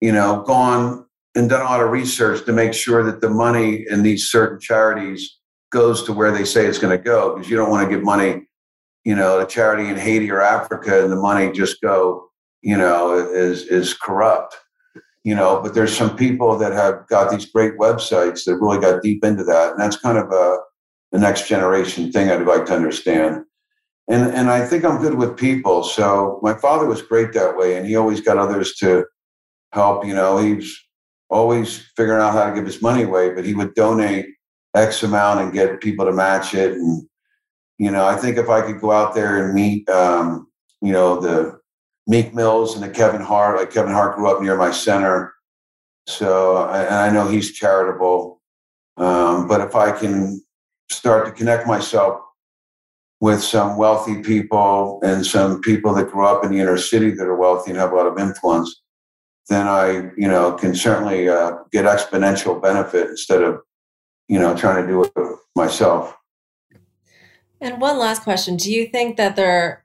you 0.00 0.12
know, 0.12 0.42
gone 0.42 1.06
and 1.34 1.48
done 1.48 1.60
a 1.60 1.64
lot 1.64 1.82
of 1.82 1.90
research 1.90 2.44
to 2.46 2.52
make 2.52 2.74
sure 2.74 3.02
that 3.04 3.20
the 3.20 3.30
money 3.30 3.86
in 3.88 4.02
these 4.02 4.30
certain 4.30 4.58
charities 4.60 5.38
goes 5.70 6.02
to 6.04 6.12
where 6.12 6.30
they 6.30 6.44
say 6.44 6.66
it's 6.66 6.78
going 6.78 6.96
to 6.96 7.02
go 7.02 7.34
because 7.34 7.50
you 7.50 7.56
don't 7.56 7.70
want 7.70 7.88
to 7.88 7.94
give 7.94 8.04
money 8.04 8.46
you 9.04 9.16
know 9.16 9.40
to 9.40 9.46
charity 9.46 9.88
in 9.88 9.96
haiti 9.96 10.30
or 10.30 10.42
africa 10.42 11.02
and 11.02 11.10
the 11.10 11.16
money 11.16 11.50
just 11.50 11.80
go 11.80 12.28
you 12.60 12.76
know 12.76 13.14
is 13.14 13.62
is 13.62 13.94
corrupt 13.94 14.54
you 15.24 15.34
know? 15.34 15.60
But 15.62 15.74
there's 15.74 15.96
some 15.96 16.16
people 16.16 16.56
that 16.58 16.72
have 16.72 17.06
got 17.08 17.30
these 17.30 17.46
great 17.46 17.78
websites 17.78 18.44
that 18.44 18.56
really 18.56 18.80
got 18.80 19.02
deep 19.02 19.24
into 19.24 19.44
that 19.44 19.72
and 19.72 19.80
that's 19.80 19.96
kind 19.96 20.18
of 20.18 20.30
a 20.32 20.58
the 21.12 21.18
next 21.18 21.46
generation 21.46 22.10
thing 22.10 22.30
i'd 22.30 22.46
like 22.46 22.64
to 22.64 22.74
understand 22.74 23.44
and 24.08 24.32
and 24.34 24.50
i 24.50 24.64
think 24.64 24.84
i'm 24.84 25.00
good 25.00 25.14
with 25.14 25.36
people 25.36 25.82
so 25.82 26.40
my 26.42 26.54
father 26.54 26.86
was 26.86 27.02
great 27.02 27.32
that 27.32 27.56
way 27.56 27.76
and 27.76 27.86
he 27.86 27.96
always 27.96 28.20
got 28.20 28.38
others 28.38 28.74
to 28.74 29.04
help 29.72 30.04
you 30.04 30.14
know 30.14 30.38
he's 30.38 30.76
always 31.32 31.78
figuring 31.96 32.20
out 32.20 32.34
how 32.34 32.48
to 32.48 32.54
give 32.54 32.66
his 32.66 32.82
money 32.82 33.02
away, 33.02 33.30
but 33.30 33.44
he 33.44 33.54
would 33.54 33.74
donate 33.74 34.26
X 34.74 35.02
amount 35.02 35.40
and 35.40 35.52
get 35.52 35.80
people 35.80 36.04
to 36.04 36.12
match 36.12 36.54
it. 36.54 36.72
And, 36.72 37.08
you 37.78 37.90
know, 37.90 38.06
I 38.06 38.16
think 38.16 38.36
if 38.36 38.48
I 38.50 38.60
could 38.60 38.80
go 38.80 38.92
out 38.92 39.14
there 39.14 39.42
and 39.42 39.54
meet, 39.54 39.88
um, 39.88 40.46
you 40.82 40.92
know, 40.92 41.18
the 41.18 41.58
Meek 42.06 42.34
Mills 42.34 42.74
and 42.74 42.84
the 42.84 42.90
Kevin 42.90 43.22
Hart, 43.22 43.58
like 43.58 43.70
Kevin 43.70 43.92
Hart 43.92 44.16
grew 44.16 44.30
up 44.30 44.42
near 44.42 44.56
my 44.56 44.70
center. 44.70 45.32
So, 46.06 46.68
and 46.68 46.94
I 46.94 47.10
know 47.10 47.26
he's 47.26 47.52
charitable. 47.52 48.40
Um, 48.98 49.48
but 49.48 49.62
if 49.62 49.74
I 49.74 49.92
can 49.92 50.42
start 50.90 51.24
to 51.26 51.32
connect 51.32 51.66
myself 51.66 52.20
with 53.22 53.40
some 53.40 53.76
wealthy 53.76 54.20
people 54.20 54.98
and 55.04 55.24
some 55.24 55.60
people 55.60 55.94
that 55.94 56.10
grew 56.10 56.26
up 56.26 56.44
in 56.44 56.50
the 56.50 56.58
inner 56.58 56.76
city 56.76 57.12
that 57.12 57.24
are 57.24 57.36
wealthy 57.36 57.70
and 57.70 57.78
have 57.78 57.92
a 57.92 57.94
lot 57.94 58.08
of 58.08 58.18
influence, 58.18 58.82
then 59.48 59.68
I, 59.68 60.10
you 60.16 60.26
know, 60.26 60.54
can 60.54 60.74
certainly 60.74 61.28
uh, 61.28 61.58
get 61.70 61.84
exponential 61.84 62.60
benefit 62.60 63.10
instead 63.10 63.40
of, 63.40 63.60
you 64.26 64.40
know, 64.40 64.56
trying 64.56 64.84
to 64.84 64.88
do 64.92 65.04
it 65.04 65.12
myself. 65.54 66.16
And 67.60 67.80
one 67.80 67.96
last 67.96 68.24
question: 68.24 68.56
Do 68.56 68.72
you 68.72 68.88
think 68.88 69.16
that 69.18 69.36
there 69.36 69.84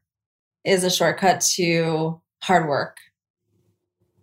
is 0.65 0.83
a 0.83 0.89
shortcut 0.89 1.41
to 1.57 2.19
hard 2.41 2.67
work? 2.67 2.97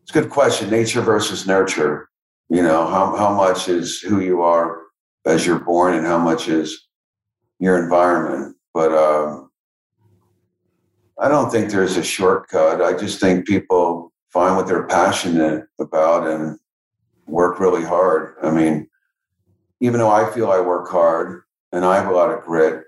It's 0.02 0.10
a 0.10 0.20
good 0.20 0.30
question. 0.30 0.70
Nature 0.70 1.02
versus 1.02 1.46
nurture. 1.46 2.08
You 2.48 2.62
know, 2.62 2.84
how 2.88 3.14
how 3.14 3.32
much 3.32 3.68
is 3.68 4.00
who 4.00 4.18
you 4.18 4.42
are 4.42 4.80
as 5.24 5.46
you're 5.46 5.60
born, 5.60 5.94
and 5.94 6.04
how 6.04 6.18
much 6.18 6.48
is 6.48 6.88
your 7.60 7.80
environment. 7.80 8.56
But 8.74 8.92
um, 8.92 9.50
I 11.18 11.28
don't 11.28 11.50
think 11.50 11.70
there's 11.70 11.96
a 11.96 12.04
shortcut. 12.04 12.82
I 12.82 12.98
just 12.98 13.20
think 13.20 13.46
people 13.46 14.12
find 14.30 14.56
what 14.56 14.66
they're 14.66 14.86
passionate 14.88 15.66
about 15.80 16.26
and 16.26 16.58
work 17.26 17.60
really 17.60 17.84
hard. 17.84 18.34
I 18.42 18.50
mean, 18.50 18.88
even 19.80 20.00
though 20.00 20.10
I 20.10 20.30
feel 20.32 20.50
I 20.50 20.60
work 20.60 20.90
hard 20.90 21.42
and 21.72 21.84
I 21.84 21.96
have 21.96 22.08
a 22.08 22.14
lot 22.14 22.30
of 22.30 22.44
grit, 22.44 22.84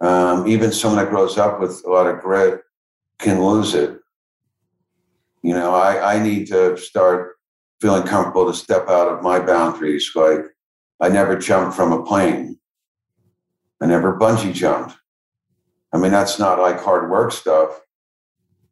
um, 0.00 0.48
even 0.48 0.72
someone 0.72 1.04
that 1.04 1.10
grows 1.10 1.38
up 1.38 1.60
with 1.60 1.82
a 1.86 1.90
lot 1.90 2.06
of 2.06 2.20
grit 2.20 2.62
can 3.18 3.44
lose 3.44 3.74
it. 3.74 3.98
You 5.42 5.54
know, 5.54 5.74
I, 5.74 6.16
I 6.16 6.22
need 6.22 6.46
to 6.48 6.76
start 6.76 7.36
feeling 7.80 8.02
comfortable 8.02 8.46
to 8.46 8.54
step 8.54 8.88
out 8.88 9.08
of 9.08 9.22
my 9.22 9.38
boundaries. 9.38 10.10
Like, 10.14 10.40
I 11.00 11.08
never 11.08 11.36
jumped 11.36 11.76
from 11.76 11.92
a 11.92 12.02
plane. 12.04 12.59
I 13.80 13.86
never 13.86 14.18
bungee 14.18 14.52
jumped. 14.52 14.96
I 15.92 15.98
mean, 15.98 16.12
that's 16.12 16.38
not 16.38 16.58
like 16.58 16.80
hard 16.80 17.10
work 17.10 17.32
stuff, 17.32 17.80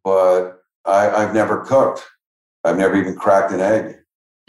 but 0.05 0.61
I, 0.85 1.11
I've 1.11 1.35
never 1.35 1.65
cooked. 1.65 2.05
I've 2.65 2.79
never 2.79 2.97
even 2.97 3.17
cracked 3.17 3.53
an 3.53 3.61
egg. 3.61 3.97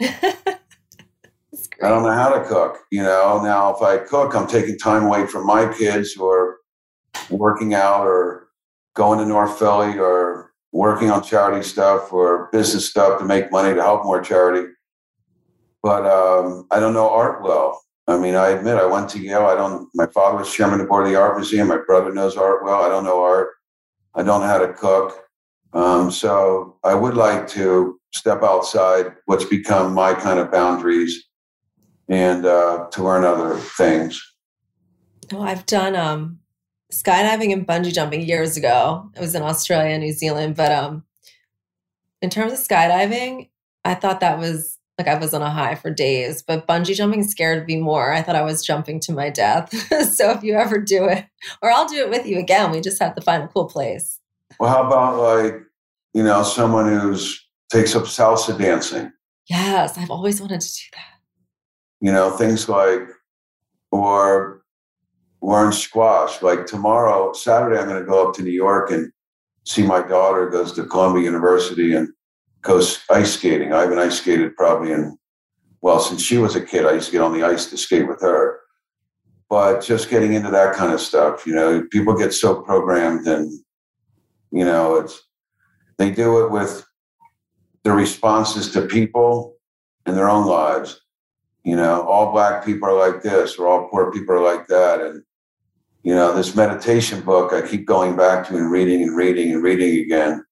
I 1.82 1.88
don't 1.88 2.02
know 2.02 2.12
how 2.12 2.28
to 2.28 2.44
cook. 2.44 2.78
You 2.90 3.02
know, 3.02 3.40
now 3.42 3.74
if 3.74 3.82
I 3.82 3.98
cook, 3.98 4.34
I'm 4.34 4.46
taking 4.46 4.78
time 4.78 5.04
away 5.04 5.26
from 5.26 5.46
my 5.46 5.72
kids 5.72 6.16
or 6.16 6.58
working 7.30 7.74
out 7.74 8.06
or 8.06 8.48
going 8.94 9.18
to 9.18 9.24
North 9.24 9.58
Philly 9.58 9.98
or 9.98 10.52
working 10.72 11.10
on 11.10 11.22
charity 11.22 11.66
stuff 11.66 12.12
or 12.12 12.48
business 12.52 12.88
stuff 12.88 13.18
to 13.18 13.24
make 13.24 13.50
money 13.50 13.74
to 13.74 13.82
help 13.82 14.04
more 14.04 14.20
charity. 14.20 14.68
But 15.82 16.06
um, 16.06 16.66
I 16.70 16.78
don't 16.78 16.92
know 16.92 17.08
art 17.08 17.42
well. 17.42 17.82
I 18.10 18.18
mean, 18.18 18.34
I 18.34 18.48
admit 18.48 18.74
I 18.74 18.86
went 18.86 19.08
to 19.10 19.20
Yale. 19.20 19.46
I 19.46 19.54
don't. 19.54 19.88
My 19.94 20.06
father 20.06 20.38
was 20.38 20.52
chairman 20.52 20.80
of 20.80 20.86
the 20.86 20.88
board 20.88 21.04
of 21.06 21.12
the 21.12 21.18
art 21.18 21.36
museum. 21.36 21.68
My 21.68 21.78
brother 21.86 22.12
knows 22.12 22.36
art 22.36 22.64
well. 22.64 22.82
I 22.82 22.88
don't 22.88 23.04
know 23.04 23.22
art. 23.22 23.50
I 24.16 24.24
don't 24.24 24.40
know 24.40 24.48
how 24.48 24.58
to 24.58 24.72
cook. 24.72 25.16
Um, 25.72 26.10
so 26.10 26.76
I 26.82 26.94
would 26.94 27.14
like 27.14 27.46
to 27.48 28.00
step 28.12 28.42
outside 28.42 29.12
what's 29.26 29.44
become 29.44 29.94
my 29.94 30.12
kind 30.12 30.40
of 30.40 30.50
boundaries 30.50 31.28
and 32.08 32.44
uh, 32.44 32.88
to 32.90 33.04
learn 33.04 33.24
other 33.24 33.56
things. 33.56 34.20
Oh, 35.32 35.42
I've 35.42 35.64
done 35.66 35.94
um, 35.94 36.40
skydiving 36.92 37.52
and 37.52 37.64
bungee 37.64 37.94
jumping 37.94 38.22
years 38.22 38.56
ago. 38.56 39.08
It 39.14 39.20
was 39.20 39.36
in 39.36 39.42
Australia, 39.42 39.96
New 39.96 40.10
Zealand, 40.10 40.56
but 40.56 40.72
um, 40.72 41.04
in 42.20 42.30
terms 42.30 42.52
of 42.52 42.58
skydiving, 42.58 43.50
I 43.84 43.94
thought 43.94 44.18
that 44.18 44.40
was 44.40 44.79
like 45.00 45.08
I 45.08 45.18
was 45.18 45.32
on 45.32 45.40
a 45.40 45.50
high 45.50 45.74
for 45.74 45.90
days. 45.90 46.42
But 46.42 46.66
bungee 46.66 46.94
jumping 46.94 47.24
scared 47.24 47.66
me 47.66 47.76
more. 47.76 48.12
I 48.12 48.22
thought 48.22 48.36
I 48.36 48.42
was 48.42 48.64
jumping 48.64 49.00
to 49.00 49.12
my 49.12 49.30
death. 49.30 49.72
so 50.12 50.30
if 50.30 50.42
you 50.42 50.54
ever 50.54 50.78
do 50.78 51.06
it, 51.08 51.24
or 51.62 51.70
I'll 51.70 51.88
do 51.88 51.96
it 51.96 52.10
with 52.10 52.26
you 52.26 52.38
again, 52.38 52.70
we 52.70 52.80
just 52.80 53.00
have 53.00 53.14
to 53.14 53.22
find 53.22 53.42
a 53.42 53.48
cool 53.48 53.64
place. 53.64 54.18
Well, 54.58 54.70
how 54.70 54.86
about 54.86 55.18
like, 55.18 55.62
you 56.12 56.22
know, 56.22 56.42
someone 56.42 56.86
who's 56.86 57.46
takes 57.72 57.94
up 57.96 58.04
salsa 58.04 58.58
dancing? 58.58 59.10
Yes, 59.48 59.96
I've 59.96 60.10
always 60.10 60.40
wanted 60.40 60.60
to 60.60 60.68
do 60.68 60.82
that. 60.92 62.06
You 62.06 62.12
know, 62.12 62.30
things 62.30 62.68
like, 62.68 63.02
or 63.90 64.62
learn 65.40 65.72
squash. 65.72 66.42
Like 66.42 66.66
tomorrow, 66.66 67.32
Saturday, 67.32 67.78
I'm 67.78 67.88
going 67.88 68.00
to 68.00 68.08
go 68.08 68.28
up 68.28 68.34
to 68.36 68.42
New 68.42 68.50
York 68.50 68.90
and 68.90 69.10
see 69.64 69.82
my 69.82 70.02
daughter 70.06 70.48
goes 70.48 70.72
to 70.72 70.84
Columbia 70.84 71.24
University 71.24 71.94
and 71.94 72.08
goes 72.62 73.02
ice 73.10 73.34
skating. 73.34 73.72
I 73.72 73.82
haven't 73.82 73.98
ice 73.98 74.18
skated 74.18 74.56
probably 74.56 74.92
in, 74.92 75.16
well, 75.80 76.00
since 76.00 76.22
she 76.22 76.38
was 76.38 76.56
a 76.56 76.60
kid, 76.60 76.86
I 76.86 76.92
used 76.92 77.06
to 77.06 77.12
get 77.12 77.22
on 77.22 77.32
the 77.32 77.44
ice 77.44 77.66
to 77.66 77.76
skate 77.76 78.08
with 78.08 78.20
her. 78.20 78.60
But 79.48 79.80
just 79.80 80.10
getting 80.10 80.34
into 80.34 80.50
that 80.50 80.76
kind 80.76 80.92
of 80.92 81.00
stuff, 81.00 81.46
you 81.46 81.54
know, 81.54 81.84
people 81.90 82.16
get 82.16 82.32
so 82.32 82.62
programmed 82.62 83.26
and 83.26 83.50
you 84.50 84.64
know, 84.64 84.96
it's 84.96 85.20
they 85.98 86.10
do 86.10 86.44
it 86.44 86.50
with 86.50 86.84
the 87.84 87.92
responses 87.92 88.72
to 88.72 88.82
people 88.82 89.56
in 90.06 90.14
their 90.14 90.28
own 90.28 90.46
lives. 90.46 91.00
You 91.64 91.76
know, 91.76 92.02
all 92.02 92.32
black 92.32 92.64
people 92.64 92.88
are 92.88 92.98
like 92.98 93.22
this, 93.22 93.56
or 93.58 93.68
all 93.68 93.88
poor 93.88 94.10
people 94.10 94.34
are 94.34 94.42
like 94.42 94.66
that. 94.68 95.00
And, 95.00 95.22
you 96.02 96.14
know, 96.14 96.34
this 96.34 96.56
meditation 96.56 97.20
book 97.20 97.52
I 97.52 97.66
keep 97.66 97.86
going 97.86 98.16
back 98.16 98.48
to 98.48 98.56
and 98.56 98.70
reading 98.70 99.02
and 99.02 99.14
reading 99.14 99.52
and 99.52 99.62
reading 99.62 100.00
again. 100.04 100.44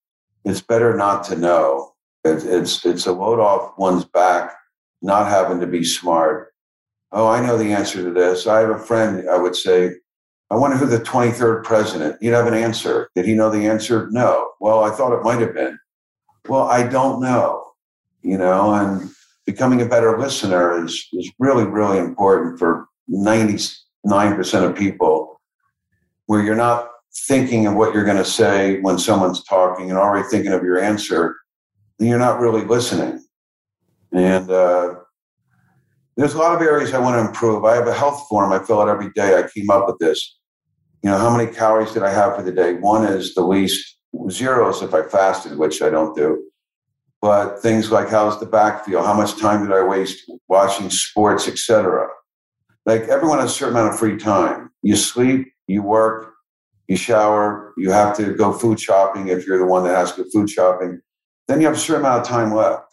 It's 0.45 0.61
better 0.61 0.95
not 0.97 1.25
to 1.25 1.37
know. 1.37 1.95
It's 2.29 2.45
it's, 2.45 2.85
it's 2.85 3.07
a 3.07 3.13
load 3.13 3.41
off 3.41 3.73
one's 3.79 4.05
back, 4.05 4.55
not 5.03 5.29
having 5.29 5.61
to 5.61 5.67
be 5.67 5.85
smart. 5.85 6.53
Oh, 7.13 7.27
I 7.27 7.45
know 7.45 7.57
the 7.57 7.73
answer 7.73 8.03
to 8.03 8.11
this. 8.11 8.47
I 8.47 8.61
have 8.61 8.71
a 8.71 8.79
friend, 8.79 9.29
I 9.29 9.39
would 9.39 9.57
say, 9.57 9.93
I 10.51 10.57
wonder 10.57 10.77
who 10.77 10.87
the 10.87 10.99
23rd 10.99 11.65
president, 11.65 12.17
you'd 12.23 12.35
have 12.35 12.47
an 12.47 12.55
answer. 12.55 13.11
Did 13.15 13.27
he 13.27 13.35
know 13.35 13.51
the 13.51 13.67
answer? 13.67 14.09
No. 14.11 14.53
Well, 14.61 14.83
I 14.85 14.91
thought 14.91 15.19
it 15.19 15.23
might 15.23 15.41
have 15.41 15.55
been. 15.55 15.79
Well, 16.49 16.65
I 16.65 16.87
don't 16.87 17.21
know, 17.21 17.73
you 18.23 18.39
know, 18.39 18.75
and 18.75 19.11
becoming 19.45 19.83
a 19.83 19.87
better 19.87 20.19
listener 20.19 20.85
is, 20.85 21.07
is 21.13 21.31
really, 21.39 21.65
really 21.65 21.99
important 21.99 22.59
for 22.59 22.87
99% 23.11 23.75
of 24.55 24.77
people 24.77 25.41
where 26.27 26.43
you're 26.43 26.55
not 26.55 26.89
thinking 27.27 27.67
of 27.67 27.75
what 27.75 27.95
you're 27.95 28.05
going 28.05 28.17
to 28.17 28.25
say 28.25 28.81
when 28.81 28.99
someone's 28.99 29.43
talking 29.45 29.91
and 29.91 29.99
already 29.99 30.27
thinking 30.29 30.53
of 30.53 30.63
your 30.63 30.79
answer, 30.79 31.37
you're 31.99 32.19
not 32.19 32.41
really 32.41 32.65
listening. 32.65 33.25
And 34.13 34.51
uh, 34.51 34.95
there's 36.17 36.35
a 36.35 36.39
lot 36.39 36.55
of 36.55 36.63
areas 36.63 36.95
I 36.95 36.99
want 36.99 37.17
to 37.17 37.29
improve. 37.29 37.65
I 37.65 37.75
have 37.75 37.87
a 37.87 37.95
health 37.95 38.27
form 38.29 38.53
I 38.53 38.59
fill 38.59 38.81
out 38.81 38.89
every 38.89 39.11
day. 39.11 39.37
I 39.37 39.49
came 39.55 39.71
up 39.71 39.87
with 39.87 39.99
this 39.99 40.39
you 41.03 41.11
know, 41.11 41.19
how 41.19 41.35
many 41.35 41.51
calories 41.53 41.93
did 41.93 42.03
I 42.03 42.11
have 42.11 42.37
for 42.37 42.43
the 42.43 42.53
day? 42.53 42.75
One 42.75 43.05
is 43.05 43.35
the 43.35 43.43
least, 43.43 43.97
zeros 44.31 44.83
if 44.83 44.95
I 44.95 45.03
fasted, 45.03 45.59
which 45.59 45.81
I 45.83 45.91
don't 45.91 46.17
do. 46.17 46.45
But 47.21 47.61
things 47.61 47.91
like 47.91 48.09
how's 48.09 48.39
the 48.41 48.47
back 48.47 48.85
feel? 48.85 49.03
How 49.03 49.15
much 49.15 49.39
time 49.39 49.67
did 49.67 49.77
I 49.77 49.83
waste 49.83 50.31
watching 50.49 50.91
sports, 50.91 51.49
etc. 51.49 52.09
like 52.87 53.03
everyone 53.03 53.39
has 53.39 53.51
a 53.51 53.55
certain 53.55 53.77
amount 53.77 53.93
of 53.93 53.99
free 53.99 54.17
time. 54.17 54.71
You 54.83 54.97
sleep, 54.97 55.53
you 55.67 55.83
work, 55.83 56.33
you 56.87 56.97
shower, 56.97 57.75
you 57.77 57.91
have 57.91 58.17
to 58.17 58.35
go 58.35 58.53
food 58.53 58.81
shopping 58.81 59.29
if 59.29 59.47
you're 59.47 59.59
the 59.59 59.67
one 59.67 59.85
that 59.85 59.97
has 59.97 60.13
to 60.13 60.23
go 60.23 60.31
food 60.33 60.51
shopping. 60.51 61.01
Then 61.49 61.61
you 61.61 61.67
have 61.67 61.77
a 61.77 61.81
certain 61.81 62.05
amount 62.05 62.21
of 62.21 62.29
time 62.29 62.55
left. 62.55 62.85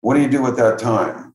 What 0.00 0.14
do 0.14 0.22
you 0.22 0.28
do 0.28 0.42
with 0.42 0.56
that 0.56 0.78
time? 0.78 1.34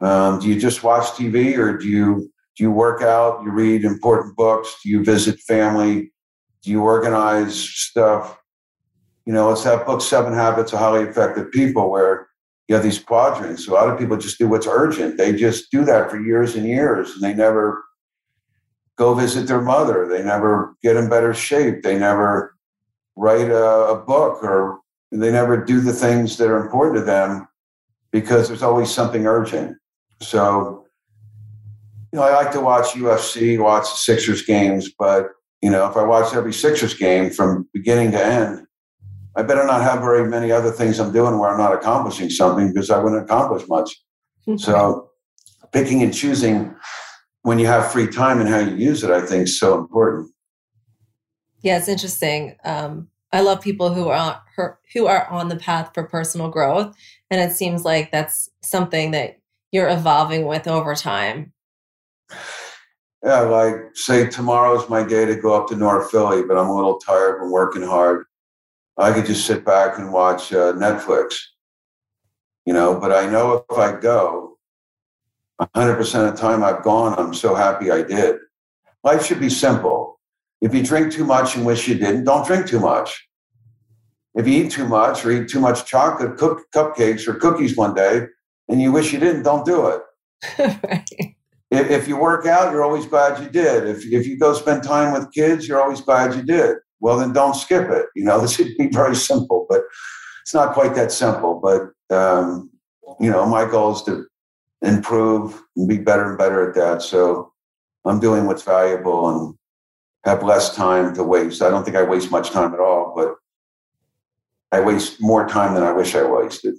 Um, 0.00 0.40
do 0.40 0.48
you 0.48 0.58
just 0.58 0.82
watch 0.82 1.04
TV 1.10 1.56
or 1.58 1.76
do 1.76 1.86
you 1.86 2.32
do 2.56 2.64
you 2.64 2.72
work 2.72 3.02
out? 3.02 3.42
You 3.44 3.52
read 3.52 3.84
important 3.84 4.34
books? 4.34 4.80
Do 4.82 4.88
you 4.88 5.04
visit 5.04 5.38
family? 5.40 6.12
Do 6.62 6.70
you 6.72 6.82
organize 6.82 7.56
stuff? 7.56 8.36
You 9.26 9.32
know, 9.32 9.52
it's 9.52 9.62
that 9.62 9.86
book, 9.86 10.00
Seven 10.00 10.32
Habits 10.32 10.72
of 10.72 10.80
Highly 10.80 11.04
Effective 11.04 11.52
People, 11.52 11.90
where 11.90 12.26
you 12.66 12.74
have 12.74 12.82
these 12.82 12.98
quadrants. 12.98 13.68
A 13.68 13.72
lot 13.72 13.88
of 13.88 13.98
people 13.98 14.16
just 14.16 14.38
do 14.38 14.48
what's 14.48 14.66
urgent. 14.66 15.18
They 15.18 15.32
just 15.36 15.70
do 15.70 15.84
that 15.84 16.10
for 16.10 16.20
years 16.20 16.56
and 16.56 16.66
years, 16.66 17.12
and 17.12 17.22
they 17.22 17.34
never 17.34 17.84
go 18.96 19.14
visit 19.14 19.46
their 19.46 19.62
mother. 19.62 20.08
They 20.08 20.24
never 20.24 20.74
get 20.82 20.96
in 20.96 21.08
better 21.08 21.34
shape. 21.34 21.82
They 21.82 21.96
never 21.96 22.56
write 23.14 23.50
a, 23.50 23.90
a 23.90 23.96
book 24.04 24.42
or 24.42 24.80
they 25.10 25.30
never 25.30 25.64
do 25.64 25.80
the 25.80 25.92
things 25.92 26.36
that 26.36 26.48
are 26.48 26.62
important 26.62 26.98
to 26.98 27.04
them 27.04 27.48
because 28.10 28.48
there's 28.48 28.62
always 28.62 28.90
something 28.90 29.26
urgent. 29.26 29.76
So 30.20 30.84
you 32.12 32.18
know, 32.18 32.24
I 32.24 32.32
like 32.32 32.52
to 32.52 32.60
watch 32.60 32.94
UFC, 32.94 33.58
watch 33.62 33.84
the 33.84 33.96
Sixers 33.96 34.42
games, 34.42 34.90
but 34.98 35.28
you 35.60 35.70
know, 35.70 35.88
if 35.88 35.96
I 35.96 36.04
watch 36.04 36.34
every 36.34 36.52
Sixers 36.52 36.94
game 36.94 37.30
from 37.30 37.68
beginning 37.74 38.12
to 38.12 38.24
end, 38.24 38.66
I 39.36 39.42
better 39.42 39.64
not 39.66 39.82
have 39.82 40.00
very 40.00 40.28
many 40.28 40.50
other 40.50 40.70
things 40.70 40.98
I'm 40.98 41.12
doing 41.12 41.38
where 41.38 41.50
I'm 41.50 41.58
not 41.58 41.74
accomplishing 41.74 42.30
something 42.30 42.72
because 42.72 42.90
I 42.90 42.98
wouldn't 42.98 43.22
accomplish 43.22 43.68
much. 43.68 43.94
so 44.56 45.10
picking 45.72 46.02
and 46.02 46.14
choosing 46.14 46.74
when 47.42 47.58
you 47.58 47.66
have 47.66 47.92
free 47.92 48.06
time 48.06 48.40
and 48.40 48.48
how 48.48 48.58
you 48.58 48.74
use 48.76 49.04
it, 49.04 49.10
I 49.10 49.20
think 49.20 49.44
is 49.44 49.58
so 49.58 49.78
important. 49.78 50.30
Yeah, 51.62 51.78
it's 51.78 51.88
interesting. 51.88 52.56
Um, 52.64 53.08
I 53.32 53.40
love 53.40 53.60
people 53.60 53.92
who 53.92 54.08
are 54.08 54.42
who 54.94 55.06
are 55.06 55.26
on 55.28 55.48
the 55.48 55.56
path 55.56 55.90
for 55.94 56.04
personal 56.04 56.48
growth, 56.48 56.96
and 57.30 57.40
it 57.40 57.54
seems 57.54 57.84
like 57.84 58.10
that's 58.10 58.48
something 58.62 59.10
that 59.10 59.38
you're 59.70 59.88
evolving 59.88 60.46
with 60.46 60.66
over 60.66 60.94
time. 60.94 61.52
Yeah, 63.22 63.40
like 63.40 63.74
say 63.94 64.28
tomorrow's 64.28 64.88
my 64.88 65.02
day 65.02 65.26
to 65.26 65.34
go 65.34 65.54
up 65.54 65.68
to 65.68 65.76
North 65.76 66.10
Philly, 66.10 66.42
but 66.42 66.56
I'm 66.56 66.68
a 66.68 66.74
little 66.74 66.98
tired 66.98 67.38
from 67.38 67.50
working 67.50 67.82
hard. 67.82 68.24
I 68.96 69.12
could 69.12 69.26
just 69.26 69.46
sit 69.46 69.64
back 69.64 69.98
and 69.98 70.12
watch 70.12 70.52
uh, 70.52 70.72
Netflix, 70.72 71.36
you 72.64 72.72
know. 72.72 72.98
But 72.98 73.12
I 73.12 73.28
know 73.28 73.64
if 73.70 73.78
I 73.78 73.98
go, 73.98 74.58
100% 75.60 76.28
of 76.28 76.34
the 76.34 76.40
time 76.40 76.62
I've 76.62 76.82
gone, 76.82 77.18
I'm 77.18 77.34
so 77.34 77.54
happy 77.54 77.90
I 77.90 78.02
did. 78.02 78.36
Life 79.02 79.24
should 79.26 79.40
be 79.40 79.50
simple. 79.50 80.17
If 80.60 80.74
you 80.74 80.82
drink 80.82 81.12
too 81.12 81.24
much 81.24 81.56
and 81.56 81.64
wish 81.64 81.86
you 81.86 81.94
didn't, 81.94 82.24
don't 82.24 82.46
drink 82.46 82.66
too 82.66 82.80
much. 82.80 83.28
If 84.34 84.46
you 84.46 84.64
eat 84.64 84.72
too 84.72 84.86
much 84.86 85.24
or 85.24 85.30
eat 85.30 85.48
too 85.48 85.60
much 85.60 85.84
chocolate, 85.84 86.36
cook, 86.36 86.62
cupcakes 86.74 87.26
or 87.26 87.34
cookies 87.34 87.76
one 87.76 87.94
day, 87.94 88.26
and 88.68 88.80
you 88.80 88.92
wish 88.92 89.12
you 89.12 89.18
didn't, 89.18 89.42
don't 89.42 89.64
do 89.64 89.86
it. 89.86 90.02
right. 90.58 91.04
If, 91.70 91.90
if 91.90 92.08
you 92.08 92.16
work 92.16 92.46
out, 92.46 92.72
you're 92.72 92.84
always 92.84 93.06
glad 93.06 93.42
you 93.42 93.50
did. 93.50 93.86
If, 93.86 94.04
if 94.06 94.26
you 94.26 94.38
go 94.38 94.54
spend 94.54 94.82
time 94.82 95.12
with 95.12 95.32
kids, 95.32 95.68
you're 95.68 95.80
always 95.80 96.00
glad 96.00 96.34
you 96.34 96.42
did. 96.42 96.76
Well, 97.00 97.18
then 97.18 97.32
don't 97.32 97.54
skip 97.54 97.90
it. 97.90 98.06
You 98.16 98.24
know, 98.24 98.40
this 98.40 98.54
should 98.54 98.76
be 98.78 98.88
very 98.88 99.16
simple, 99.16 99.66
but 99.68 99.82
it's 100.42 100.54
not 100.54 100.74
quite 100.74 100.94
that 100.94 101.12
simple. 101.12 101.60
But, 101.62 102.16
um, 102.16 102.70
you 103.20 103.30
know, 103.30 103.46
my 103.46 103.68
goal 103.68 103.94
is 103.94 104.02
to 104.02 104.24
improve 104.82 105.60
and 105.76 105.88
be 105.88 105.98
better 105.98 106.28
and 106.28 106.38
better 106.38 106.68
at 106.68 106.74
that. 106.76 107.02
So 107.02 107.52
I'm 108.04 108.20
doing 108.20 108.46
what's 108.46 108.62
valuable 108.62 109.28
and 109.28 109.57
have 110.28 110.42
less 110.42 110.74
time 110.74 111.14
to 111.14 111.24
waste. 111.24 111.62
I 111.62 111.70
don't 111.70 111.84
think 111.84 111.96
I 111.96 112.02
waste 112.02 112.30
much 112.30 112.50
time 112.50 112.74
at 112.74 112.80
all, 112.80 113.12
but 113.16 113.36
I 114.70 114.80
waste 114.80 115.20
more 115.20 115.48
time 115.48 115.74
than 115.74 115.82
I 115.82 115.92
wish 115.92 116.14
I 116.14 116.24
wasted. 116.24 116.74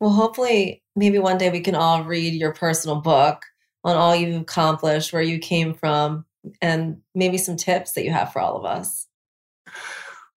Well, 0.00 0.10
hopefully, 0.10 0.82
maybe 0.94 1.18
one 1.18 1.38
day 1.38 1.50
we 1.50 1.60
can 1.60 1.74
all 1.74 2.04
read 2.04 2.34
your 2.34 2.52
personal 2.52 3.00
book 3.00 3.42
on 3.82 3.96
all 3.96 4.14
you've 4.14 4.42
accomplished, 4.42 5.12
where 5.12 5.22
you 5.22 5.38
came 5.38 5.72
from, 5.72 6.26
and 6.60 7.00
maybe 7.14 7.38
some 7.38 7.56
tips 7.56 7.92
that 7.92 8.04
you 8.04 8.10
have 8.10 8.32
for 8.32 8.40
all 8.40 8.56
of 8.56 8.64
us. 8.64 9.06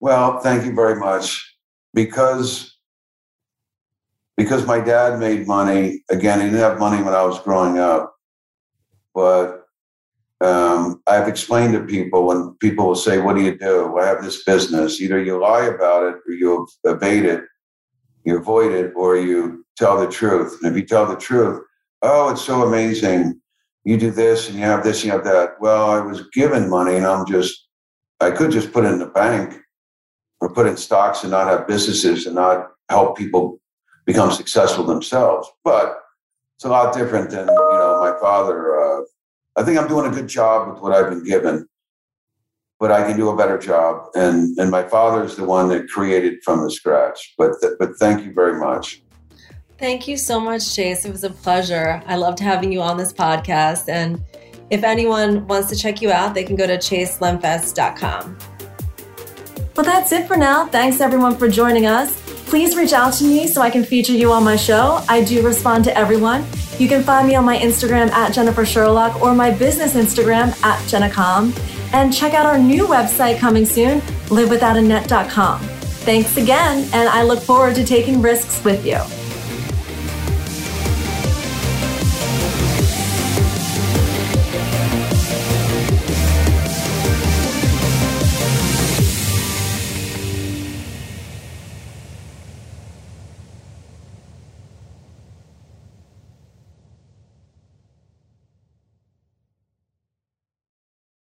Well, 0.00 0.38
thank 0.40 0.64
you 0.64 0.74
very 0.74 0.98
much. 0.98 1.46
Because 1.92 2.78
because 4.40 4.66
my 4.66 4.80
dad 4.80 5.18
made 5.18 5.46
money. 5.46 6.02
Again, 6.08 6.40
he 6.40 6.46
didn't 6.46 6.60
have 6.60 6.78
money 6.78 7.02
when 7.02 7.12
I 7.12 7.22
was 7.24 7.38
growing 7.40 7.78
up, 7.78 8.14
but 9.14 9.59
um, 10.40 11.02
I've 11.06 11.28
explained 11.28 11.74
to 11.74 11.84
people 11.84 12.26
when 12.26 12.54
people 12.60 12.86
will 12.86 12.94
say, 12.94 13.18
"What 13.18 13.36
do 13.36 13.42
you 13.42 13.56
do?" 13.58 13.98
I 13.98 14.06
have 14.06 14.22
this 14.22 14.42
business. 14.44 15.00
Either 15.00 15.22
you 15.22 15.38
lie 15.38 15.66
about 15.66 16.04
it, 16.04 16.16
or 16.26 16.32
you 16.32 16.66
evade 16.84 17.24
it, 17.24 17.44
you 18.24 18.38
avoid 18.38 18.72
it, 18.72 18.92
or 18.96 19.16
you 19.16 19.64
tell 19.76 19.98
the 20.00 20.08
truth. 20.08 20.58
And 20.62 20.70
if 20.70 20.80
you 20.80 20.86
tell 20.86 21.06
the 21.06 21.16
truth, 21.16 21.62
oh, 22.02 22.30
it's 22.30 22.42
so 22.42 22.62
amazing 22.62 23.40
you 23.84 23.96
do 23.96 24.10
this 24.10 24.48
and 24.48 24.58
you 24.58 24.64
have 24.64 24.84
this 24.84 24.98
and 24.98 25.06
you 25.06 25.12
have 25.12 25.24
that. 25.24 25.60
Well, 25.60 25.90
I 25.90 26.00
was 26.00 26.28
given 26.32 26.68
money 26.68 26.96
and 26.96 27.06
I'm 27.06 27.26
just, 27.26 27.66
I 28.20 28.30
could 28.30 28.50
just 28.50 28.72
put 28.72 28.84
it 28.84 28.92
in 28.92 28.98
the 28.98 29.06
bank 29.06 29.58
or 30.40 30.52
put 30.52 30.66
in 30.66 30.76
stocks 30.76 31.22
and 31.22 31.30
not 31.30 31.48
have 31.48 31.66
businesses 31.66 32.26
and 32.26 32.34
not 32.34 32.68
help 32.90 33.16
people 33.16 33.58
become 34.04 34.30
successful 34.30 34.84
themselves. 34.84 35.48
But 35.64 35.96
it's 36.56 36.64
a 36.64 36.68
lot 36.68 36.94
different 36.94 37.30
than, 37.30 37.48
you 37.48 37.54
know, 37.54 38.00
my 38.00 38.18
father. 38.20 38.80
Uh, 38.80 39.00
I 39.56 39.62
think 39.62 39.78
I'm 39.78 39.88
doing 39.88 40.10
a 40.10 40.14
good 40.14 40.28
job 40.28 40.72
with 40.72 40.82
what 40.82 40.92
I've 40.92 41.10
been 41.10 41.24
given, 41.24 41.68
but 42.78 42.92
I 42.92 43.02
can 43.06 43.16
do 43.16 43.28
a 43.30 43.36
better 43.36 43.58
job. 43.58 44.06
And, 44.14 44.56
and 44.58 44.70
my 44.70 44.82
father 44.82 45.24
is 45.24 45.36
the 45.36 45.44
one 45.44 45.68
that 45.68 45.88
created 45.88 46.42
from 46.44 46.62
the 46.62 46.70
scratch. 46.70 47.34
But, 47.36 47.52
th- 47.60 47.74
but 47.78 47.96
thank 47.96 48.24
you 48.24 48.32
very 48.32 48.58
much. 48.58 49.02
Thank 49.78 50.06
you 50.06 50.16
so 50.16 50.38
much, 50.38 50.74
Chase. 50.74 51.04
It 51.04 51.10
was 51.10 51.24
a 51.24 51.30
pleasure. 51.30 52.02
I 52.06 52.16
loved 52.16 52.38
having 52.38 52.70
you 52.70 52.82
on 52.82 52.96
this 52.96 53.12
podcast. 53.12 53.88
And 53.88 54.22
if 54.68 54.84
anyone 54.84 55.46
wants 55.46 55.68
to 55.70 55.76
check 55.76 56.00
you 56.00 56.12
out, 56.12 56.34
they 56.34 56.44
can 56.44 56.54
go 56.54 56.66
to 56.66 56.76
chaselenfest.com. 56.76 58.38
Well, 59.76 59.86
that's 59.86 60.12
it 60.12 60.26
for 60.26 60.36
now. 60.36 60.66
Thanks 60.66 61.00
everyone 61.00 61.36
for 61.36 61.48
joining 61.48 61.86
us. 61.86 62.20
Please 62.46 62.76
reach 62.76 62.92
out 62.92 63.14
to 63.14 63.24
me 63.24 63.46
so 63.46 63.62
I 63.62 63.70
can 63.70 63.84
feature 63.84 64.12
you 64.12 64.32
on 64.32 64.44
my 64.44 64.56
show. 64.56 65.02
I 65.08 65.24
do 65.24 65.44
respond 65.44 65.84
to 65.84 65.96
everyone. 65.96 66.44
You 66.80 66.88
can 66.88 67.02
find 67.02 67.28
me 67.28 67.34
on 67.34 67.44
my 67.44 67.58
Instagram 67.58 68.10
at 68.10 68.32
Jennifer 68.32 68.64
Sherlock 68.64 69.20
or 69.20 69.34
my 69.34 69.50
business 69.50 69.92
Instagram 69.92 70.58
at 70.64 70.80
JennaCom. 70.88 71.54
And 71.92 72.10
check 72.10 72.32
out 72.32 72.46
our 72.46 72.58
new 72.58 72.86
website 72.86 73.38
coming 73.38 73.66
soon, 73.66 74.00
livewithoutanet.com. 74.30 75.60
Thanks 75.60 76.38
again, 76.38 76.88
and 76.94 77.06
I 77.10 77.22
look 77.22 77.40
forward 77.40 77.74
to 77.74 77.84
taking 77.84 78.22
risks 78.22 78.64
with 78.64 78.86
you. 78.86 78.96